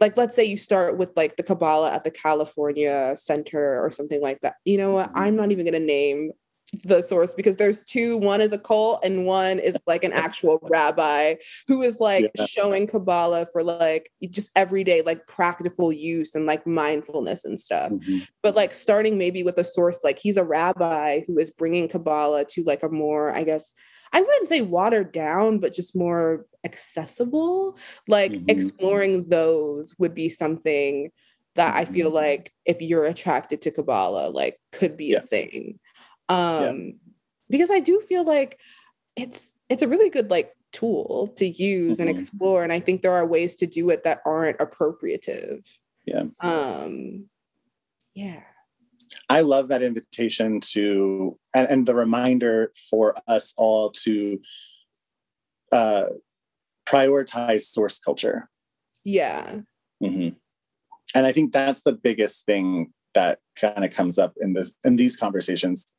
like 0.00 0.16
let's 0.16 0.36
say 0.36 0.44
you 0.44 0.56
start 0.56 0.96
with 0.96 1.10
like 1.16 1.36
the 1.36 1.42
kabbalah 1.42 1.92
at 1.92 2.04
the 2.04 2.10
california 2.10 3.14
center 3.16 3.84
or 3.84 3.90
something 3.90 4.20
like 4.22 4.40
that. 4.42 4.54
You 4.64 4.78
know 4.78 4.92
what? 4.92 5.08
Mm-hmm. 5.08 5.18
I'm 5.18 5.36
not 5.36 5.50
even 5.50 5.64
going 5.64 5.80
to 5.80 5.84
name 5.84 6.32
the 6.84 7.00
source 7.00 7.32
because 7.32 7.56
there's 7.56 7.82
two 7.84 8.18
one 8.18 8.42
is 8.42 8.52
a 8.52 8.58
cult 8.58 9.00
and 9.02 9.24
one 9.24 9.58
is 9.58 9.76
like 9.86 10.04
an 10.04 10.12
actual 10.12 10.58
rabbi 10.70 11.34
who 11.66 11.80
is 11.82 11.98
like 11.98 12.30
yeah. 12.34 12.44
showing 12.44 12.86
kabbalah 12.86 13.46
for 13.50 13.62
like 13.62 14.10
just 14.30 14.50
everyday 14.54 15.00
like 15.00 15.26
practical 15.26 15.90
use 15.90 16.34
and 16.34 16.44
like 16.44 16.66
mindfulness 16.66 17.44
and 17.44 17.58
stuff 17.58 17.90
mm-hmm. 17.90 18.18
but 18.42 18.54
like 18.54 18.74
starting 18.74 19.16
maybe 19.16 19.42
with 19.42 19.56
a 19.56 19.64
source 19.64 20.00
like 20.04 20.18
he's 20.18 20.36
a 20.36 20.44
rabbi 20.44 21.20
who 21.26 21.38
is 21.38 21.50
bringing 21.50 21.88
kabbalah 21.88 22.44
to 22.44 22.62
like 22.64 22.82
a 22.82 22.88
more 22.88 23.34
i 23.34 23.42
guess 23.42 23.72
i 24.12 24.20
wouldn't 24.20 24.48
say 24.48 24.60
watered 24.60 25.10
down 25.10 25.58
but 25.58 25.72
just 25.72 25.96
more 25.96 26.44
accessible 26.64 27.78
like 28.08 28.32
mm-hmm. 28.32 28.50
exploring 28.50 29.26
those 29.28 29.94
would 29.98 30.14
be 30.14 30.28
something 30.28 31.10
that 31.54 31.74
i 31.74 31.86
feel 31.86 32.08
mm-hmm. 32.08 32.16
like 32.16 32.52
if 32.66 32.82
you're 32.82 33.04
attracted 33.04 33.62
to 33.62 33.70
kabbalah 33.70 34.28
like 34.28 34.60
could 34.70 34.98
be 34.98 35.06
yeah. 35.06 35.18
a 35.18 35.22
thing 35.22 35.78
um 36.28 36.62
yeah. 36.64 36.92
because 37.48 37.70
i 37.70 37.80
do 37.80 38.00
feel 38.00 38.24
like 38.24 38.58
it's 39.16 39.52
it's 39.68 39.82
a 39.82 39.88
really 39.88 40.10
good 40.10 40.30
like 40.30 40.54
tool 40.72 41.32
to 41.36 41.46
use 41.46 41.98
mm-hmm. 41.98 42.08
and 42.08 42.18
explore 42.18 42.62
and 42.62 42.72
i 42.72 42.80
think 42.80 43.02
there 43.02 43.12
are 43.12 43.26
ways 43.26 43.56
to 43.56 43.66
do 43.66 43.90
it 43.90 44.04
that 44.04 44.20
aren't 44.26 44.58
appropriative 44.58 45.64
yeah 46.06 46.24
um 46.40 47.26
yeah 48.14 48.40
i 49.30 49.40
love 49.40 49.68
that 49.68 49.82
invitation 49.82 50.60
to 50.60 51.36
and, 51.54 51.68
and 51.68 51.86
the 51.86 51.94
reminder 51.94 52.70
for 52.90 53.14
us 53.26 53.54
all 53.56 53.90
to 53.90 54.38
uh 55.72 56.04
prioritize 56.86 57.62
source 57.62 57.98
culture 57.98 58.50
yeah 59.04 59.60
mm-hmm. 60.02 60.36
and 61.14 61.26
i 61.26 61.32
think 61.32 61.52
that's 61.52 61.82
the 61.82 61.92
biggest 61.92 62.44
thing 62.44 62.92
that 63.14 63.38
kind 63.58 63.84
of 63.84 63.90
comes 63.90 64.18
up 64.18 64.34
in 64.38 64.52
this 64.52 64.76
in 64.84 64.96
these 64.96 65.16
conversations 65.16 65.94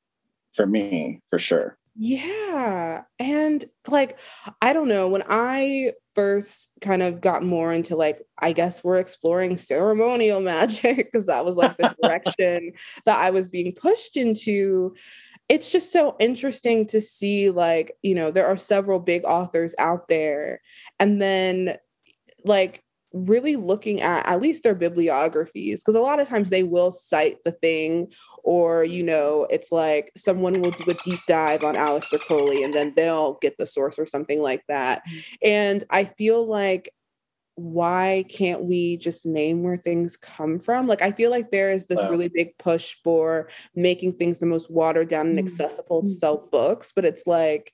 for 0.54 0.66
me 0.66 1.22
for 1.30 1.40
sure. 1.40 1.78
Yeah 1.96 3.04
and 3.20 3.66
like 3.88 4.18
i 4.62 4.72
don't 4.74 4.88
know 4.88 5.08
when 5.08 5.24
i 5.28 5.92
first 6.16 6.72
kind 6.82 7.04
of 7.04 7.22
got 7.22 7.44
more 7.44 7.74
into 7.74 7.96
like 7.96 8.22
i 8.40 8.54
guess 8.54 8.84
we're 8.84 8.98
exploring 8.98 9.58
ceremonial 9.58 10.42
magic 10.56 11.12
because 11.12 11.26
that 11.26 11.46
was 11.46 11.58
like 11.58 11.76
the 11.78 11.96
direction 12.04 12.72
that 13.06 13.20
i 13.20 13.30
was 13.30 13.48
being 13.48 13.74
pushed 13.74 14.18
into 14.18 14.96
it's 15.50 15.72
just 15.72 15.92
so 15.92 16.16
interesting 16.20 16.86
to 16.88 17.02
see 17.02 17.50
like 17.50 17.92
you 18.02 18.16
know 18.16 18.32
there 18.32 18.48
are 18.48 18.58
several 18.58 19.00
big 19.00 19.24
authors 19.26 19.76
out 19.78 20.08
there 20.08 20.62
and 21.00 21.22
then 21.22 21.76
like 22.46 22.84
really 23.14 23.56
looking 23.56 24.02
at 24.02 24.26
at 24.28 24.42
least 24.42 24.64
their 24.64 24.76
bibliographies 24.76 25.82
because 25.82 25.96
a 25.96 26.00
lot 26.00 26.20
of 26.20 26.28
times 26.28 26.50
they 26.50 26.64
will 26.64 26.92
cite 26.92 27.38
the 27.44 27.52
thing 27.52 28.12
or 28.44 28.84
you 28.84 29.04
know 29.04 29.48
it's 29.50 29.72
like 29.72 30.12
someone 30.16 30.62
will 30.62 30.72
do 30.72 30.92
a 30.92 30.94
deep 31.04 31.20
dive 31.28 31.64
on 31.64 31.76
Aleister 31.76 32.20
Crowley 32.20 32.64
and 32.64 32.74
then 32.74 32.94
they'll 32.96 33.40
get 33.42 33.58
the 33.58 33.66
source 33.66 33.98
or 33.98 34.06
something 34.06 34.42
like 34.42 34.64
that 34.68 35.02
mm. 35.10 35.24
and 35.42 35.84
I 35.90 36.06
feel 36.06 36.46
like 36.46 36.94
why 37.60 38.24
can't 38.30 38.64
we 38.64 38.96
just 38.96 39.26
name 39.26 39.64
where 39.64 39.76
things 39.76 40.16
come 40.16 40.60
from? 40.60 40.88
Like, 40.88 41.02
I 41.02 41.12
feel 41.12 41.30
like 41.30 41.52
there 41.52 41.74
is 41.74 41.88
this 41.88 42.00
wow. 42.02 42.10
really 42.10 42.30
big 42.30 42.58
push 42.58 42.96
for 43.04 43.50
making 43.76 44.14
things 44.14 44.40
the 44.40 44.46
most 44.46 44.72
watered 44.72 45.10
down 45.10 45.28
and 45.28 45.38
mm. 45.38 45.42
accessible 45.42 46.02
to 46.02 46.08
mm. 46.08 46.12
sell 46.12 46.48
books, 46.52 46.94
but 46.96 47.04
it's 47.04 47.28
like, 47.28 47.74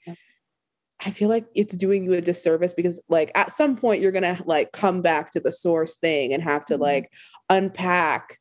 I 1.03 1.11
feel 1.11 1.29
like 1.29 1.45
it's 1.55 1.75
doing 1.75 2.05
you 2.05 2.13
a 2.13 2.21
disservice 2.21 2.73
because 2.73 3.01
like 3.09 3.31
at 3.35 3.51
some 3.51 3.75
point 3.75 4.01
you're 4.01 4.11
gonna 4.11 4.41
like 4.45 4.71
come 4.71 5.01
back 5.01 5.31
to 5.31 5.39
the 5.39 5.51
source 5.51 5.95
thing 5.95 6.33
and 6.33 6.43
have 6.43 6.65
to 6.67 6.75
mm-hmm. 6.75 6.83
like 6.83 7.11
unpack 7.49 8.39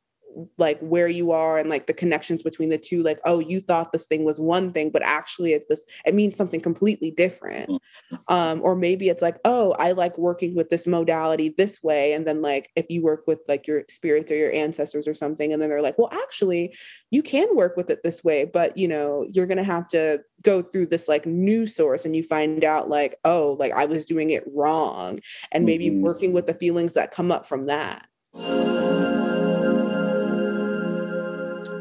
like 0.58 0.78
where 0.80 1.08
you 1.08 1.32
are 1.32 1.58
and 1.58 1.70
like 1.70 1.86
the 1.86 1.92
connections 1.92 2.42
between 2.42 2.68
the 2.68 2.78
two 2.78 3.02
like 3.02 3.20
oh 3.24 3.38
you 3.38 3.60
thought 3.60 3.92
this 3.92 4.06
thing 4.06 4.24
was 4.24 4.40
one 4.40 4.72
thing 4.72 4.90
but 4.90 5.02
actually 5.02 5.52
it's 5.52 5.66
this 5.68 5.84
it 6.04 6.14
means 6.14 6.36
something 6.36 6.60
completely 6.60 7.10
different 7.10 7.70
mm-hmm. 7.70 8.16
um 8.28 8.60
or 8.62 8.74
maybe 8.74 9.08
it's 9.08 9.22
like 9.22 9.38
oh 9.44 9.72
i 9.72 9.92
like 9.92 10.16
working 10.18 10.54
with 10.54 10.70
this 10.70 10.86
modality 10.86 11.54
this 11.56 11.82
way 11.82 12.12
and 12.12 12.26
then 12.26 12.42
like 12.42 12.70
if 12.76 12.86
you 12.88 13.02
work 13.02 13.26
with 13.26 13.40
like 13.48 13.66
your 13.66 13.84
spirits 13.88 14.30
or 14.30 14.36
your 14.36 14.52
ancestors 14.52 15.06
or 15.06 15.14
something 15.14 15.52
and 15.52 15.60
then 15.60 15.68
they're 15.68 15.82
like 15.82 15.98
well 15.98 16.10
actually 16.12 16.74
you 17.10 17.22
can 17.22 17.54
work 17.56 17.76
with 17.76 17.90
it 17.90 18.02
this 18.02 18.24
way 18.24 18.44
but 18.44 18.76
you 18.76 18.88
know 18.88 19.26
you're 19.32 19.46
going 19.46 19.58
to 19.58 19.64
have 19.64 19.86
to 19.88 20.20
go 20.42 20.62
through 20.62 20.86
this 20.86 21.08
like 21.08 21.26
new 21.26 21.66
source 21.66 22.04
and 22.04 22.14
you 22.14 22.22
find 22.22 22.64
out 22.64 22.88
like 22.88 23.16
oh 23.24 23.56
like 23.58 23.72
i 23.72 23.86
was 23.86 24.04
doing 24.04 24.30
it 24.30 24.44
wrong 24.52 25.18
and 25.52 25.64
maybe 25.64 25.88
mm-hmm. 25.88 26.02
working 26.02 26.32
with 26.32 26.46
the 26.46 26.54
feelings 26.54 26.94
that 26.94 27.10
come 27.10 27.32
up 27.32 27.46
from 27.46 27.66
that 27.66 28.06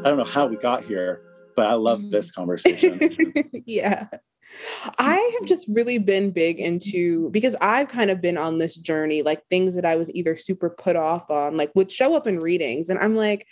I 0.04 0.08
don't 0.08 0.18
know 0.18 0.24
how 0.24 0.46
we 0.46 0.56
got 0.56 0.84
here, 0.84 1.22
but 1.56 1.66
I 1.66 1.74
love 1.74 2.10
this 2.10 2.30
mm. 2.30 2.34
conversation. 2.34 3.00
yeah. 3.66 4.08
I 4.98 5.16
have 5.38 5.48
just 5.48 5.66
really 5.68 5.96
been 5.96 6.30
big 6.30 6.60
into 6.60 7.30
because 7.30 7.56
I've 7.60 7.88
kind 7.88 8.10
of 8.10 8.20
been 8.20 8.36
on 8.36 8.58
this 8.58 8.76
journey, 8.76 9.22
like 9.22 9.42
things 9.48 9.74
that 9.74 9.86
I 9.86 9.96
was 9.96 10.10
either 10.14 10.36
super 10.36 10.68
put 10.68 10.96
off 10.96 11.30
on, 11.30 11.56
like 11.56 11.72
would 11.74 11.90
show 11.90 12.14
up 12.14 12.26
in 12.26 12.38
readings. 12.38 12.90
And 12.90 12.98
I'm 12.98 13.16
like, 13.16 13.46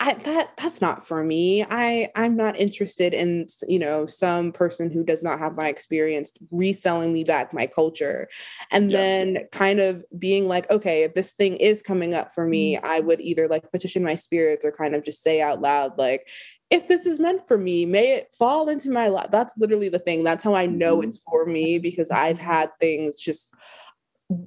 I, 0.00 0.14
that 0.14 0.50
that's 0.56 0.80
not 0.80 1.06
for 1.06 1.22
me. 1.22 1.64
I 1.64 2.10
I'm 2.16 2.36
not 2.36 2.58
interested 2.58 3.14
in 3.14 3.46
you 3.68 3.78
know 3.78 4.06
some 4.06 4.50
person 4.50 4.90
who 4.90 5.04
does 5.04 5.22
not 5.22 5.38
have 5.38 5.56
my 5.56 5.68
experience 5.68 6.32
reselling 6.50 7.12
me 7.12 7.22
back 7.22 7.54
my 7.54 7.66
culture, 7.66 8.28
and 8.72 8.90
yeah. 8.90 8.98
then 8.98 9.38
kind 9.52 9.78
of 9.78 10.04
being 10.18 10.48
like, 10.48 10.68
okay, 10.70 11.04
if 11.04 11.14
this 11.14 11.32
thing 11.32 11.56
is 11.56 11.80
coming 11.80 12.12
up 12.12 12.32
for 12.32 12.44
me, 12.44 12.74
mm-hmm. 12.74 12.84
I 12.84 13.00
would 13.00 13.20
either 13.20 13.46
like 13.46 13.70
petition 13.70 14.02
my 14.02 14.16
spirits 14.16 14.64
or 14.64 14.72
kind 14.72 14.96
of 14.96 15.04
just 15.04 15.22
say 15.22 15.40
out 15.40 15.60
loud 15.60 15.96
like, 15.96 16.28
if 16.70 16.88
this 16.88 17.06
is 17.06 17.20
meant 17.20 17.46
for 17.46 17.56
me, 17.56 17.86
may 17.86 18.14
it 18.14 18.32
fall 18.36 18.68
into 18.68 18.90
my 18.90 19.06
life. 19.06 19.28
That's 19.30 19.56
literally 19.56 19.88
the 19.88 20.00
thing. 20.00 20.24
That's 20.24 20.42
how 20.42 20.54
I 20.54 20.66
know 20.66 20.96
mm-hmm. 20.96 21.08
it's 21.08 21.22
for 21.22 21.46
me 21.46 21.78
because 21.78 22.10
I've 22.10 22.38
had 22.38 22.70
things 22.80 23.14
just 23.16 23.54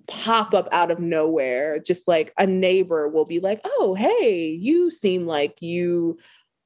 pop 0.08 0.54
up 0.54 0.68
out 0.72 0.92
of 0.92 1.00
nowhere. 1.00 1.80
Just 1.80 2.08
like 2.08 2.34
a 2.38 2.48
neighbor 2.48 3.08
will 3.08 3.26
be 3.26 3.40
like, 3.40 3.62
oh, 3.66 3.96
hey, 3.96 4.58
you 4.60 4.90
seem 4.90 5.26
like 5.26 5.62
you 5.62 6.16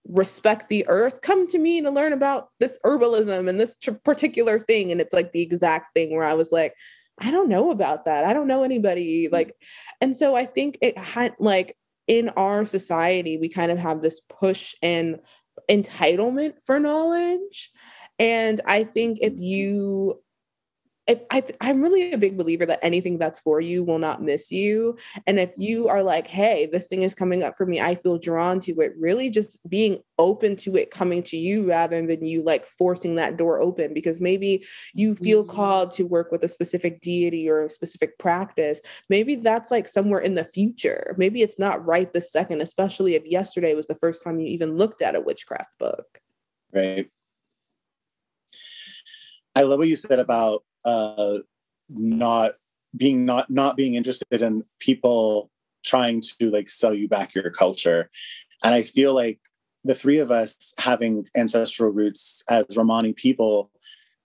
respect 0.08 0.70
the 0.70 0.86
earth. 0.88 1.22
Come 1.22 1.48
to 1.48 1.60
me 1.60 1.82
to 1.82 1.92
learn 1.92 2.14
about 2.14 2.50
this 2.60 2.80
herbalism 2.86 3.48
and 3.48 3.60
this 3.60 3.76
particular 4.04 4.58
thing. 4.58 4.92
And 4.92 5.00
it's 5.00 5.14
like 5.14 5.32
the 5.32 5.42
exact 5.42 5.94
thing 5.94 6.16
where 6.16 6.26
I 6.26 6.34
was 6.34 6.52
like, 6.52 6.74
I 7.20 7.30
don't 7.30 7.50
know 7.50 7.72
about 7.72 8.06
that. 8.06 8.26
I 8.26 8.34
don't 8.34 8.48
know 8.48 8.64
anybody. 8.64 9.30
Like, 9.32 9.56
and 10.00 10.18
so 10.18 10.36
I 10.36 10.46
think 10.46 10.78
it 10.82 10.98
had 10.98 11.36
like 11.40 11.78
in 12.08 12.30
our 12.30 12.66
society, 12.66 13.38
we 13.38 13.48
kind 13.48 13.72
of 13.72 13.78
have 13.78 14.02
this 14.02 14.20
push 14.28 14.74
and 14.82 15.20
entitlement 15.70 16.54
for 16.66 16.80
knowledge. 16.80 17.72
And 18.18 18.60
I 18.66 18.84
think 18.84 19.20
if 19.22 19.34
mm-hmm. 19.34 19.44
you 19.44 20.24
if 21.08 21.22
I, 21.32 21.44
I'm 21.60 21.82
really 21.82 22.14
a 22.14 22.18
big 22.18 22.38
believer 22.38 22.66
that 22.68 22.80
anything 22.84 23.18
that's 23.18 23.40
for 23.40 23.60
you 23.60 23.84
will 23.84 23.98
not 23.98 24.22
miss 24.22 24.52
you. 24.52 24.98
And 25.26 25.40
if 25.40 25.50
you 25.58 25.88
are 25.88 26.04
like, 26.04 26.28
hey, 26.28 26.70
this 26.72 26.88
thing 26.88 27.02
is 27.02 27.16
coming 27.16 27.42
up 27.42 27.56
for 27.58 27.66
me, 27.66 27.82
I 27.82 27.96
feel 27.96 28.20
drawn 28.20 28.60
to 28.62 28.80
it, 28.82 28.94
really 29.00 29.30
just 29.32 29.60
being 29.68 30.02
open 30.20 30.56
to 30.58 30.78
it 30.78 30.92
coming 30.92 31.24
to 31.24 31.38
you 31.38 31.68
rather 31.68 32.06
than 32.06 32.24
you 32.24 32.44
like 32.44 32.66
forcing 32.66 33.16
that 33.16 33.36
door 33.36 33.60
open 33.60 33.94
because 33.94 34.22
maybe 34.22 34.66
you 34.94 35.16
feel 35.16 35.44
mm-hmm. 35.44 35.56
called 35.56 35.92
to 35.92 36.04
work 36.04 36.32
with 36.32 36.44
a 36.44 36.48
specific 36.48 37.02
deity 37.02 37.50
or 37.50 37.66
a 37.66 37.70
specific 37.70 38.20
practice. 38.20 38.80
Maybe 39.10 39.36
that's 39.36 39.72
like 39.72 39.88
somewhere 39.88 40.20
in 40.20 40.36
the 40.36 40.44
future. 40.44 41.16
Maybe 41.18 41.42
it's 41.42 41.58
not 41.58 41.84
right 41.86 42.14
this 42.14 42.32
second, 42.32 42.62
especially 42.62 43.16
if 43.16 43.26
yesterday 43.26 43.74
was 43.74 43.88
the 43.88 43.96
first 43.96 44.24
time 44.24 44.40
you 44.40 44.48
even 44.48 44.78
looked 44.78 45.02
at 45.02 45.16
a 45.16 45.22
witchcraft 45.22 45.72
book. 45.80 46.20
Right. 46.72 47.10
I 49.56 49.64
love 49.64 49.80
what 49.80 49.88
you 49.88 49.96
said 49.96 50.20
about 50.20 50.64
uh, 50.86 51.38
not 51.90 52.54
being 52.98 53.26
not 53.26 53.50
not 53.50 53.76
being 53.76 53.96
interested 53.96 54.42
in 54.42 54.64
people 54.80 55.50
trying 55.84 56.22
to 56.22 56.52
like 56.52 56.70
sell 56.70 56.94
you 56.94 57.08
back 57.08 57.34
your 57.34 57.50
culture. 57.50 58.10
And 58.64 58.76
i 58.76 58.84
feel 58.84 59.14
like 59.14 59.40
the 59.84 59.96
three 59.96 60.20
of 60.20 60.32
us 60.32 60.74
having 60.78 61.28
ancestral 61.36 61.92
roots 61.92 62.44
as 62.50 62.66
romani 62.76 63.14
people 63.14 63.72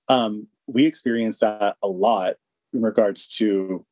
um, 0.09 0.47
we 0.67 0.87
experience 0.87 1.39
that 1.39 1.77
a 1.83 1.89
lot 1.89 2.35
in 2.73 2.83
regards 2.83 3.27
to 3.29 3.85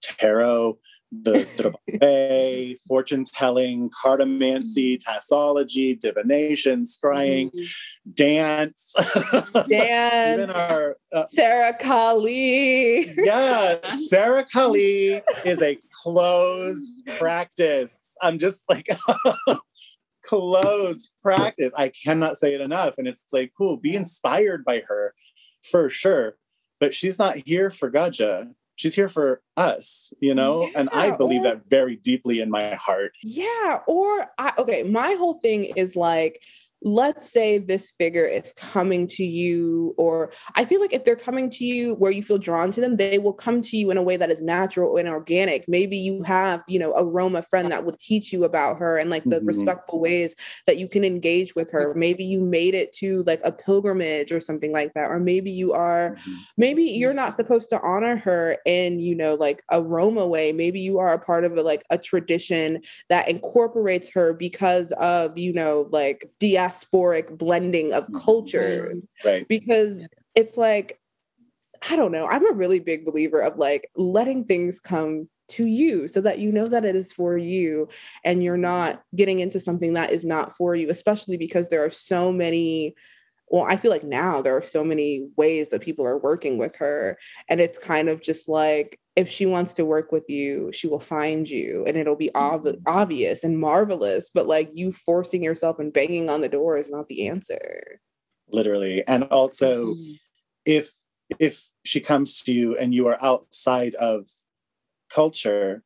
tarot 0.00 0.78
the 1.12 1.46
Drabé, 1.56 2.80
fortune 2.88 3.24
telling, 3.24 3.90
cartomancy, 3.90 4.96
mm-hmm. 4.96 5.34
tassology, 5.34 5.98
divination, 5.98 6.84
scrying, 6.84 7.52
mm-hmm. 7.52 8.10
dance, 8.14 8.94
dance, 9.68 10.40
even 10.40 10.50
our 10.50 10.96
uh, 11.12 11.24
Sarah 11.34 11.76
Kali. 11.78 13.12
yeah, 13.16 13.90
Sarah 13.90 14.44
Kali 14.44 15.20
is 15.44 15.60
a 15.60 15.78
closed 16.02 16.90
practice. 17.18 17.98
I'm 18.22 18.38
just 18.38 18.64
like 18.68 18.88
closed 20.24 21.10
practice. 21.22 21.72
I 21.76 21.92
cannot 22.04 22.38
say 22.38 22.54
it 22.54 22.62
enough, 22.62 22.94
and 22.96 23.06
it's 23.06 23.22
like 23.32 23.52
cool. 23.56 23.76
Be 23.76 23.94
inspired 23.94 24.64
by 24.64 24.82
her 24.88 25.14
for 25.70 25.90
sure, 25.90 26.36
but 26.80 26.94
she's 26.94 27.18
not 27.18 27.36
here 27.36 27.70
for 27.70 27.90
Gaja 27.90 28.54
she's 28.82 28.94
here 28.94 29.08
for 29.08 29.40
us 29.56 30.12
you 30.20 30.34
know? 30.34 30.66
Yeah, 30.66 30.80
and 30.80 30.90
i 30.90 31.10
believe 31.10 31.42
or, 31.42 31.44
that 31.44 31.68
very 31.68 31.96
deeply 31.96 32.40
in 32.40 32.50
my 32.50 32.74
heart. 32.74 33.12
Yeah 33.22 33.78
or 33.86 34.26
I, 34.38 34.52
okay 34.58 34.82
my 34.82 35.14
whole 35.14 35.34
thing 35.34 35.64
is 35.64 35.96
like 35.96 36.40
let's 36.84 37.30
say 37.30 37.58
this 37.58 37.92
figure 37.98 38.24
is 38.24 38.52
coming 38.54 39.06
to 39.06 39.24
you 39.24 39.94
or 39.96 40.32
i 40.56 40.64
feel 40.64 40.80
like 40.80 40.92
if 40.92 41.04
they're 41.04 41.14
coming 41.14 41.48
to 41.48 41.64
you 41.64 41.94
where 41.94 42.10
you 42.10 42.22
feel 42.22 42.38
drawn 42.38 42.72
to 42.72 42.80
them 42.80 42.96
they 42.96 43.18
will 43.18 43.32
come 43.32 43.62
to 43.62 43.76
you 43.76 43.90
in 43.90 43.96
a 43.96 44.02
way 44.02 44.16
that 44.16 44.30
is 44.30 44.42
natural 44.42 44.96
and 44.96 45.08
organic 45.08 45.68
maybe 45.68 45.96
you 45.96 46.22
have 46.22 46.62
you 46.66 46.78
know 46.78 46.92
a 46.94 47.04
roma 47.04 47.42
friend 47.42 47.70
that 47.70 47.84
will 47.84 47.94
teach 47.98 48.32
you 48.32 48.44
about 48.44 48.78
her 48.78 48.98
and 48.98 49.10
like 49.10 49.22
the 49.24 49.36
mm-hmm. 49.36 49.46
respectful 49.46 50.00
ways 50.00 50.34
that 50.66 50.76
you 50.76 50.88
can 50.88 51.04
engage 51.04 51.54
with 51.54 51.70
her 51.70 51.94
maybe 51.94 52.24
you 52.24 52.40
made 52.40 52.74
it 52.74 52.92
to 52.92 53.22
like 53.26 53.40
a 53.44 53.52
pilgrimage 53.52 54.32
or 54.32 54.40
something 54.40 54.72
like 54.72 54.92
that 54.94 55.10
or 55.10 55.20
maybe 55.20 55.50
you 55.50 55.72
are 55.72 56.10
mm-hmm. 56.10 56.34
maybe 56.56 56.82
you're 56.82 57.14
not 57.14 57.34
supposed 57.34 57.70
to 57.70 57.80
honor 57.80 58.16
her 58.16 58.56
in 58.66 58.98
you 58.98 59.14
know 59.14 59.34
like 59.34 59.62
a 59.70 59.80
roma 59.80 60.26
way 60.26 60.52
maybe 60.52 60.80
you 60.80 60.98
are 60.98 61.12
a 61.12 61.18
part 61.18 61.44
of 61.44 61.56
a, 61.56 61.62
like 61.62 61.84
a 61.90 61.98
tradition 61.98 62.80
that 63.08 63.28
incorporates 63.28 64.10
her 64.12 64.34
because 64.34 64.90
of 64.92 65.38
you 65.38 65.52
know 65.52 65.88
like 65.92 66.28
diaspora 66.40 66.71
diasporic 66.72 67.36
blending 67.36 67.92
of 67.92 68.04
mm-hmm. 68.04 68.18
cultures. 68.18 69.04
Right. 69.24 69.46
Because 69.48 70.06
it's 70.34 70.56
like, 70.56 70.98
I 71.88 71.96
don't 71.96 72.12
know. 72.12 72.26
I'm 72.26 72.48
a 72.48 72.54
really 72.54 72.78
big 72.78 73.04
believer 73.04 73.40
of 73.40 73.58
like 73.58 73.88
letting 73.96 74.44
things 74.44 74.78
come 74.78 75.28
to 75.48 75.66
you 75.66 76.08
so 76.08 76.20
that 76.20 76.38
you 76.38 76.52
know 76.52 76.68
that 76.68 76.84
it 76.84 76.94
is 76.94 77.12
for 77.12 77.36
you 77.36 77.88
and 78.24 78.42
you're 78.42 78.56
not 78.56 79.02
getting 79.14 79.40
into 79.40 79.58
something 79.60 79.94
that 79.94 80.12
is 80.12 80.24
not 80.24 80.56
for 80.56 80.76
you, 80.76 80.90
especially 80.90 81.36
because 81.36 81.68
there 81.68 81.84
are 81.84 81.90
so 81.90 82.32
many 82.32 82.94
well, 83.48 83.66
I 83.68 83.76
feel 83.76 83.90
like 83.90 84.02
now 84.02 84.40
there 84.40 84.56
are 84.56 84.62
so 84.62 84.82
many 84.82 85.28
ways 85.36 85.68
that 85.68 85.82
people 85.82 86.06
are 86.06 86.16
working 86.16 86.56
with 86.56 86.76
her. 86.76 87.18
And 87.50 87.60
it's 87.60 87.78
kind 87.78 88.08
of 88.08 88.22
just 88.22 88.48
like, 88.48 88.98
if 89.14 89.28
she 89.28 89.44
wants 89.44 89.72
to 89.74 89.84
work 89.84 90.10
with 90.10 90.28
you, 90.28 90.70
she 90.72 90.86
will 90.86 91.00
find 91.00 91.48
you 91.48 91.84
and 91.86 91.96
it'll 91.96 92.16
be 92.16 92.34
ob- 92.34 92.64
mm-hmm. 92.64 92.80
obvious 92.86 93.44
and 93.44 93.58
marvelous. 93.58 94.30
But 94.32 94.46
like 94.46 94.70
you 94.74 94.92
forcing 94.92 95.42
yourself 95.42 95.78
and 95.78 95.92
banging 95.92 96.30
on 96.30 96.40
the 96.40 96.48
door 96.48 96.78
is 96.78 96.88
not 96.88 97.08
the 97.08 97.28
answer. 97.28 98.00
Literally. 98.50 99.06
And 99.06 99.24
also, 99.24 99.94
mm-hmm. 99.94 100.12
if 100.64 100.90
if 101.38 101.68
she 101.84 102.00
comes 102.00 102.42
to 102.44 102.52
you 102.52 102.76
and 102.76 102.94
you 102.94 103.06
are 103.08 103.22
outside 103.22 103.94
of 103.96 104.28
culture, 105.10 105.82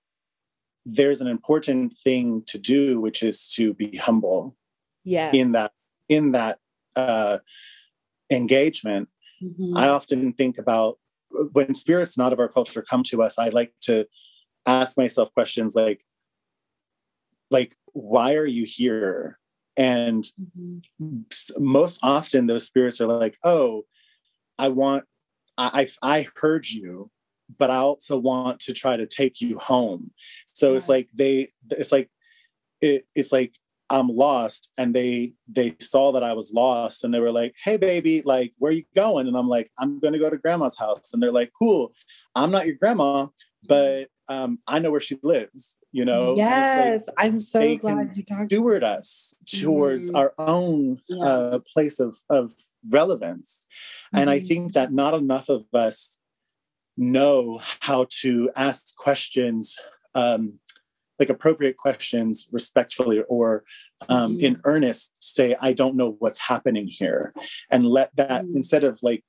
there's 0.84 1.20
an 1.20 1.28
important 1.28 1.96
thing 1.98 2.42
to 2.46 2.58
do, 2.58 3.00
which 3.00 3.22
is 3.22 3.48
to 3.54 3.74
be 3.74 3.96
humble. 3.96 4.56
Yeah. 5.04 5.30
In 5.32 5.52
that 5.52 5.72
in 6.08 6.32
that 6.32 6.58
uh, 6.94 7.38
engagement, 8.30 9.08
mm-hmm. 9.42 9.76
I 9.76 9.88
often 9.88 10.32
think 10.32 10.58
about 10.58 10.98
when 11.30 11.74
spirits 11.74 12.16
not 12.16 12.32
of 12.32 12.38
our 12.38 12.48
culture 12.48 12.82
come 12.82 13.02
to 13.04 13.22
us. 13.22 13.38
I 13.38 13.48
like 13.48 13.72
to 13.82 14.06
ask 14.66 14.96
myself 14.96 15.32
questions 15.32 15.74
like, 15.74 16.04
like, 17.50 17.76
why 17.92 18.34
are 18.34 18.46
you 18.46 18.64
here? 18.66 19.38
And 19.76 20.24
mm-hmm. 20.58 21.20
most 21.58 22.00
often, 22.02 22.46
those 22.46 22.66
spirits 22.66 23.00
are 23.00 23.06
like, 23.06 23.38
oh, 23.44 23.84
I 24.58 24.68
want, 24.68 25.04
I, 25.58 25.86
I 26.02 26.26
heard 26.36 26.66
you, 26.68 27.10
but 27.58 27.70
I 27.70 27.76
also 27.76 28.18
want 28.18 28.60
to 28.60 28.72
try 28.72 28.96
to 28.96 29.06
take 29.06 29.40
you 29.40 29.58
home. 29.58 30.12
So 30.54 30.70
yeah. 30.70 30.76
it's 30.78 30.88
like 30.88 31.08
they, 31.14 31.48
it's 31.70 31.92
like, 31.92 32.10
it, 32.80 33.06
it's 33.14 33.32
like 33.32 33.54
I'm 33.88 34.08
lost 34.08 34.72
and 34.76 34.94
they 34.94 35.34
they 35.48 35.76
saw 35.80 36.12
that 36.12 36.24
I 36.24 36.32
was 36.32 36.52
lost 36.52 37.04
and 37.04 37.14
they 37.14 37.20
were 37.20 37.32
like, 37.32 37.54
"Hey 37.62 37.76
baby, 37.76 38.22
like 38.22 38.52
where 38.58 38.70
are 38.70 38.74
you 38.74 38.84
going?" 38.94 39.28
And 39.28 39.36
I'm 39.36 39.48
like, 39.48 39.70
"I'm 39.78 40.00
going 40.00 40.12
to 40.12 40.18
go 40.18 40.30
to 40.30 40.38
grandma's 40.38 40.76
house." 40.76 41.12
And 41.12 41.22
they're 41.22 41.32
like, 41.32 41.52
"Cool. 41.56 41.92
I'm 42.34 42.50
not 42.50 42.66
your 42.66 42.74
grandma, 42.74 43.28
but 43.68 44.08
um, 44.28 44.58
I 44.66 44.80
know 44.80 44.90
where 44.90 45.00
she 45.00 45.18
lives, 45.22 45.78
you 45.92 46.04
know." 46.04 46.34
Yes, 46.36 47.02
like, 47.06 47.14
I'm 47.16 47.40
so 47.40 47.60
they 47.60 47.76
glad 47.76 48.12
can 48.26 48.46
steward 48.48 48.82
us 48.82 49.34
towards 49.46 50.10
mm. 50.10 50.18
our 50.18 50.32
own 50.38 51.00
yeah. 51.08 51.24
uh, 51.24 51.58
place 51.72 52.00
of 52.00 52.18
of 52.28 52.54
relevance. 52.90 53.66
Mm. 54.14 54.22
And 54.22 54.30
I 54.30 54.38
mm-hmm. 54.38 54.46
think 54.46 54.72
that 54.72 54.92
not 54.92 55.14
enough 55.14 55.48
of 55.48 55.64
us 55.72 56.18
know 56.96 57.60
how 57.80 58.06
to 58.22 58.50
ask 58.56 58.96
questions 58.96 59.78
um, 60.14 60.58
like 61.18 61.30
appropriate 61.30 61.76
questions 61.76 62.48
respectfully 62.52 63.22
or 63.28 63.64
um, 64.08 64.32
mm-hmm. 64.32 64.44
in 64.44 64.60
earnest 64.64 65.12
say 65.20 65.56
i 65.60 65.72
don't 65.72 65.96
know 65.96 66.16
what's 66.18 66.38
happening 66.38 66.86
here 66.86 67.32
and 67.70 67.86
let 67.86 68.14
that 68.16 68.44
mm-hmm. 68.44 68.56
instead 68.56 68.84
of 68.84 68.98
like 69.02 69.24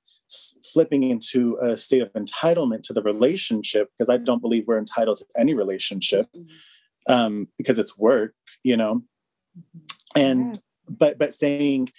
flipping 0.74 1.04
into 1.04 1.58
a 1.62 1.78
state 1.78 2.02
of 2.02 2.12
entitlement 2.14 2.84
to 2.84 2.94
the 2.94 3.02
relationship 3.02 3.90
because 3.92 4.10
i 4.10 4.18
don't 4.18 4.42
believe 4.42 4.66
we're 4.68 4.78
entitled 4.78 5.18
to 5.18 5.26
any 5.38 5.54
relationship 5.54 6.28
mm-hmm. 6.36 7.14
um, 7.14 7.48
because 7.58 7.80
it's 7.80 7.98
work 7.98 8.34
you 8.64 8.76
know 8.76 9.04
mm-hmm. 9.58 10.20
and 10.20 10.56
yeah. 10.56 10.62
but 10.90 11.18
but 11.18 11.34
saying 11.34 11.90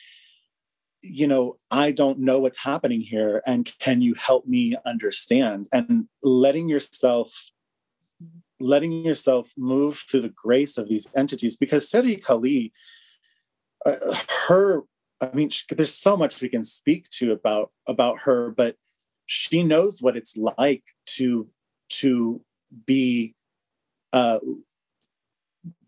you 1.00 1.26
know 1.26 1.56
i 1.70 1.90
don't 1.90 2.18
know 2.18 2.38
what's 2.40 2.58
happening 2.58 3.00
here 3.00 3.40
and 3.46 3.72
can 3.78 4.00
you 4.00 4.14
help 4.14 4.46
me 4.46 4.76
understand 4.84 5.68
and 5.72 6.08
letting 6.22 6.68
yourself 6.68 7.50
letting 8.60 9.04
yourself 9.04 9.52
move 9.56 10.04
through 10.10 10.22
the 10.22 10.28
grace 10.28 10.78
of 10.78 10.88
these 10.88 11.06
entities 11.16 11.56
because 11.56 11.88
Seri 11.88 12.16
Kali, 12.16 12.72
uh, 13.86 13.94
her, 14.48 14.82
I 15.20 15.30
mean, 15.32 15.48
she, 15.50 15.64
there's 15.70 15.94
so 15.94 16.16
much 16.16 16.40
we 16.42 16.48
can 16.48 16.64
speak 16.64 17.08
to 17.10 17.32
about 17.32 17.70
about 17.86 18.20
her, 18.24 18.50
but 18.50 18.76
she 19.26 19.62
knows 19.62 20.00
what 20.00 20.16
it's 20.16 20.36
like 20.36 20.84
to 21.16 21.48
to 21.90 22.40
be 22.86 23.34
uh, 24.12 24.38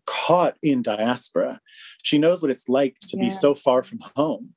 caught 0.05 0.57
in 0.61 0.81
diaspora. 0.81 1.59
She 2.03 2.17
knows 2.17 2.41
what 2.41 2.51
it's 2.51 2.67
like 2.69 2.97
to 3.01 3.17
yeah. 3.17 3.23
be 3.23 3.29
so 3.31 3.55
far 3.55 3.83
from 3.83 3.99
home. 4.15 4.53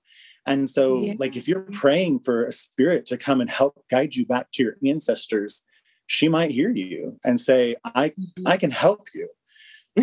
And 0.47 0.69
so, 0.69 1.01
yeah. 1.01 1.15
like, 1.19 1.37
if 1.37 1.49
you're 1.49 1.61
praying 1.73 2.21
for 2.21 2.45
a 2.45 2.53
spirit 2.53 3.07
to 3.07 3.17
come 3.17 3.41
and 3.41 3.49
help 3.49 3.83
guide 3.91 4.15
you 4.15 4.27
back 4.27 4.49
to 4.53 4.63
your 4.63 4.77
ancestors, 4.87 5.63
she 6.07 6.29
might 6.29 6.51
hear 6.51 6.71
you 6.71 7.19
and 7.25 7.41
say, 7.41 7.77
I, 7.85 8.11
mm-hmm. 8.11 8.47
I 8.47 8.57
can 8.57 8.71
help 8.71 9.09
you. 9.15 9.29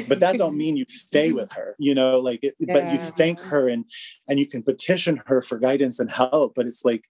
but 0.07 0.19
that 0.21 0.37
don't 0.37 0.57
mean 0.57 0.77
you 0.77 0.85
stay 0.87 1.31
with 1.39 1.51
her 1.51 1.75
you 1.77 1.93
know 1.93 2.17
like 2.17 2.41
it, 2.43 2.55
yeah. 2.59 2.73
but 2.73 2.93
you 2.93 2.97
thank 2.97 3.39
her 3.41 3.67
and 3.67 3.83
and 4.27 4.39
you 4.39 4.47
can 4.47 4.63
petition 4.63 5.21
her 5.25 5.41
for 5.41 5.57
guidance 5.59 5.99
and 5.99 6.09
help 6.09 6.53
but 6.55 6.65
it's 6.65 6.85
like 6.85 7.03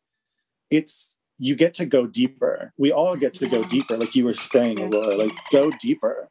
it's 0.71 1.19
you 1.37 1.55
get 1.55 1.75
to 1.75 1.85
go 1.85 2.07
deeper 2.07 2.73
we 2.77 2.91
all 2.91 3.15
get 3.15 3.35
to 3.35 3.47
go 3.47 3.63
deeper 3.63 3.97
like 3.97 4.15
you 4.15 4.25
were 4.25 4.33
saying 4.33 4.79
Aurora, 4.79 5.15
like 5.15 5.37
go 5.51 5.69
deeper 5.79 6.27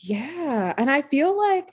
yeah 0.00 0.72
and 0.78 0.90
i 0.90 1.02
feel 1.02 1.36
like 1.36 1.68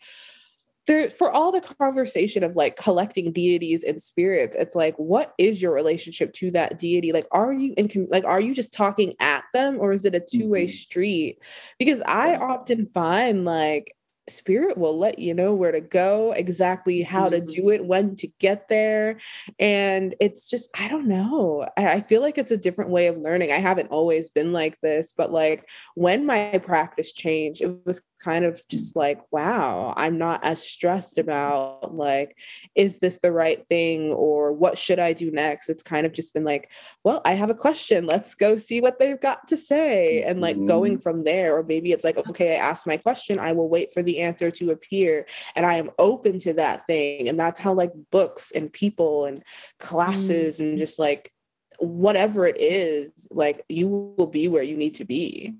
there 0.89 1.09
for 1.11 1.31
all 1.31 1.51
the 1.51 1.61
conversation 1.61 2.43
of 2.43 2.55
like 2.55 2.75
collecting 2.75 3.31
deities 3.31 3.83
and 3.83 4.01
spirits 4.01 4.55
it's 4.55 4.73
like 4.73 4.95
what 4.97 5.33
is 5.37 5.61
your 5.61 5.73
relationship 5.73 6.33
to 6.33 6.49
that 6.51 6.79
deity? 6.79 7.13
Like 7.13 7.27
are 7.31 7.53
you 7.53 7.75
in 7.77 8.07
like 8.09 8.25
are 8.25 8.41
you 8.41 8.55
just 8.55 8.73
talking 8.73 9.13
at 9.19 9.43
them 9.53 9.77
or 9.79 9.93
is 9.93 10.03
it 10.03 10.15
a 10.15 10.19
two-way 10.19 10.65
mm-hmm. 10.65 10.71
street? 10.71 11.43
Because 11.77 12.01
i 12.01 12.35
often 12.35 12.87
find 12.87 13.45
like 13.45 13.95
spirit 14.29 14.77
will 14.77 14.97
let 14.97 15.19
you 15.19 15.33
know 15.33 15.53
where 15.53 15.71
to 15.71 15.81
go 15.81 16.31
exactly 16.33 17.01
how 17.01 17.29
mm-hmm. 17.29 17.45
to 17.45 17.55
do 17.55 17.69
it 17.69 17.85
when 17.85 18.15
to 18.15 18.27
get 18.39 18.67
there 18.69 19.17
and 19.59 20.15
it's 20.19 20.49
just 20.49 20.69
i 20.79 20.87
don't 20.87 21.07
know 21.07 21.67
I, 21.77 21.93
I, 21.93 21.99
feel 21.99 22.21
like 22.21 22.37
it's 22.37 22.51
a 22.51 22.57
different 22.57 22.91
way 22.91 23.07
of 23.07 23.17
learning 23.17 23.51
i 23.51 23.57
haven't 23.57 23.89
always 23.89 24.29
been 24.29 24.53
like 24.53 24.79
this 24.81 25.13
but 25.15 25.31
like 25.31 25.69
when 25.95 26.25
my 26.25 26.59
practice 26.63 27.11
changed 27.11 27.61
it 27.61 27.85
was 27.85 28.01
kind 28.19 28.43
of 28.43 28.61
just 28.67 28.95
like 28.95 29.21
wow 29.31 29.93
i'm 29.95 30.17
not 30.17 30.43
as 30.43 30.61
stressed 30.61 31.17
about 31.17 31.95
like 31.95 32.37
is 32.75 32.99
this 32.99 33.19
the 33.19 33.31
right 33.31 33.65
thing 33.67 34.11
or 34.11 34.51
what 34.51 34.77
should 34.77 34.99
i 34.99 35.13
do 35.13 35.31
next 35.31 35.69
it's 35.69 35.83
kind 35.83 36.05
of 36.05 36.11
just 36.11 36.33
been 36.33 36.43
like 36.43 36.69
well 37.03 37.21
i 37.23 37.33
have 37.33 37.49
a 37.49 37.55
question 37.55 38.05
let's 38.05 38.35
go 38.35 38.57
see 38.57 38.81
what 38.81 38.99
they've 38.99 39.21
got 39.21 39.47
to 39.47 39.55
say 39.55 40.21
and 40.23 40.41
like 40.41 40.57
mm-hmm. 40.57 40.65
going 40.65 40.97
from 40.97 41.23
there 41.23 41.57
or 41.57 41.63
maybe 41.63 41.91
it's 41.91 42.03
like 42.03 42.17
okay 42.29 42.55
i 42.55 42.57
asked 42.57 42.85
my 42.85 42.97
question 42.97 43.39
i 43.39 43.53
will 43.53 43.69
wait 43.69 43.93
for 43.93 44.03
the 44.03 44.18
answer 44.21 44.51
to 44.51 44.71
appear 44.71 45.25
and 45.55 45.65
i 45.65 45.75
am 45.75 45.89
open 45.99 46.39
to 46.39 46.53
that 46.53 46.85
thing 46.87 47.27
and 47.27 47.39
that's 47.39 47.59
how 47.59 47.73
like 47.73 47.91
books 48.11 48.51
and 48.51 48.71
people 48.71 49.25
and 49.25 49.43
classes 49.79 50.55
mm-hmm. 50.55 50.69
and 50.69 50.77
just 50.79 50.99
like 50.99 51.31
whatever 51.79 52.45
it 52.45 52.59
is 52.59 53.27
like 53.31 53.63
you 53.69 53.87
will 53.87 54.27
be 54.27 54.47
where 54.47 54.63
you 54.63 54.75
need 54.75 54.95
to 54.95 55.05
be 55.05 55.55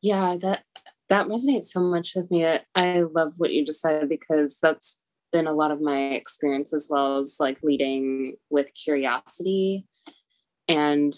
yeah 0.00 0.36
that 0.40 0.64
that 1.12 1.26
resonates 1.26 1.66
so 1.66 1.80
much 1.80 2.14
with 2.16 2.30
me. 2.30 2.46
I 2.74 3.02
love 3.02 3.34
what 3.36 3.52
you 3.52 3.66
just 3.66 3.82
said 3.82 4.08
because 4.08 4.56
that's 4.62 5.02
been 5.30 5.46
a 5.46 5.52
lot 5.52 5.70
of 5.70 5.78
my 5.78 6.12
experience 6.12 6.72
as 6.72 6.88
well 6.90 7.18
as 7.18 7.36
like 7.38 7.58
leading 7.62 8.36
with 8.48 8.72
curiosity 8.74 9.86
and 10.68 11.12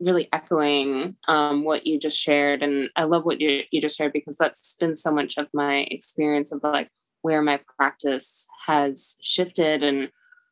really 0.00 0.28
echoing 0.32 1.16
um, 1.28 1.64
what 1.64 1.86
you 1.86 1.98
just 1.98 2.18
shared. 2.18 2.62
And 2.62 2.90
I 2.96 3.04
love 3.04 3.24
what 3.24 3.40
you, 3.40 3.62
you 3.70 3.80
just 3.80 3.96
shared 3.96 4.12
because 4.12 4.36
that's 4.36 4.76
been 4.76 4.96
so 4.96 5.12
much 5.12 5.38
of 5.38 5.48
my 5.54 5.86
experience 5.90 6.52
of 6.52 6.60
like 6.62 6.90
where 7.22 7.42
my 7.42 7.60
practice 7.76 8.46
has 8.66 9.16
shifted 9.22 9.82
and 9.82 10.10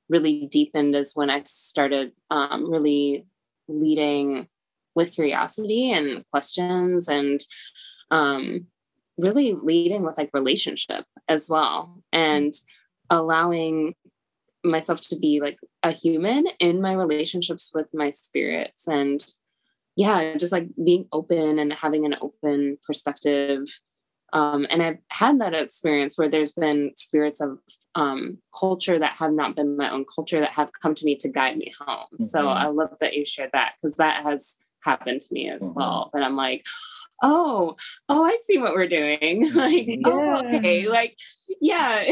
really 0.09 0.47
deepened 0.51 0.95
is 0.95 1.15
when 1.15 1.31
I 1.31 1.43
started 1.45 2.13
um, 2.31 2.71
really 2.71 3.27
leading 3.69 4.49
with 4.95 5.13
curiosity 5.13 5.93
and 5.93 6.25
questions 6.31 7.09
and 7.09 7.41
um, 8.11 8.67
really 9.19 9.55
leading 9.55 10.05
with 10.05 10.19
like 10.19 10.31
relationship 10.33 11.05
as 11.29 11.49
well 11.49 12.03
and 12.13 12.53
allowing 13.11 13.95
myself 14.65 15.01
to 15.01 15.17
be 15.17 15.41
like 15.41 15.59
a 15.83 15.93
human 15.93 16.47
in 16.59 16.81
my 16.81 16.93
relationships 16.93 17.71
with 17.75 17.87
my 17.93 18.11
spirits 18.11 18.89
and 18.89 19.25
yeah 19.97 20.37
just 20.37 20.53
like 20.53 20.69
being 20.83 21.07
open 21.13 21.59
and 21.59 21.73
having 21.73 22.05
an 22.07 22.17
open 22.21 22.79
perspective 22.87 23.63
um, 24.33 24.67
and 24.71 24.83
i've 24.83 24.99
had 25.09 25.41
that 25.41 25.55
experience 25.55 26.17
where 26.17 26.29
there's 26.29 26.53
been 26.53 26.93
spirits 26.97 27.41
of 27.41 27.59
um, 27.95 28.39
culture 28.59 28.99
that 28.99 29.17
have 29.19 29.33
not 29.33 29.55
been 29.55 29.77
my 29.77 29.91
own 29.91 30.05
culture 30.13 30.41
that 30.41 30.51
have 30.51 30.71
come 30.83 30.95
to 30.95 31.05
me 31.05 31.17
to 31.17 31.29
guide 31.29 31.57
me 31.57 31.73
home 31.79 32.07
mm-hmm. 32.15 32.25
so 32.25 32.49
i 32.49 32.67
love 32.67 32.97
that 33.01 33.15
you 33.15 33.25
shared 33.25 33.51
that 33.53 33.75
because 33.77 33.97
that 33.97 34.25
has 34.25 34.57
happened 34.83 35.21
to 35.21 35.33
me 35.33 35.49
as 35.49 35.63
mm-hmm. 35.63 35.81
well 35.81 36.11
that 36.13 36.23
i'm 36.23 36.37
like 36.37 36.65
oh, 37.23 37.77
oh, 38.09 38.25
I 38.25 38.37
see 38.45 38.59
what 38.59 38.75
we're 38.75 38.89
doing. 38.89 39.51
like, 39.55 39.87
yeah. 39.87 39.99
oh, 40.05 40.43
okay. 40.45 40.89
Like, 40.89 41.17
yeah, 41.61 42.05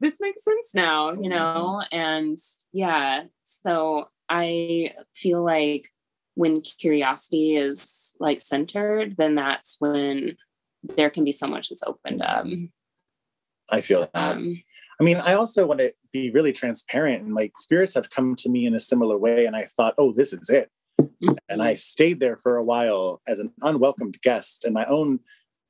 this 0.00 0.20
makes 0.20 0.44
sense 0.44 0.74
now, 0.74 1.12
you 1.12 1.28
know? 1.28 1.82
And 1.92 2.38
yeah, 2.72 3.24
so 3.44 4.08
I 4.28 4.92
feel 5.14 5.44
like 5.44 5.88
when 6.34 6.62
curiosity 6.62 7.56
is 7.56 8.16
like 8.18 8.40
centered, 8.40 9.16
then 9.16 9.34
that's 9.36 9.76
when 9.78 10.36
there 10.82 11.10
can 11.10 11.24
be 11.24 11.32
so 11.32 11.46
much 11.46 11.68
that's 11.68 11.84
opened 11.84 12.22
up. 12.22 12.46
I 13.72 13.80
feel 13.80 14.00
that. 14.00 14.10
Um, 14.14 14.62
I 15.00 15.04
mean, 15.04 15.16
I 15.18 15.34
also 15.34 15.66
want 15.66 15.80
to 15.80 15.92
be 16.12 16.30
really 16.30 16.52
transparent 16.52 17.22
and 17.22 17.34
like 17.34 17.52
spirits 17.58 17.94
have 17.94 18.10
come 18.10 18.36
to 18.36 18.48
me 18.48 18.66
in 18.66 18.74
a 18.74 18.80
similar 18.80 19.16
way. 19.16 19.46
And 19.46 19.56
I 19.56 19.66
thought, 19.76 19.94
oh, 19.98 20.12
this 20.12 20.32
is 20.32 20.50
it 20.50 20.70
Mm-hmm. 21.24 21.34
and 21.48 21.62
I 21.62 21.74
stayed 21.74 22.20
there 22.20 22.36
for 22.36 22.56
a 22.56 22.64
while 22.64 23.20
as 23.26 23.38
an 23.38 23.52
unwelcomed 23.62 24.18
guest. 24.22 24.64
And 24.64 24.74
my 24.74 24.84
own, 24.86 25.20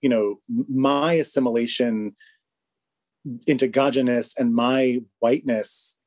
you 0.01 0.09
know, 0.09 0.37
my 0.49 1.15
assimilation 1.15 2.15
into 3.47 3.69
Gajaness 3.69 4.33
and 4.39 4.55
my 4.55 5.01
whiteness 5.21 5.99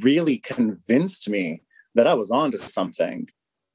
really 0.00 0.38
convinced 0.38 1.28
me 1.28 1.62
that 1.94 2.06
I 2.06 2.14
was 2.14 2.30
onto 2.30 2.56
something 2.56 3.28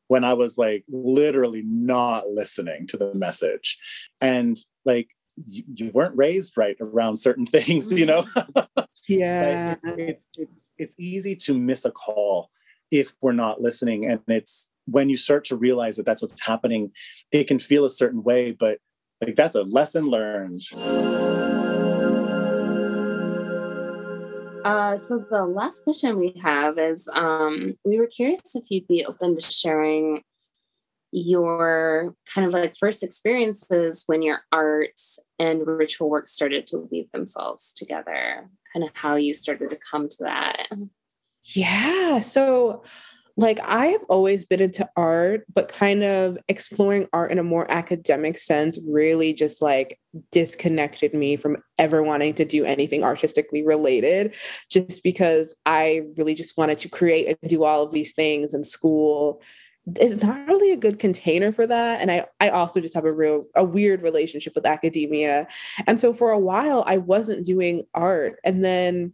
when 0.08 0.24
I 0.24 0.34
was 0.34 0.58
like 0.58 0.86
literally 0.88 1.64
not 1.66 2.30
listening 2.30 2.88
to 2.88 2.98
the 2.98 3.14
message. 3.14 3.78
And 4.22 4.58
like 4.86 5.10
you, 5.46 5.64
you 5.76 5.92
weren't 5.94 6.18
raised 6.18 6.58
right 6.58 6.78
around 6.80 7.18
certain 7.18 7.46
things, 7.48 7.92
you 7.98 8.06
know? 8.06 8.26
yeah. 9.08 9.76
it's, 9.84 9.86
it's, 9.86 10.28
it's 10.38 10.72
it's 10.78 10.96
easy 11.00 11.36
to 11.36 11.58
miss 11.58 11.86
a 11.86 11.92
call 11.92 12.50
if 12.92 13.14
we're 13.22 13.34
not 13.34 13.62
listening. 13.62 14.10
And 14.10 14.22
it's 14.28 14.70
when 14.88 15.10
you 15.10 15.18
start 15.18 15.46
to 15.46 15.56
realize 15.56 15.98
that 15.98 16.06
that's 16.06 16.22
what's 16.22 16.46
happening, 16.46 16.92
it 17.32 17.46
can 17.46 17.60
feel 17.60 17.86
a 17.86 17.90
certain 17.90 18.24
way, 18.24 18.52
but 18.52 18.80
like 19.22 19.36
that's 19.36 19.56
a 19.56 19.64
lesson 19.64 20.06
learned. 20.06 20.62
Uh, 24.64 24.98
so 24.98 25.24
the 25.30 25.46
last 25.46 25.84
question 25.84 26.20
we 26.20 26.34
have 26.44 26.78
is 26.78 27.10
um, 27.14 27.76
we 27.86 27.98
were 27.98 28.08
curious 28.08 28.56
if 28.56 28.66
you'd 28.70 28.88
be 28.88 29.06
open 29.06 29.40
to 29.40 29.50
sharing 29.50 30.22
your 31.12 32.14
kind 32.34 32.46
of 32.46 32.54
like 32.54 32.76
first 32.78 33.02
experiences 33.02 34.04
when 34.08 34.22
your 34.22 34.42
art 34.52 35.00
and 35.40 35.66
ritual 35.66 36.10
work 36.10 36.28
started 36.28 36.68
to 36.68 36.80
weave 36.92 37.10
themselves 37.14 37.74
together 37.74 38.50
kind 38.74 38.84
of 38.84 38.90
how 38.94 39.16
you 39.16 39.34
started 39.34 39.70
to 39.70 39.80
come 39.90 40.10
to 40.10 40.18
that 40.24 40.68
yeah 41.56 42.20
so 42.20 42.84
like 43.38 43.60
I 43.60 43.88
have 43.88 44.04
always 44.10 44.46
been 44.46 44.62
into 44.62 44.90
art, 44.98 45.46
but 45.54 45.70
kind 45.70 46.04
of 46.04 46.40
exploring 46.48 47.08
art 47.14 47.32
in 47.32 47.38
a 47.38 47.44
more 47.44 47.70
academic 47.72 48.38
sense 48.38 48.80
really 48.92 49.32
just 49.32 49.62
like 49.62 50.00
disconnected 50.32 51.14
me 51.14 51.36
from 51.36 51.58
ever 51.78 52.02
wanting 52.02 52.34
to 52.34 52.46
do 52.46 52.66
anything 52.66 53.04
artistically 53.04 53.64
related, 53.64 54.34
just 54.72 55.04
because 55.04 55.56
I 55.68 56.02
really 56.18 56.34
just 56.34 56.58
wanted 56.58 56.80
to 56.80 56.90
create 56.90 57.38
and 57.40 57.50
do 57.50 57.64
all 57.64 57.84
of 57.84 57.92
these 57.92 58.14
things 58.14 58.56
in 58.56 58.64
school. 58.64 59.40
Is 60.02 60.22
not 60.22 60.48
really 60.48 60.72
a 60.74 60.78
good 60.78 61.00
container 61.00 61.54
for 61.54 61.66
that 61.66 62.02
and 62.02 62.12
i 62.12 62.26
i 62.42 62.50
also 62.50 62.82
just 62.82 62.94
have 62.94 63.06
a 63.06 63.16
real 63.16 63.46
a 63.56 63.64
weird 63.64 64.02
relationship 64.02 64.54
with 64.54 64.66
academia. 64.66 65.48
And 65.86 66.02
so 66.02 66.14
for 66.14 66.32
a 66.32 66.38
while 66.40 66.84
i 66.86 66.98
wasn't 66.98 67.46
doing 67.46 67.84
art 67.94 68.38
and 68.44 68.66
then 68.66 69.14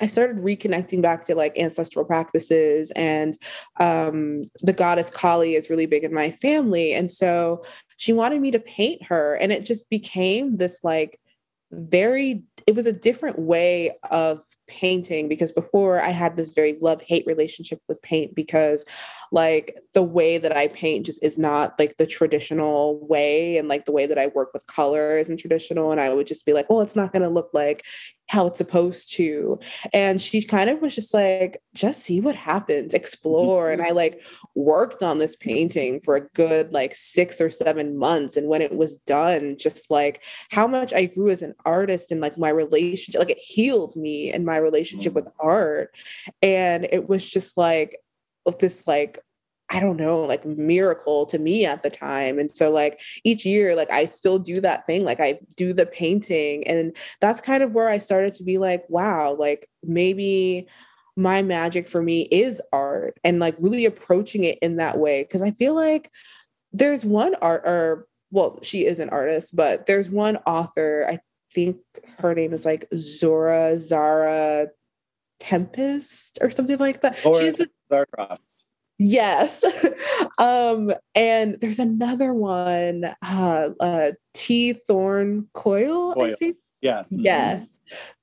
I 0.00 0.06
started 0.06 0.38
reconnecting 0.38 1.02
back 1.02 1.24
to 1.24 1.34
like 1.34 1.58
ancestral 1.58 2.04
practices 2.04 2.92
and 2.92 3.36
um, 3.80 4.42
the 4.62 4.72
goddess 4.72 5.10
Kali 5.10 5.54
is 5.54 5.70
really 5.70 5.86
big 5.86 6.04
in 6.04 6.14
my 6.14 6.30
family. 6.30 6.92
And 6.94 7.10
so 7.10 7.64
she 7.96 8.12
wanted 8.12 8.40
me 8.40 8.50
to 8.52 8.60
paint 8.60 9.02
her. 9.04 9.34
And 9.34 9.52
it 9.52 9.66
just 9.66 9.90
became 9.90 10.56
this 10.56 10.80
like 10.84 11.18
very 11.70 12.42
it 12.66 12.74
was 12.74 12.86
a 12.86 12.92
different 12.92 13.38
way 13.38 13.96
of 14.10 14.42
painting 14.66 15.28
because 15.28 15.52
before 15.52 16.00
I 16.00 16.10
had 16.10 16.36
this 16.36 16.50
very 16.50 16.78
love 16.80 17.02
hate 17.02 17.24
relationship 17.26 17.80
with 17.88 18.00
paint 18.02 18.34
because 18.34 18.84
like 19.32 19.78
the 19.94 20.02
way 20.02 20.38
that 20.38 20.56
I 20.56 20.68
paint 20.68 21.06
just 21.06 21.22
is 21.22 21.38
not 21.38 21.78
like 21.78 21.96
the 21.96 22.06
traditional 22.06 23.06
way 23.06 23.56
and 23.58 23.68
like 23.68 23.84
the 23.84 23.92
way 23.92 24.06
that 24.06 24.18
I 24.18 24.28
work 24.28 24.52
with 24.52 24.66
color 24.66 25.18
isn't 25.18 25.38
traditional 25.38 25.90
and 25.90 26.00
I 26.00 26.12
would 26.12 26.26
just 26.26 26.46
be 26.46 26.52
like 26.52 26.68
well 26.70 26.80
it's 26.80 26.96
not 26.96 27.12
going 27.12 27.22
to 27.22 27.28
look 27.28 27.50
like 27.52 27.84
how 28.28 28.46
it's 28.46 28.58
supposed 28.58 29.12
to. 29.14 29.58
And 29.92 30.20
she 30.20 30.42
kind 30.42 30.68
of 30.70 30.82
was 30.82 30.94
just 30.94 31.14
like 31.14 31.60
just 31.74 32.02
see 32.02 32.20
what 32.20 32.34
happens. 32.34 32.94
Explore. 32.94 33.70
And 33.70 33.82
I 33.82 33.90
like 33.90 34.22
worked 34.54 35.02
on 35.02 35.18
this 35.18 35.34
painting 35.34 36.00
for 36.00 36.16
a 36.16 36.28
good 36.28 36.72
like 36.72 36.94
6 36.94 37.40
or 37.40 37.50
7 37.50 37.96
months 37.96 38.36
and 38.36 38.48
when 38.48 38.62
it 38.62 38.76
was 38.76 38.98
done 38.98 39.56
just 39.58 39.90
like 39.90 40.22
how 40.50 40.66
much 40.66 40.92
I 40.92 41.06
grew 41.06 41.30
as 41.30 41.42
an 41.42 41.54
artist 41.64 42.12
and 42.12 42.20
like 42.20 42.38
my 42.38 42.50
relationship 42.50 43.18
like 43.18 43.30
it 43.30 43.38
healed 43.38 43.96
me 43.96 44.30
and 44.30 44.44
my 44.44 44.58
relationship 44.58 45.14
with 45.14 45.28
art. 45.40 45.94
And 46.42 46.86
it 46.92 47.08
was 47.08 47.26
just 47.28 47.56
like 47.56 47.96
this 48.58 48.86
like 48.86 49.18
I 49.70 49.80
don't 49.80 49.98
know, 49.98 50.22
like 50.22 50.46
miracle 50.46 51.26
to 51.26 51.38
me 51.38 51.66
at 51.66 51.82
the 51.82 51.90
time. 51.90 52.38
And 52.38 52.50
so 52.50 52.70
like 52.70 53.00
each 53.22 53.44
year, 53.44 53.74
like 53.76 53.90
I 53.90 54.06
still 54.06 54.38
do 54.38 54.62
that 54.62 54.86
thing. 54.86 55.04
Like 55.04 55.20
I 55.20 55.40
do 55.56 55.74
the 55.74 55.84
painting. 55.84 56.66
And 56.66 56.96
that's 57.20 57.42
kind 57.42 57.62
of 57.62 57.74
where 57.74 57.88
I 57.88 57.98
started 57.98 58.32
to 58.34 58.44
be 58.44 58.56
like, 58.56 58.84
wow, 58.88 59.36
like 59.38 59.68
maybe 59.82 60.66
my 61.16 61.42
magic 61.42 61.86
for 61.86 62.02
me 62.02 62.22
is 62.22 62.62
art 62.72 63.18
and 63.24 63.40
like 63.40 63.56
really 63.58 63.84
approaching 63.84 64.44
it 64.44 64.58
in 64.62 64.76
that 64.76 64.98
way. 64.98 65.24
Cause 65.24 65.42
I 65.42 65.50
feel 65.50 65.74
like 65.74 66.10
there's 66.72 67.04
one 67.04 67.34
art 67.42 67.62
or 67.66 68.06
well, 68.30 68.60
she 68.62 68.86
is 68.86 68.98
an 68.98 69.10
artist, 69.10 69.54
but 69.56 69.86
there's 69.86 70.10
one 70.10 70.36
author, 70.46 71.06
I 71.08 71.18
think 71.54 71.78
her 72.18 72.34
name 72.34 72.52
is 72.52 72.64
like 72.64 72.86
Zora 72.96 73.78
Zara 73.78 74.68
Tempest 75.40 76.38
or 76.40 76.50
something 76.50 76.78
like 76.78 77.02
that. 77.02 77.24
Or 77.24 77.40
She's 77.40 77.60
a, 77.60 77.68
Zarkov. 77.90 78.38
Yes. 78.98 79.64
um, 80.38 80.92
and 81.14 81.56
there's 81.60 81.78
another 81.78 82.34
one, 82.34 83.04
uh, 83.22 83.68
uh 83.80 84.10
T 84.34 84.72
Thorn 84.72 85.48
Coyle. 85.52 86.20
I 86.20 86.34
think. 86.34 86.56
Yeah. 86.80 87.02
Mhm. 87.12 87.24
Yes. 87.24 87.78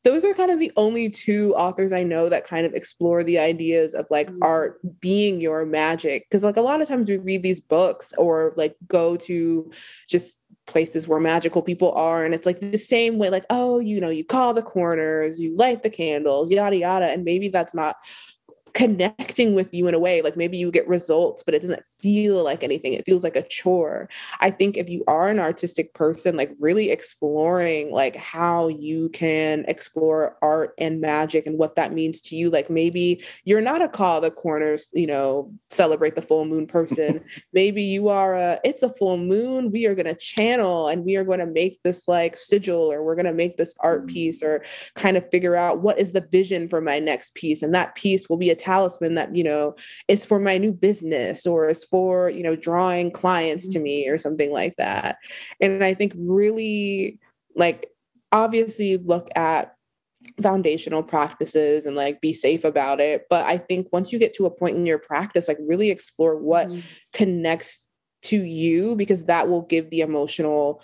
Those 0.05 0.23
are 0.23 0.33
kind 0.33 0.49
of 0.51 0.59
the 0.59 0.71
only 0.77 1.09
two 1.09 1.53
authors 1.55 1.91
I 1.91 2.03
know 2.03 2.29
that 2.29 2.45
kind 2.45 2.65
of 2.65 2.73
explore 2.73 3.21
the 3.23 3.37
ideas 3.39 3.93
of 3.93 4.07
like 4.09 4.29
Mm. 4.29 4.37
art 4.41 4.79
being 5.01 5.41
your 5.41 5.65
magic. 5.65 6.29
Cause 6.29 6.43
like 6.43 6.55
a 6.55 6.61
lot 6.61 6.81
of 6.81 6.87
times 6.87 7.09
we 7.09 7.17
read 7.17 7.43
these 7.43 7.59
books 7.59 8.13
or 8.17 8.53
like 8.55 8.75
go 8.87 9.17
to 9.17 9.69
just 10.09 10.37
places 10.67 11.05
where 11.07 11.19
magical 11.19 11.61
people 11.61 11.91
are. 11.93 12.23
And 12.23 12.33
it's 12.33 12.45
like 12.45 12.59
the 12.59 12.77
same 12.77 13.17
way, 13.17 13.29
like, 13.29 13.45
oh, 13.49 13.79
you 13.79 13.99
know, 13.99 14.09
you 14.09 14.23
call 14.23 14.53
the 14.53 14.61
corners, 14.63 15.39
you 15.39 15.53
light 15.55 15.83
the 15.83 15.89
candles, 15.89 16.49
yada, 16.49 16.77
yada. 16.77 17.05
And 17.07 17.23
maybe 17.25 17.49
that's 17.49 17.73
not 17.73 17.97
connecting 18.75 19.55
with 19.55 19.73
you 19.73 19.87
in 19.87 19.93
a 19.93 19.99
way 19.99 20.21
like 20.21 20.37
maybe 20.37 20.57
you 20.57 20.69
get 20.69 20.87
results 20.87 21.41
but 21.43 21.53
it 21.53 21.61
doesn't 21.61 21.83
feel 21.85 22.43
like 22.43 22.63
anything. 22.63 22.93
It 22.93 23.05
feels 23.05 23.23
like 23.23 23.35
a 23.35 23.41
chore. 23.41 24.09
I 24.41 24.51
think 24.51 24.77
if 24.77 24.89
you 24.89 25.03
are 25.07 25.27
an 25.27 25.39
artistic 25.39 25.93
person 25.93 26.37
like 26.37 26.51
really 26.59 26.91
exploring 26.91 27.91
like 27.91 28.15
how 28.15 28.67
you 28.67 29.09
can 29.09 29.65
explore 29.67 30.37
art 30.41 30.73
and 30.77 31.01
magic 31.01 31.47
and 31.47 31.57
what 31.57 31.75
that 31.75 31.93
means 31.93 32.21
to 32.21 32.35
you 32.35 32.49
like 32.49 32.69
maybe 32.69 33.23
you're 33.45 33.61
not 33.61 33.81
a 33.81 33.89
call 33.89 34.21
the 34.21 34.29
corners 34.29 34.89
you 34.93 35.07
know 35.07 35.51
celebrate 35.69 36.15
the 36.15 36.21
full 36.21 36.45
moon 36.45 36.67
person. 36.67 37.23
Maybe 37.53 37.83
you 37.83 38.09
are 38.09 38.35
a 38.35 38.59
it's 38.63 38.83
a 38.83 38.89
full 38.89 39.17
moon. 39.17 39.69
We 39.71 39.85
are 39.85 39.95
going 39.95 40.05
to 40.05 40.15
channel 40.15 40.87
and 40.87 41.05
we 41.05 41.15
are 41.15 41.23
going 41.23 41.39
to 41.39 41.45
make 41.45 41.81
this 41.83 42.07
like 42.07 42.35
sigil 42.35 42.91
or 42.91 43.03
we're 43.03 43.15
going 43.15 43.25
to 43.25 43.33
make 43.33 43.57
this 43.57 43.73
art 43.79 44.05
mm. 44.05 44.09
piece 44.09 44.41
or 44.41 44.63
kind 44.95 45.17
of 45.17 45.29
figure 45.29 45.55
out 45.55 45.81
what 45.81 45.99
is 45.99 46.13
the 46.13 46.25
vision 46.31 46.67
for 46.69 46.81
my 46.81 46.99
next 46.99 47.35
piece. 47.35 47.61
And 47.61 47.73
that 47.75 47.95
piece 47.95 48.29
will 48.29 48.37
be 48.37 48.49
a 48.49 48.55
talisman 48.65 49.15
that 49.15 49.29
you 49.37 49.43
know 49.49 49.75
is 50.07 50.25
for 50.29 50.39
my 50.39 50.57
new 50.57 50.73
business 50.87 51.45
or 51.51 51.69
is 51.69 51.83
for 51.93 52.29
you 52.37 52.43
know 52.45 52.55
drawing 52.67 53.11
clients 53.21 53.65
to 53.73 53.79
me 53.79 54.07
or 54.11 54.17
something 54.17 54.51
like 54.61 54.75
that. 54.77 55.17
And 55.61 55.83
i 55.83 55.93
think 55.93 56.11
really 56.17 57.19
like 57.63 57.79
obviously 58.31 58.97
look 58.97 59.27
at 59.35 59.63
foundational 60.41 61.03
practices 61.03 61.85
and 61.85 61.95
like 61.95 62.19
be 62.21 62.33
safe 62.33 62.63
about 62.63 62.99
it. 62.99 63.17
But 63.29 63.43
i 63.45 63.57
think 63.57 63.87
once 63.97 64.11
you 64.11 64.19
get 64.19 64.33
to 64.35 64.45
a 64.45 64.51
point 64.59 64.75
in 64.77 64.85
your 64.85 64.99
practice 64.99 65.47
like 65.47 65.59
really 65.71 65.89
explore 65.91 66.35
what 66.51 66.67
Mhm. 66.67 66.81
connects 67.13 67.71
to 68.31 68.37
you 68.61 68.95
because 68.95 69.25
that 69.25 69.47
will 69.49 69.61
give 69.61 69.89
the 69.89 70.01
emotional 70.01 70.81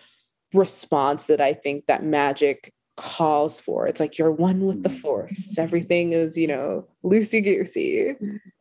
response 0.54 1.26
that 1.26 1.42
I 1.42 1.54
think 1.54 1.86
that 1.88 2.04
magic 2.04 2.72
calls 2.98 3.60
for. 3.60 3.88
It's 3.88 4.00
like 4.00 4.18
you're 4.18 4.32
one 4.32 4.66
with 4.66 4.84
the 4.84 4.90
force. 4.90 5.58
Everything 5.58 6.14
is, 6.14 6.38
you 6.38 6.48
know, 6.48 6.88
loosey 7.04 7.44
goosey. 7.44 8.16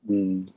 Mm. 0.09 0.49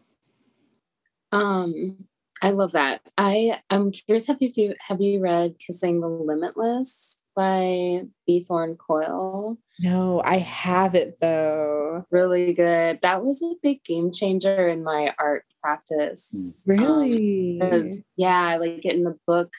Um, 1.32 2.08
I 2.42 2.52
love 2.52 2.74
that. 2.74 3.02
I 3.18 3.62
I'm 3.70 3.92
curious. 3.92 4.28
Have 4.28 4.38
you 4.42 4.76
have 4.88 5.02
you 5.02 5.20
read 5.20 5.56
"Kissing 5.60 6.02
the 6.02 6.08
Limitless" 6.08 7.22
by 7.36 8.02
T. 8.28 8.46
Thorn 8.48 8.76
Coyle? 8.76 9.58
No, 9.80 10.22
I 10.24 10.38
have 10.38 10.94
it 10.94 11.18
though. 11.20 12.06
Really 12.12 12.54
good. 12.54 13.00
That 13.02 13.24
was 13.24 13.42
a 13.42 13.56
big 13.64 13.84
game 13.84 14.12
changer 14.12 14.68
in 14.68 14.84
my 14.84 15.16
art 15.18 15.46
practice. 15.62 16.64
Um, 16.70 16.76
Really? 16.78 17.58
because 17.60 18.04
yeah, 18.18 18.40
I 18.42 18.58
like 18.58 18.86
it 18.86 18.96
in 18.96 19.04
the 19.04 19.18
book, 19.26 19.54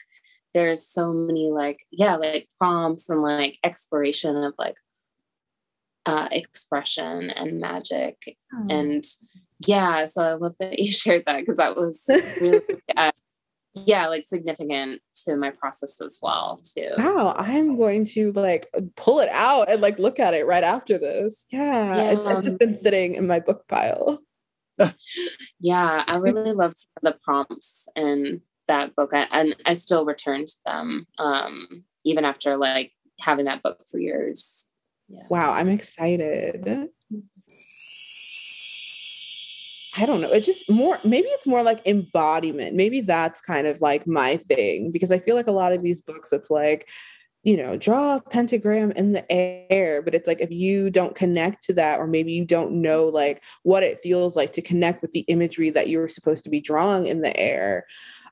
there's 0.55 0.87
so 0.87 1.13
many 1.13 1.51
like 1.51 1.81
yeah, 1.91 2.15
like 2.15 2.47
prompts 2.57 3.09
and 3.09 3.21
like 3.21 3.59
exploration 3.63 4.37
of 4.43 4.55
like 4.57 4.77
uh, 6.07 6.27
expression 6.31 7.29
and 7.29 7.59
magic 7.59 8.37
Oh. 8.53 8.67
and 8.69 9.03
yeah 9.65 10.05
so 10.05 10.23
i 10.23 10.33
love 10.33 10.53
that 10.59 10.77
you 10.79 10.91
shared 11.03 11.23
that 11.25 11.39
because 11.39 11.57
that 11.57 11.75
was 11.75 12.05
really 12.41 12.61
uh, 12.95 13.11
yeah 13.73 14.07
like 14.07 14.23
significant 14.23 15.01
to 15.23 15.35
my 15.35 15.49
process 15.51 15.99
as 16.01 16.19
well 16.21 16.61
too 16.63 16.91
Wow, 16.97 17.33
I'm 17.37 17.75
going 17.77 18.05
to 18.15 18.31
like 18.33 18.67
pull 18.95 19.19
it 19.19 19.29
out 19.29 19.69
and 19.71 19.81
like 19.81 19.97
look 19.99 20.19
at 20.19 20.33
it 20.33 20.45
right 20.45 20.63
after 20.63 20.97
this. 20.97 21.45
Yeah, 21.51 22.11
It's, 22.11 22.25
it's 22.25 22.43
just 22.43 22.59
been 22.59 22.75
sitting 22.75 23.15
in 23.15 23.27
my 23.27 23.39
book 23.39 23.67
pile. 23.67 24.19
yeah 25.59 26.03
i 26.07 26.17
really 26.17 26.51
loved 26.51 26.85
the 27.01 27.15
prompts 27.23 27.87
in 27.95 28.41
that 28.67 28.95
book 28.95 29.11
I, 29.13 29.27
and 29.31 29.55
i 29.65 29.73
still 29.73 30.05
return 30.05 30.45
to 30.45 30.55
them 30.65 31.07
um 31.17 31.83
even 32.03 32.25
after 32.25 32.57
like 32.57 32.91
having 33.19 33.45
that 33.45 33.63
book 33.63 33.79
for 33.89 33.99
years 33.99 34.69
yeah 35.09 35.23
Wow, 35.29 35.53
I'm 35.53 35.69
excited. 35.69 36.89
I 39.97 40.05
don't 40.05 40.19
know. 40.19 40.31
It's 40.31 40.45
just 40.45 40.69
more, 40.69 40.99
maybe 41.05 41.27
it's 41.29 41.47
more 41.47 41.63
like 41.63 41.85
embodiment. 41.85 42.75
Maybe 42.75 43.01
that's 43.01 43.39
kind 43.39 43.65
of 43.65 43.81
like 43.81 44.05
my 44.05 44.37
thing 44.37 44.91
because 44.91 45.11
I 45.11 45.19
feel 45.19 45.35
like 45.35 45.47
a 45.47 45.53
lot 45.53 45.71
of 45.71 45.83
these 45.83 46.01
books, 46.01 46.33
it's 46.33 46.49
like, 46.49 46.89
you 47.43 47.55
know, 47.55 47.77
draw 47.77 48.17
a 48.17 48.21
pentagram 48.21 48.91
in 48.91 49.13
the 49.13 49.31
air. 49.31 50.01
But 50.01 50.15
it's 50.15 50.27
like 50.27 50.41
if 50.41 50.51
you 50.51 50.89
don't 50.89 51.15
connect 51.15 51.63
to 51.65 51.73
that, 51.73 51.99
or 51.99 52.07
maybe 52.07 52.33
you 52.33 52.43
don't 52.43 52.81
know 52.81 53.05
like 53.05 53.41
what 53.63 53.83
it 53.83 54.01
feels 54.01 54.35
like 54.35 54.51
to 54.53 54.61
connect 54.61 55.01
with 55.01 55.13
the 55.13 55.21
imagery 55.21 55.69
that 55.69 55.87
you 55.87 55.99
were 55.99 56.09
supposed 56.09 56.43
to 56.43 56.49
be 56.49 56.59
drawing 56.59 57.05
in 57.05 57.21
the 57.21 57.37
air, 57.39 57.85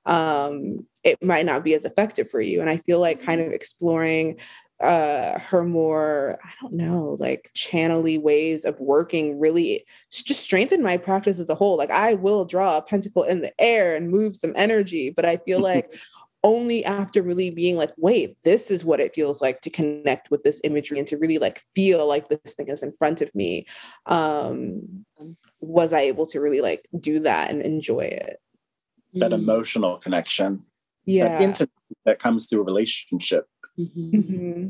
um, 0.06 0.86
it 1.04 1.22
might 1.24 1.45
not 1.45 1.64
be 1.64 1.74
as 1.74 1.86
effective 1.86 2.30
for 2.30 2.41
you. 2.41 2.62
And 2.62 2.70
I 2.70 2.78
feel 2.78 2.99
like 2.99 3.22
kind 3.24 3.41
of 3.41 3.51
exploring 3.51 4.39
uh 4.82 5.39
her 5.39 5.64
more 5.64 6.39
i 6.43 6.49
don't 6.62 6.74
know 6.74 7.16
like 7.20 7.51
channely 7.56 8.20
ways 8.20 8.66
of 8.66 8.80
working 8.80 9.39
really 9.39 9.86
just 10.12 10.43
strengthened 10.43 10.84
my 10.84 10.97
practice 10.97 11.39
as 11.39 11.49
a 11.49 11.56
whole. 11.56 11.78
Like 11.78 11.91
i 11.91 12.16
will 12.16 12.43
draw 12.43 12.78
a 12.78 12.82
pentacle 12.82 13.24
in 13.24 13.41
the 13.41 13.54
air 13.62 13.95
and 13.95 14.10
move 14.10 14.36
some 14.36 14.51
energy 14.56 15.10
but 15.10 15.26
i 15.26 15.38
feel 15.38 15.60
like 15.62 15.93
only 16.43 16.84
after 16.84 17.22
really 17.22 17.49
being 17.51 17.78
like 17.78 17.93
wait 17.97 18.36
this 18.43 18.70
is 18.70 18.84
what 18.84 18.99
it 18.99 19.14
feels 19.14 19.41
like 19.41 19.62
to 19.62 19.70
connect 19.70 20.30
with 20.30 20.43
this 20.43 20.60
imagery 20.64 20.99
and 20.99 21.08
to 21.08 21.18
really 21.18 21.38
like 21.38 21.60
feel 21.74 22.06
like 22.06 22.28
this 22.28 22.56
thing 22.56 22.68
is 22.68 22.84
in 22.84 22.93
front 22.97 23.22
of 23.22 23.34
me 23.34 23.66
um 24.08 25.06
was 25.62 25.93
i 25.93 26.01
able 26.01 26.26
to 26.26 26.41
really 26.41 26.60
like 26.62 26.88
do 26.99 27.20
that 27.20 27.49
and 27.49 27.62
enjoy 27.62 28.01
it 28.01 28.41
That 29.16 29.32
Mhm. 29.32 29.36
emotional 29.36 29.97
connection, 29.97 30.66
yeah 31.05 31.28
that 31.30 31.41
intimacy 31.41 31.72
that 32.05 32.20
comes 32.20 32.47
through 32.47 32.61
a 32.61 32.64
relationship. 32.64 33.47
Mhm. 33.78 34.11
Mhm. 34.11 34.70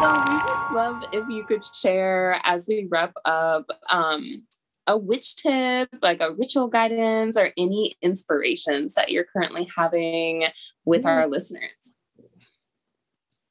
So 0.00 0.06
we 0.30 0.34
would 0.34 0.76
love 0.76 1.02
if 1.12 1.28
you 1.28 1.44
could 1.44 1.64
share 1.64 2.40
as 2.44 2.66
we 2.68 2.86
wrap 2.90 3.12
up 3.24 3.66
um, 3.90 4.46
a 4.86 4.96
witch 4.98 5.36
tip, 5.36 5.88
like 6.02 6.20
a 6.20 6.32
ritual 6.32 6.66
guidance, 6.68 7.36
or 7.36 7.52
any 7.56 7.96
inspirations 8.02 8.94
that 8.94 9.10
you're 9.10 9.24
currently 9.24 9.68
having 9.76 10.44
with 10.84 11.06
our 11.06 11.28
listeners. 11.28 11.94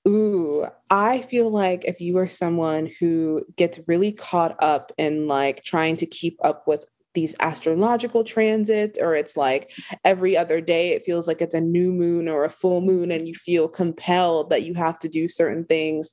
Ooh, 0.07 0.65
I 0.89 1.21
feel 1.21 1.49
like 1.49 1.85
if 1.85 2.01
you 2.01 2.17
are 2.17 2.27
someone 2.27 2.91
who 2.99 3.45
gets 3.55 3.79
really 3.87 4.11
caught 4.11 4.61
up 4.61 4.91
in 4.97 5.27
like 5.27 5.63
trying 5.63 5.95
to 5.97 6.05
keep 6.05 6.37
up 6.43 6.67
with 6.67 6.85
these 7.13 7.35
astrological 7.39 8.23
transits, 8.23 8.97
or 8.99 9.15
it's 9.15 9.35
like 9.37 9.71
every 10.03 10.37
other 10.37 10.61
day 10.61 10.89
it 10.89 11.03
feels 11.03 11.27
like 11.27 11.41
it's 11.41 11.55
a 11.55 11.61
new 11.61 11.91
moon 11.91 12.27
or 12.27 12.45
a 12.45 12.49
full 12.49 12.81
moon, 12.81 13.11
and 13.11 13.27
you 13.27 13.33
feel 13.33 13.67
compelled 13.67 14.49
that 14.49 14.63
you 14.63 14.73
have 14.73 14.99
to 14.99 15.09
do 15.09 15.27
certain 15.27 15.65
things. 15.65 16.09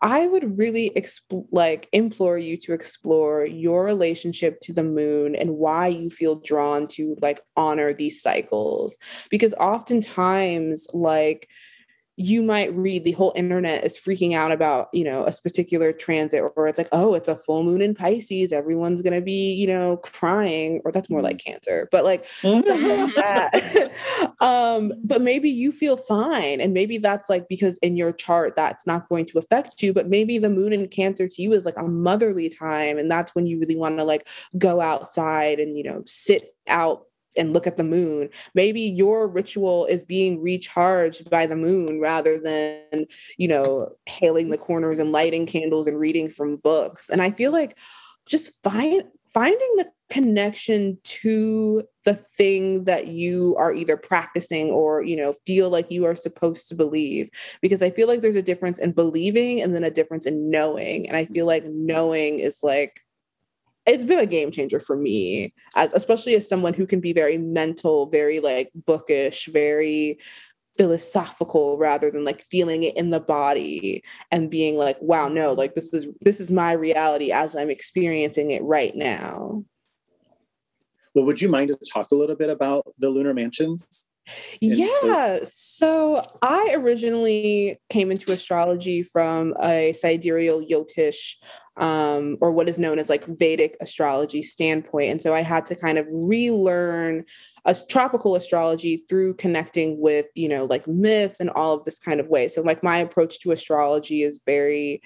I 0.00 0.28
would 0.28 0.56
really 0.56 0.90
exp- 0.96 1.48
like 1.50 1.88
implore 1.92 2.38
you 2.38 2.56
to 2.58 2.72
explore 2.72 3.44
your 3.44 3.84
relationship 3.84 4.60
to 4.62 4.72
the 4.72 4.84
moon 4.84 5.34
and 5.34 5.56
why 5.56 5.88
you 5.88 6.08
feel 6.08 6.36
drawn 6.36 6.86
to 6.88 7.16
like 7.20 7.40
honor 7.56 7.92
these 7.92 8.22
cycles 8.22 8.96
because 9.28 9.54
oftentimes 9.54 10.86
like 10.94 11.48
you 12.20 12.42
might 12.42 12.74
read 12.74 13.04
the 13.04 13.12
whole 13.12 13.32
internet 13.36 13.84
is 13.84 13.96
freaking 13.96 14.34
out 14.34 14.50
about 14.50 14.88
you 14.92 15.04
know 15.04 15.24
a 15.24 15.32
particular 15.40 15.92
transit 15.92 16.42
or 16.56 16.66
it's 16.66 16.76
like 16.76 16.88
oh 16.90 17.14
it's 17.14 17.28
a 17.28 17.36
full 17.36 17.62
moon 17.62 17.80
in 17.80 17.94
pisces 17.94 18.52
everyone's 18.52 19.02
gonna 19.02 19.20
be 19.20 19.52
you 19.52 19.68
know 19.68 19.96
crying 19.98 20.80
or 20.84 20.90
that's 20.90 21.08
more 21.08 21.22
like 21.22 21.36
mm-hmm. 21.38 21.52
cancer 21.52 21.88
but 21.92 22.04
like 22.04 22.26
like 22.42 22.64
that 23.14 23.92
um 24.40 24.92
but 25.04 25.22
maybe 25.22 25.48
you 25.48 25.70
feel 25.70 25.96
fine 25.96 26.60
and 26.60 26.74
maybe 26.74 26.98
that's 26.98 27.28
like 27.28 27.48
because 27.48 27.78
in 27.78 27.96
your 27.96 28.12
chart 28.12 28.56
that's 28.56 28.84
not 28.84 29.08
going 29.08 29.24
to 29.24 29.38
affect 29.38 29.80
you 29.80 29.92
but 29.92 30.08
maybe 30.08 30.38
the 30.38 30.50
moon 30.50 30.72
in 30.72 30.88
cancer 30.88 31.28
to 31.28 31.40
you 31.40 31.52
is 31.52 31.64
like 31.64 31.76
a 31.76 31.84
motherly 31.84 32.48
time 32.48 32.98
and 32.98 33.08
that's 33.08 33.32
when 33.36 33.46
you 33.46 33.60
really 33.60 33.76
want 33.76 33.96
to 33.96 34.02
like 34.02 34.26
go 34.58 34.80
outside 34.80 35.60
and 35.60 35.76
you 35.76 35.84
know 35.84 36.02
sit 36.04 36.56
out 36.66 37.07
and 37.38 37.52
look 37.52 37.66
at 37.66 37.76
the 37.76 37.84
moon. 37.84 38.28
Maybe 38.54 38.82
your 38.82 39.28
ritual 39.28 39.86
is 39.86 40.04
being 40.04 40.42
recharged 40.42 41.30
by 41.30 41.46
the 41.46 41.56
moon 41.56 42.00
rather 42.00 42.38
than, 42.38 43.06
you 43.36 43.48
know, 43.48 43.90
hailing 44.06 44.50
the 44.50 44.58
corners 44.58 44.98
and 44.98 45.12
lighting 45.12 45.46
candles 45.46 45.86
and 45.86 45.98
reading 45.98 46.28
from 46.28 46.56
books. 46.56 47.08
And 47.08 47.22
I 47.22 47.30
feel 47.30 47.52
like 47.52 47.76
just 48.26 48.62
find 48.62 49.04
finding 49.32 49.76
the 49.76 49.86
connection 50.10 50.98
to 51.04 51.82
the 52.04 52.14
thing 52.14 52.84
that 52.84 53.08
you 53.08 53.54
are 53.58 53.74
either 53.74 53.96
practicing 53.96 54.70
or 54.70 55.02
you 55.02 55.14
know 55.14 55.34
feel 55.44 55.68
like 55.68 55.90
you 55.90 56.06
are 56.06 56.16
supposed 56.16 56.66
to 56.66 56.74
believe 56.74 57.28
because 57.60 57.82
i 57.82 57.90
feel 57.90 58.08
like 58.08 58.22
there's 58.22 58.34
a 58.34 58.42
difference 58.42 58.78
in 58.78 58.92
believing 58.92 59.60
and 59.60 59.74
then 59.74 59.84
a 59.84 59.90
difference 59.90 60.24
in 60.24 60.50
knowing 60.50 61.06
and 61.06 61.16
i 61.16 61.26
feel 61.26 61.44
like 61.44 61.64
knowing 61.66 62.38
is 62.38 62.60
like 62.62 63.02
it's 63.88 64.04
been 64.04 64.18
a 64.18 64.26
game 64.26 64.50
changer 64.50 64.78
for 64.78 64.96
me 64.96 65.52
as 65.74 65.92
especially 65.94 66.34
as 66.34 66.48
someone 66.48 66.74
who 66.74 66.86
can 66.86 67.00
be 67.00 67.12
very 67.12 67.38
mental 67.38 68.06
very 68.06 68.40
like 68.40 68.70
bookish 68.74 69.46
very 69.46 70.18
philosophical 70.76 71.76
rather 71.76 72.10
than 72.10 72.24
like 72.24 72.42
feeling 72.42 72.84
it 72.84 72.96
in 72.96 73.10
the 73.10 73.18
body 73.18 74.02
and 74.30 74.50
being 74.50 74.76
like 74.76 74.96
wow 75.00 75.28
no 75.28 75.52
like 75.52 75.74
this 75.74 75.92
is 75.92 76.08
this 76.20 76.38
is 76.38 76.50
my 76.52 76.72
reality 76.72 77.32
as 77.32 77.56
i'm 77.56 77.70
experiencing 77.70 78.52
it 78.52 78.62
right 78.62 78.94
now. 78.94 79.64
Well 81.14 81.24
would 81.24 81.40
you 81.40 81.48
mind 81.48 81.68
to 81.68 81.78
talk 81.92 82.12
a 82.12 82.14
little 82.14 82.36
bit 82.36 82.50
about 82.50 82.86
the 82.98 83.08
lunar 83.08 83.34
mansions 83.34 84.06
yeah. 84.60 85.40
So 85.44 86.22
I 86.42 86.74
originally 86.76 87.80
came 87.88 88.10
into 88.10 88.32
astrology 88.32 89.02
from 89.02 89.54
a 89.62 89.92
sidereal 89.94 90.62
Jyotish 90.62 91.36
um, 91.76 92.38
or 92.40 92.52
what 92.52 92.68
is 92.68 92.78
known 92.78 92.98
as 92.98 93.08
like 93.08 93.24
Vedic 93.26 93.76
astrology 93.80 94.42
standpoint. 94.42 95.10
And 95.10 95.22
so 95.22 95.34
I 95.34 95.42
had 95.42 95.64
to 95.66 95.76
kind 95.76 95.96
of 95.96 96.06
relearn 96.10 97.24
a 97.64 97.76
tropical 97.88 98.34
astrology 98.34 99.04
through 99.08 99.34
connecting 99.34 100.00
with, 100.00 100.26
you 100.34 100.48
know, 100.48 100.64
like 100.64 100.88
myth 100.88 101.36
and 101.38 101.50
all 101.50 101.74
of 101.74 101.84
this 101.84 101.98
kind 101.98 102.18
of 102.18 102.28
way. 102.28 102.48
So 102.48 102.62
like 102.62 102.82
my 102.82 102.98
approach 102.98 103.40
to 103.40 103.52
astrology 103.52 104.22
is 104.22 104.40
very, 104.44 105.02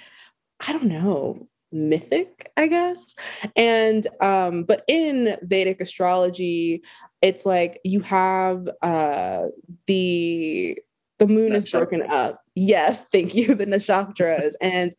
I 0.67 0.73
don't 0.73 0.85
know, 0.85 1.49
mythic 1.73 2.51
i 2.57 2.67
guess. 2.67 3.15
And 3.57 4.07
um 4.21 4.65
but 4.65 4.85
in 4.89 5.37
vedic 5.43 5.81
astrology 5.81 6.83
it's 7.21 7.47
like 7.47 7.81
you 7.85 8.01
have 8.01 8.69
uh 8.83 9.47
the 9.87 10.79
the 11.19 11.27
moon 11.27 11.53
That's 11.53 11.65
is 11.67 11.71
broken 11.71 12.03
up 12.03 12.42
Yes, 12.55 13.07
thank 13.07 13.35
you, 13.35 13.55
the 13.55 13.65
nakshatras. 13.65 14.53
and 14.61 14.95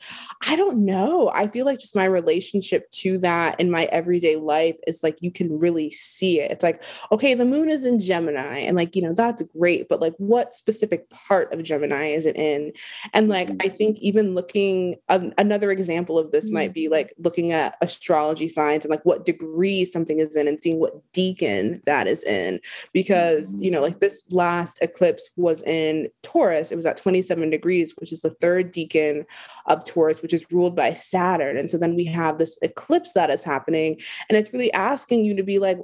I 0.47 0.55
don't 0.55 0.83
know. 0.85 1.29
I 1.35 1.47
feel 1.47 1.67
like 1.67 1.77
just 1.77 1.95
my 1.95 2.05
relationship 2.05 2.89
to 2.91 3.19
that 3.19 3.59
in 3.59 3.69
my 3.69 3.85
everyday 3.85 4.37
life 4.37 4.77
is 4.87 5.03
like 5.03 5.17
you 5.21 5.31
can 5.31 5.59
really 5.59 5.91
see 5.91 6.39
it. 6.39 6.49
It's 6.49 6.63
like, 6.63 6.81
okay, 7.11 7.35
the 7.35 7.45
moon 7.45 7.69
is 7.69 7.85
in 7.85 7.99
Gemini, 7.99 8.57
and 8.57 8.75
like, 8.75 8.95
you 8.95 9.03
know, 9.03 9.13
that's 9.13 9.43
great, 9.43 9.87
but 9.87 10.01
like, 10.01 10.15
what 10.17 10.55
specific 10.55 11.07
part 11.11 11.53
of 11.53 11.61
Gemini 11.61 12.07
is 12.07 12.25
it 12.25 12.35
in? 12.35 12.71
And 13.13 13.29
like, 13.29 13.49
I 13.49 13.53
mm-hmm. 13.53 13.75
think 13.75 13.99
even 13.99 14.33
looking, 14.33 14.95
um, 15.09 15.31
another 15.37 15.69
example 15.71 16.17
of 16.17 16.31
this 16.31 16.49
might 16.49 16.73
be 16.73 16.89
like 16.89 17.13
looking 17.19 17.51
at 17.51 17.75
astrology 17.81 18.47
signs 18.47 18.83
and 18.83 18.89
like 18.89 19.05
what 19.05 19.25
degree 19.25 19.85
something 19.85 20.19
is 20.19 20.35
in 20.35 20.47
and 20.47 20.57
seeing 20.61 20.79
what 20.79 21.01
decan 21.13 21.83
that 21.83 22.07
is 22.07 22.23
in. 22.23 22.59
Because, 22.93 23.53
you 23.59 23.69
know, 23.69 23.81
like 23.81 23.99
this 23.99 24.23
last 24.31 24.79
eclipse 24.81 25.29
was 25.37 25.61
in 25.63 26.09
Taurus, 26.23 26.71
it 26.71 26.75
was 26.75 26.87
at 26.87 26.97
27 26.97 27.42
degrees, 27.51 27.93
which 27.97 28.11
is 28.11 28.21
the 28.21 28.31
third 28.41 28.73
decan 28.73 29.25
of 29.65 29.85
Taurus, 29.85 30.21
which 30.21 30.33
is 30.33 30.45
ruled 30.51 30.75
by 30.75 30.93
Saturn. 30.93 31.57
And 31.57 31.69
so 31.69 31.77
then 31.77 31.95
we 31.95 32.05
have 32.05 32.37
this 32.37 32.57
eclipse 32.61 33.13
that 33.13 33.29
is 33.29 33.43
happening. 33.43 33.99
And 34.29 34.37
it's 34.37 34.53
really 34.53 34.71
asking 34.73 35.25
you 35.25 35.35
to 35.35 35.43
be 35.43 35.59
like, 35.59 35.79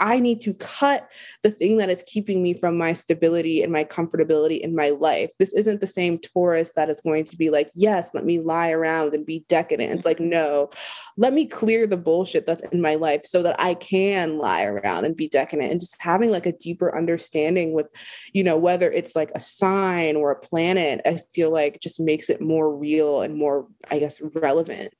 I 0.00 0.18
need 0.18 0.40
to 0.40 0.54
cut 0.54 1.08
the 1.42 1.52
thing 1.52 1.76
that 1.76 1.88
is 1.88 2.02
keeping 2.04 2.42
me 2.42 2.52
from 2.52 2.76
my 2.76 2.94
stability 2.94 3.62
and 3.62 3.72
my 3.72 3.84
comfortability 3.84 4.60
in 4.60 4.74
my 4.74 4.90
life. 4.90 5.30
This 5.38 5.54
isn't 5.54 5.80
the 5.80 5.86
same 5.86 6.18
Taurus 6.18 6.72
that 6.74 6.90
is 6.90 7.00
going 7.00 7.24
to 7.26 7.36
be 7.36 7.48
like, 7.48 7.70
yes, 7.76 8.10
let 8.12 8.24
me 8.24 8.40
lie 8.40 8.70
around 8.70 9.14
and 9.14 9.24
be 9.24 9.44
decadent. 9.48 9.92
It's 9.92 10.04
like, 10.04 10.18
mm-hmm. 10.18 10.30
no, 10.30 10.70
let 11.16 11.32
me 11.32 11.46
clear 11.46 11.86
the 11.86 11.96
bullshit 11.96 12.44
that's 12.44 12.64
in 12.72 12.80
my 12.80 12.96
life 12.96 13.24
so 13.24 13.40
that 13.44 13.54
I 13.60 13.74
can 13.74 14.36
lie 14.38 14.64
around 14.64 15.04
and 15.04 15.14
be 15.14 15.28
decadent 15.28 15.70
and 15.70 15.80
just 15.80 15.94
having 16.00 16.32
like 16.32 16.46
a 16.46 16.58
deeper 16.58 16.96
understanding 16.96 17.72
with, 17.72 17.88
you 18.32 18.42
know, 18.42 18.56
whether 18.56 18.90
it's 18.90 19.14
like 19.14 19.30
a 19.36 19.40
sign 19.40 20.16
or 20.16 20.32
a 20.32 20.40
planet, 20.40 21.02
I 21.06 21.20
feel 21.32 21.52
like 21.52 21.78
just 21.80 22.00
makes 22.00 22.30
it 22.30 22.40
more 22.40 22.76
real 22.76 23.22
and 23.22 23.36
more, 23.36 23.68
I 23.88 24.00
guess, 24.00 24.20
relevant 24.34 24.92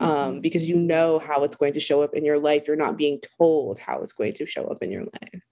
um, 0.00 0.08
mm-hmm. 0.08 0.40
because 0.40 0.68
you 0.68 0.78
know 0.78 1.18
how 1.18 1.44
it's 1.44 1.56
going 1.56 1.72
to 1.74 1.80
show 1.80 2.02
up 2.02 2.14
in 2.14 2.24
your 2.24 2.38
life. 2.38 2.66
You're 2.66 2.76
not 2.76 2.96
being 2.96 3.20
told 3.38 3.78
how 3.78 4.00
it's 4.00 4.12
going 4.12 4.34
to 4.34 4.46
show 4.46 4.66
up 4.66 4.82
in 4.82 4.90
your 4.90 5.04
life. 5.04 5.42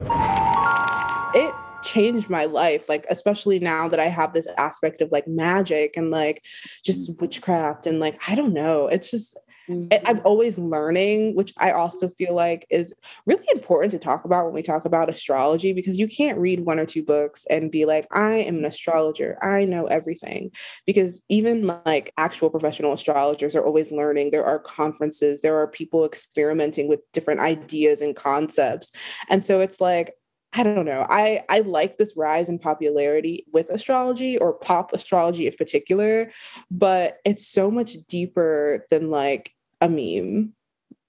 It 1.35 1.55
changed 1.83 2.31
my 2.31 2.45
life, 2.45 2.89
like, 2.89 3.07
especially 3.11 3.59
now 3.59 3.89
that 3.89 4.01
I 4.01 4.07
have 4.09 4.33
this 4.33 4.49
aspect 4.57 5.01
of 5.01 5.13
like 5.13 5.27
magic 5.27 5.97
and 5.97 6.11
like 6.11 6.45
just 6.85 7.11
mm. 7.11 7.21
witchcraft 7.21 7.87
and 7.87 8.01
like, 8.01 8.21
I 8.29 8.35
don't 8.35 8.55
know. 8.55 8.87
It's 8.87 9.11
just, 9.11 9.39
Mm-hmm. 9.69 10.07
I'm 10.07 10.21
always 10.25 10.59
learning, 10.59 11.35
which 11.35 11.53
I 11.57 11.73
also 11.73 12.09
feel 12.09 12.35
like 12.35 12.67
is 12.71 12.93
really 13.27 13.47
important 13.53 13.93
to 13.93 13.99
talk 13.99 14.25
about 14.25 14.45
when 14.45 14.55
we 14.55 14.63
talk 14.63 14.85
about 14.85 15.09
astrology, 15.09 15.73
because 15.73 15.99
you 15.99 16.09
can't 16.09 16.39
read 16.39 16.61
one 16.61 16.79
or 16.79 16.87
two 16.87 17.03
books 17.03 17.47
and 17.49 17.71
be 17.71 17.85
like, 17.87 18.07
I 18.13 18.35
am 18.35 18.59
an 18.59 18.65
astrologer. 18.65 19.39
I 19.43 19.65
know 19.65 19.87
everything. 19.87 20.51
Because 20.87 21.23
even 21.29 21.67
like 21.87 22.13
actual 22.19 22.51
professional 22.51 22.93
astrologers 22.93 23.57
are 23.57 23.65
always 23.65 23.91
learning. 23.91 24.31
There 24.31 24.45
are 24.45 24.59
conferences, 24.59 25.41
there 25.41 25.57
are 25.57 25.67
people 25.67 26.05
experimenting 26.05 26.89
with 26.89 27.01
different 27.13 27.41
ideas 27.41 28.01
and 28.01 28.15
concepts. 28.15 28.93
And 29.31 29.45
so 29.45 29.61
it's 29.61 29.81
like, 29.81 30.15
I 30.57 30.63
don't 30.63 30.85
know. 30.87 31.05
I 31.09 31.43
I 31.49 31.61
like 31.61 31.99
this 31.99 32.17
rise 32.17 32.49
in 32.49 32.61
popularity 32.61 33.45
with 33.53 33.71
astrology 33.71 34.39
or 34.39 34.53
pop 34.53 34.93
astrology 34.93 35.49
in 35.49 35.55
particular, 35.55 36.31
but 36.71 37.17
it's 37.25 37.49
so 37.49 37.73
much 37.73 37.97
deeper 38.07 38.87
than 38.89 39.11
like 39.11 39.53
a 39.85 39.89
meme. 39.89 40.55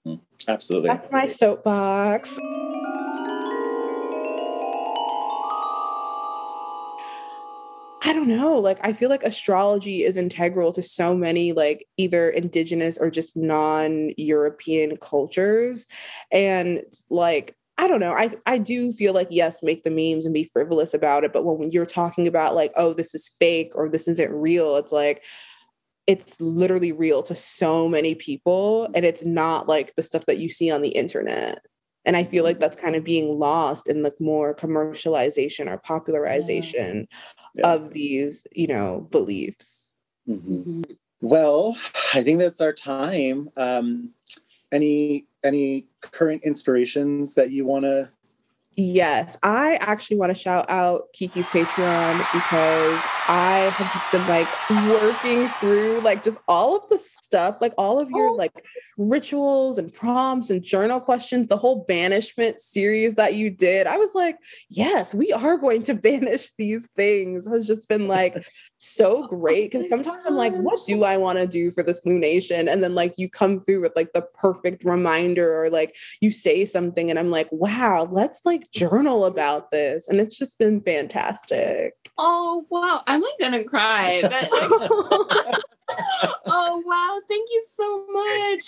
Mm, 0.06 0.20
absolutely. 0.46 0.88
That's 0.88 1.10
my 1.10 1.26
soapbox. 1.26 2.38
I 8.02 8.12
don't 8.12 8.28
know. 8.28 8.58
Like, 8.58 8.78
I 8.82 8.92
feel 8.92 9.08
like 9.08 9.24
astrology 9.24 10.04
is 10.04 10.16
integral 10.16 10.72
to 10.72 10.82
so 10.82 11.14
many, 11.14 11.52
like, 11.52 11.88
either 11.96 12.30
indigenous 12.30 12.98
or 12.98 13.10
just 13.10 13.36
non 13.36 14.10
European 14.16 14.96
cultures. 14.98 15.86
And, 16.30 16.82
like, 17.10 17.56
I 17.78 17.88
don't 17.88 18.00
know. 18.00 18.12
I, 18.12 18.30
I 18.46 18.58
do 18.58 18.92
feel 18.92 19.12
like, 19.12 19.28
yes, 19.30 19.62
make 19.62 19.82
the 19.82 19.90
memes 19.90 20.24
and 20.24 20.32
be 20.32 20.44
frivolous 20.44 20.94
about 20.94 21.24
it. 21.24 21.32
But 21.32 21.44
when 21.44 21.70
you're 21.70 21.84
talking 21.84 22.28
about, 22.28 22.54
like, 22.54 22.72
oh, 22.76 22.92
this 22.92 23.14
is 23.14 23.28
fake 23.40 23.72
or 23.74 23.88
this 23.88 24.06
isn't 24.06 24.30
real, 24.30 24.76
it's 24.76 24.92
like, 24.92 25.22
it's 26.06 26.40
literally 26.40 26.92
real 26.92 27.22
to 27.22 27.34
so 27.34 27.88
many 27.88 28.14
people 28.14 28.88
and 28.94 29.04
it's 29.04 29.24
not 29.24 29.68
like 29.68 29.94
the 29.94 30.02
stuff 30.02 30.26
that 30.26 30.38
you 30.38 30.48
see 30.48 30.70
on 30.70 30.82
the 30.82 30.90
internet 30.90 31.64
and 32.04 32.16
i 32.16 32.24
feel 32.24 32.44
like 32.44 32.58
that's 32.58 32.80
kind 32.80 32.96
of 32.96 33.04
being 33.04 33.38
lost 33.38 33.88
in 33.88 34.02
the 34.02 34.14
more 34.20 34.54
commercialization 34.54 35.68
or 35.68 35.78
popularization 35.78 37.08
yeah. 37.54 37.62
Yeah. 37.62 37.72
of 37.72 37.92
these 37.92 38.46
you 38.52 38.66
know 38.66 39.08
beliefs 39.10 39.92
mm-hmm. 40.28 40.54
mm-hmm. 40.54 40.92
well 41.22 41.76
i 42.14 42.22
think 42.22 42.38
that's 42.38 42.60
our 42.60 42.72
time 42.72 43.48
um 43.56 44.12
any 44.72 45.26
any 45.44 45.86
current 46.00 46.42
inspirations 46.44 47.34
that 47.34 47.50
you 47.50 47.64
want 47.64 47.84
to 47.84 48.08
Yes, 48.78 49.38
I 49.42 49.76
actually 49.76 50.18
want 50.18 50.36
to 50.36 50.38
shout 50.38 50.68
out 50.68 51.04
Kiki's 51.14 51.48
Patreon 51.48 52.18
because 52.18 53.02
I 53.26 53.72
have 53.72 53.90
just 53.90 54.12
been 54.12 54.26
like 54.28 54.48
working 55.00 55.48
through 55.60 56.00
like 56.00 56.22
just 56.22 56.36
all 56.46 56.76
of 56.76 56.86
the 56.90 56.98
stuff, 56.98 57.62
like 57.62 57.72
all 57.78 57.98
of 57.98 58.10
your 58.10 58.28
oh. 58.28 58.34
like 58.34 58.52
rituals 58.98 59.78
and 59.78 59.90
prompts 59.90 60.50
and 60.50 60.62
journal 60.62 61.00
questions, 61.00 61.48
the 61.48 61.56
whole 61.56 61.86
banishment 61.88 62.60
series 62.60 63.14
that 63.14 63.34
you 63.34 63.48
did. 63.48 63.86
I 63.86 63.96
was 63.96 64.14
like, 64.14 64.36
yes, 64.68 65.14
we 65.14 65.32
are 65.32 65.56
going 65.56 65.82
to 65.84 65.94
banish 66.06 66.50
these 66.58 66.86
things. 66.88 67.46
Has 67.46 67.66
just 67.66 67.88
been 67.88 68.08
like 68.08 68.46
so 68.78 69.26
great 69.28 69.70
because 69.70 69.88
sometimes 69.88 70.26
I'm 70.26 70.34
like, 70.34 70.54
what 70.54 70.78
do 70.86 71.04
I 71.04 71.16
want 71.16 71.38
to 71.38 71.46
do 71.46 71.70
for 71.70 71.82
this 71.82 72.00
lunation? 72.04 72.70
And 72.70 72.82
then 72.82 72.94
like 72.94 73.14
you 73.16 73.28
come 73.28 73.60
through 73.60 73.82
with 73.82 73.92
like 73.96 74.12
the 74.12 74.22
perfect 74.22 74.84
reminder 74.84 75.64
or 75.64 75.70
like 75.70 75.96
you 76.20 76.30
say 76.30 76.64
something 76.64 77.10
and 77.10 77.18
I'm 77.18 77.30
like, 77.30 77.48
wow, 77.50 78.08
let's 78.10 78.42
like 78.44 78.70
journal 78.70 79.24
about 79.24 79.70
this. 79.70 80.08
And 80.08 80.20
it's 80.20 80.36
just 80.36 80.58
been 80.58 80.80
fantastic. 80.80 81.94
Oh 82.18 82.66
wow, 82.70 83.02
I'm 83.06 83.20
like 83.20 83.38
gonna 83.40 83.64
cry. 83.64 84.22
That, 84.22 84.50
like, 84.52 85.60
oh 86.46 86.82
wow, 86.84 87.20
thank 87.28 87.48
you 87.50 87.62
so 87.68 88.06
much. 88.10 88.64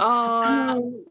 oh, 0.00 1.04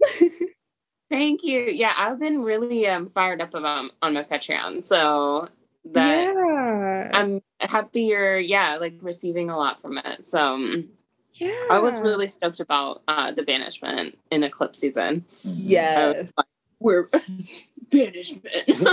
thank 1.10 1.44
you. 1.44 1.60
Yeah, 1.62 1.94
I've 1.98 2.20
been 2.20 2.42
really 2.42 2.88
um 2.88 3.10
fired 3.14 3.42
up 3.42 3.54
about 3.54 3.92
on 4.02 4.14
my 4.14 4.24
Patreon. 4.24 4.84
So 4.84 5.50
that 5.94 6.34
yeah. 6.34 7.10
I'm 7.14 7.42
happier, 7.60 8.38
yeah, 8.38 8.78
like 8.78 8.96
receiving 9.02 9.50
a 9.50 9.58
lot 9.58 9.82
from 9.82 9.98
it. 9.98 10.26
So 10.26 10.54
um, 10.54 10.90
yeah. 11.34 11.68
I 11.72 11.80
was 11.80 12.02
really 12.02 12.28
stoked 12.28 12.60
about 12.60 13.02
uh, 13.08 13.32
the 13.32 13.44
banishment 13.44 14.18
in 14.32 14.44
eclipse 14.44 14.80
season. 14.80 15.26
Yes. 15.44 16.32
Like, 16.38 16.46
we're 16.80 17.10
banishment. 17.92 18.46
and 18.68 18.88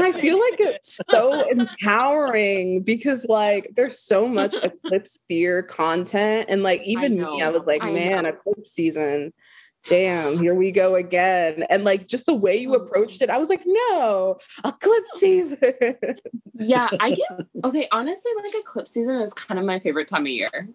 I 0.00 0.12
feel 0.18 0.38
like 0.38 0.60
it's 0.60 1.00
so 1.10 1.48
empowering 1.48 2.82
because 2.82 3.26
like 3.28 3.70
there's 3.74 3.98
so 3.98 4.26
much 4.26 4.54
eclipse 4.62 5.20
fear 5.28 5.62
content. 5.62 6.46
And 6.48 6.62
like 6.62 6.82
even 6.84 7.22
I 7.22 7.30
me, 7.30 7.42
I 7.42 7.50
was 7.50 7.66
like, 7.66 7.82
I 7.82 7.92
man, 7.92 8.24
know. 8.24 8.30
eclipse 8.30 8.70
season 8.72 9.32
damn, 9.88 10.38
here 10.38 10.54
we 10.54 10.70
go 10.70 10.94
again. 10.94 11.64
And 11.70 11.84
like 11.84 12.06
just 12.06 12.26
the 12.26 12.34
way 12.34 12.56
you 12.56 12.74
approached 12.74 13.22
it, 13.22 13.30
I 13.30 13.38
was 13.38 13.48
like, 13.48 13.62
no, 13.64 14.38
eclipse 14.64 15.12
season. 15.18 15.74
yeah, 16.54 16.88
I 17.00 17.10
get 17.10 17.46
okay. 17.64 17.88
Honestly, 17.92 18.32
like 18.42 18.54
eclipse 18.54 18.90
season 18.90 19.16
is 19.16 19.32
kind 19.32 19.58
of 19.58 19.66
my 19.66 19.78
favorite 19.78 20.08
time 20.08 20.22
of 20.22 20.28
year. 20.28 20.68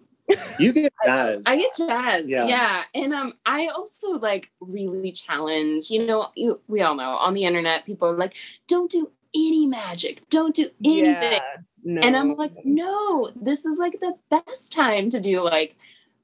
You 0.59 0.74
get 0.74 0.93
jazz. 1.05 1.43
I, 1.45 1.53
I 1.53 1.57
get 1.57 1.72
jazz. 1.78 2.30
Yeah. 2.30 2.45
yeah. 2.45 2.84
And 2.93 3.14
um 3.14 3.34
I 3.45 3.68
also 3.68 4.20
like 4.20 4.51
really 4.59 5.11
challenge, 5.11 5.89
you 5.89 6.05
know, 6.05 6.30
you, 6.36 6.61
we 6.68 6.82
all 6.82 6.95
know 6.95 7.11
on 7.11 7.34
the 7.34 7.43
internet, 7.43 7.86
people 7.86 8.09
are 8.09 8.18
like, 8.18 8.36
don't 8.68 8.89
do 8.89 9.11
any 9.36 9.66
magic, 9.66 10.28
don't 10.30 10.55
do 10.55 10.70
anything. 10.84 11.32
Yeah, 11.32 11.55
no. 11.84 12.01
And 12.01 12.16
I'm 12.16 12.36
like, 12.36 12.53
no, 12.64 13.32
this 13.36 13.66
is 13.66 13.80
like 13.80 13.99
the 13.99 14.14
best 14.30 14.72
time 14.72 15.09
to 15.09 15.20
do 15.20 15.41
like 15.41 15.76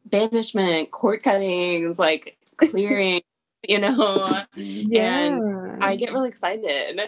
banishment, 0.06 0.92
cord 0.92 1.24
cuttings, 1.24 2.00
like 2.00 2.38
clearing, 2.60 3.22
you 3.68 3.80
know? 3.80 4.44
Yeah. 4.56 5.20
And 5.20 5.84
I 5.84 5.96
get 5.96 6.14
really 6.14 6.30
excited. 6.30 7.02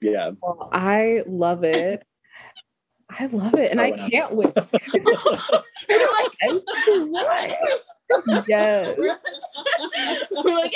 Yeah. 0.00 0.32
Well, 0.40 0.68
I 0.72 1.22
love 1.26 1.64
it. 1.64 2.06
I 3.08 3.26
love 3.26 3.54
it. 3.54 3.70
And 3.70 3.80
oh, 3.80 3.84
I 3.84 4.10
can't 4.10 4.32
wait. 4.34 4.52
yes. 8.48 8.96
We're, 8.98 9.18
we're, 10.44 10.54
like 10.54 10.74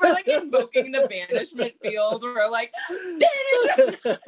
we're 0.00 0.12
like 0.12 0.28
invoking 0.28 0.92
the 0.92 1.06
banishment 1.08 1.72
field. 1.82 2.22
We're 2.22 2.48
like 2.50 2.72
banishment. 3.64 4.20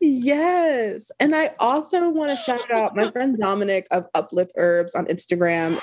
yes. 0.00 1.10
And 1.20 1.34
I 1.34 1.54
also 1.58 2.10
want 2.10 2.30
to 2.30 2.36
shout 2.36 2.70
out 2.72 2.94
my 2.96 3.10
friend 3.10 3.38
Dominic 3.38 3.86
of 3.90 4.06
Uplift 4.14 4.52
Herbs 4.56 4.94
on 4.94 5.06
Instagram. 5.06 5.80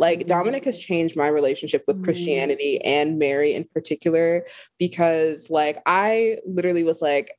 Like 0.00 0.26
Dominic 0.26 0.64
has 0.64 0.78
changed 0.78 1.16
my 1.16 1.28
relationship 1.28 1.84
with 1.86 2.00
mm. 2.00 2.04
Christianity 2.04 2.82
and 2.84 3.18
Mary 3.18 3.54
in 3.54 3.64
particular 3.72 4.46
because 4.78 5.50
like 5.50 5.80
I 5.86 6.38
literally 6.46 6.82
was 6.82 7.00
like 7.00 7.30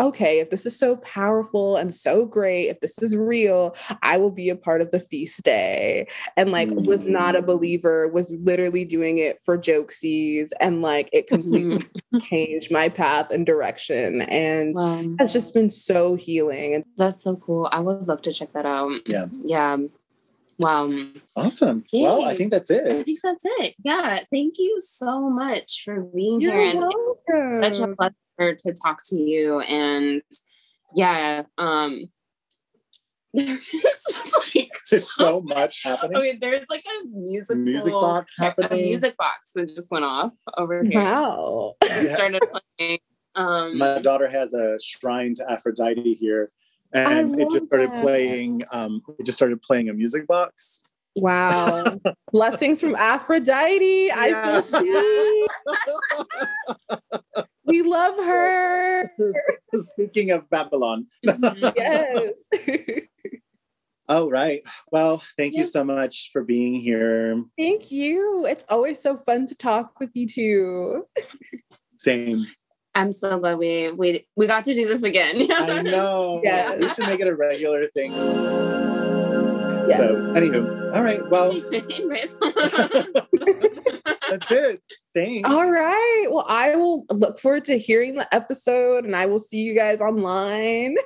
okay, 0.00 0.40
if 0.40 0.50
this 0.50 0.66
is 0.66 0.78
so 0.78 0.96
powerful 0.96 1.76
and 1.76 1.94
so 1.94 2.24
great, 2.24 2.68
if 2.68 2.80
this 2.80 3.00
is 3.00 3.16
real, 3.16 3.76
I 4.02 4.16
will 4.16 4.30
be 4.30 4.48
a 4.48 4.56
part 4.56 4.80
of 4.80 4.90
the 4.90 5.00
feast 5.00 5.42
day. 5.44 6.08
And 6.36 6.50
like 6.50 6.68
mm-hmm. 6.68 6.88
was 6.88 7.02
not 7.02 7.36
a 7.36 7.42
mm. 7.42 7.46
believer, 7.46 8.08
was 8.08 8.32
literally 8.42 8.84
doing 8.84 9.18
it 9.18 9.40
for 9.44 9.56
jokesies 9.56 10.50
and 10.60 10.82
like 10.82 11.08
it 11.12 11.26
completely 11.26 11.86
changed 12.20 12.72
my 12.72 12.88
path 12.88 13.30
and 13.30 13.46
direction 13.46 14.22
and 14.22 14.74
wow. 14.74 15.04
has 15.18 15.32
just 15.32 15.54
been 15.54 15.70
so 15.70 16.16
healing. 16.16 16.74
And 16.74 16.84
that's 16.96 17.22
so 17.22 17.36
cool. 17.36 17.68
I 17.70 17.80
would 17.80 18.08
love 18.08 18.22
to 18.22 18.32
check 18.32 18.52
that 18.52 18.66
out. 18.66 18.90
Yeah. 19.06 19.26
Yeah. 19.44 19.76
Wow. 20.58 20.90
Awesome. 21.36 21.84
Yay. 21.92 22.02
Well, 22.02 22.24
I 22.24 22.36
think 22.36 22.50
that's 22.50 22.70
it. 22.70 22.86
I 22.86 23.02
think 23.02 23.20
that's 23.22 23.44
it. 23.44 23.74
Yeah. 23.84 24.18
Thank 24.30 24.54
you 24.58 24.80
so 24.80 25.28
much 25.28 25.82
for 25.84 26.00
being 26.00 26.40
You're 26.40 26.52
here. 26.52 26.76
Welcome. 26.76 27.64
And 27.64 27.76
such 27.76 27.88
a 27.88 27.94
pleasure 27.96 28.54
to 28.54 28.74
talk 28.74 28.98
to 29.08 29.16
you. 29.16 29.60
And 29.60 30.22
yeah, 30.94 31.42
um 31.58 32.06
there's 33.34 33.58
just 33.72 34.36
like 34.54 34.70
there's 34.90 35.12
so 35.12 35.40
much 35.44 35.82
happening. 35.82 36.16
Okay, 36.16 36.36
there's 36.36 36.66
like 36.70 36.84
a 36.84 37.08
music 37.08 37.56
music 37.56 37.92
box 37.92 38.34
happening. 38.38 38.72
A 38.72 38.76
music 38.76 39.16
box 39.16 39.52
that 39.54 39.74
just 39.74 39.90
went 39.90 40.04
off 40.04 40.32
over 40.56 40.82
here. 40.84 41.00
Wow. 41.00 41.74
Just 41.82 42.12
started 42.12 42.42
playing. 42.78 42.98
Um, 43.34 43.78
My 43.78 43.98
daughter 44.00 44.28
has 44.28 44.54
a 44.54 44.78
shrine 44.80 45.34
to 45.34 45.50
Aphrodite 45.50 46.14
here 46.14 46.52
and 46.94 47.40
it 47.40 47.50
just 47.50 47.66
started 47.66 47.92
that. 47.92 48.02
playing 48.02 48.62
um 48.70 49.02
it 49.18 49.26
just 49.26 49.36
started 49.36 49.60
playing 49.62 49.88
a 49.88 49.94
music 49.94 50.26
box. 50.26 50.80
Wow. 51.16 51.98
Blessings 52.32 52.80
from 52.80 52.96
aphrodite. 52.96 54.10
I 54.12 54.62
feel 54.62 55.46
we 57.64 57.82
love 57.82 58.16
her. 58.16 59.12
Speaking 59.74 60.30
of 60.30 60.48
Babalon. 60.50 61.06
Mm-hmm. 61.24 61.68
yes. 61.76 62.98
All 64.08 64.30
right. 64.30 64.62
Well 64.90 65.22
thank 65.36 65.54
yes. 65.54 65.60
you 65.60 65.66
so 65.66 65.84
much 65.84 66.30
for 66.32 66.42
being 66.42 66.80
here. 66.80 67.42
Thank 67.58 67.90
you. 67.90 68.46
It's 68.46 68.64
always 68.68 69.00
so 69.00 69.16
fun 69.16 69.46
to 69.46 69.54
talk 69.54 70.00
with 70.00 70.10
you 70.14 70.26
too 70.26 71.06
same 72.04 72.46
I'm 72.94 73.12
so 73.12 73.38
glad 73.38 73.58
we 73.58 73.90
we 73.92 74.24
we 74.36 74.46
got 74.46 74.64
to 74.64 74.74
do 74.74 74.86
this 74.86 75.02
again. 75.02 75.50
I 75.50 75.82
know. 75.82 76.40
Yeah. 76.44 76.76
We 76.76 76.88
should 76.90 77.06
make 77.06 77.20
it 77.20 77.26
a 77.26 77.34
regular 77.34 77.86
thing. 77.86 78.12
Yeah. 79.88 79.96
So, 79.98 80.16
anywho, 80.32 80.94
all 80.94 81.02
right. 81.02 81.28
Well, 81.28 81.52
that's 84.30 84.50
it. 84.50 84.82
Thanks. 85.14 85.46
All 85.48 85.70
right. 85.70 86.26
Well, 86.30 86.46
I 86.48 86.74
will 86.76 87.04
look 87.10 87.38
forward 87.38 87.66
to 87.66 87.78
hearing 87.78 88.14
the 88.14 88.26
episode, 88.34 89.04
and 89.04 89.14
I 89.14 89.26
will 89.26 89.40
see 89.40 89.58
you 89.58 89.74
guys 89.74 90.00
online. 90.00 90.96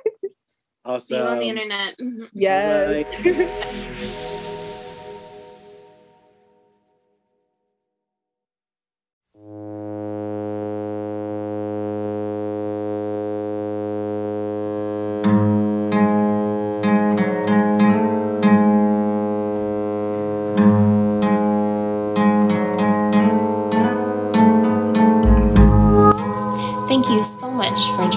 Awesome. 0.85 1.07
See 1.07 1.17
you 1.17 1.23
on 1.23 1.39
the 1.39 1.49
internet. 1.49 1.97
Mm-hmm. 1.97 2.23
Yes. 2.33 3.05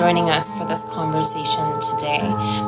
Joining 0.03 0.31
us 0.31 0.51
for 0.53 0.65
this 0.65 0.85
conversation 0.85 1.81
today. 1.81 2.21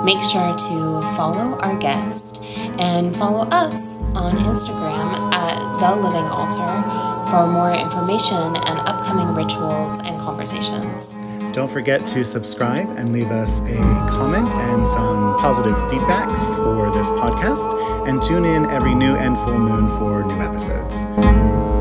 Make 0.05 0.23
sure 0.23 0.55
to 0.55 1.03
follow 1.17 1.59
our 1.61 1.77
guest 1.79 2.41
and 2.79 3.15
follow 3.17 3.49
us 3.51 3.97
on 4.15 4.33
Instagram 4.35 5.33
at 5.35 5.57
The 5.81 5.97
Living 5.97 6.25
Altar 6.31 7.31
for 7.31 7.47
more 7.47 7.73
information 7.73 8.37
and 8.37 8.79
upcoming 8.87 9.35
rituals 9.35 9.99
and 9.99 10.21
conversations. 10.21 11.15
Don't 11.53 11.71
forget 11.71 12.07
to 12.09 12.25
subscribe 12.25 12.97
and 12.97 13.13
leave 13.13 13.31
us 13.31 13.61
a 13.61 13.77
comment 14.11 14.55
and 14.55 14.87
some 14.87 15.39
positive 15.41 15.77
feedback 15.91 16.29
for 16.57 16.91
this 16.97 17.09
podcast. 17.09 18.09
And 18.09 18.23
tune 18.23 18.45
in 18.45 18.67
every 18.67 18.95
new 18.95 19.17
and 19.17 19.37
full 19.39 19.59
moon 19.59 19.89
for 19.99 20.25
new 20.25 20.41
episodes. 20.41 21.74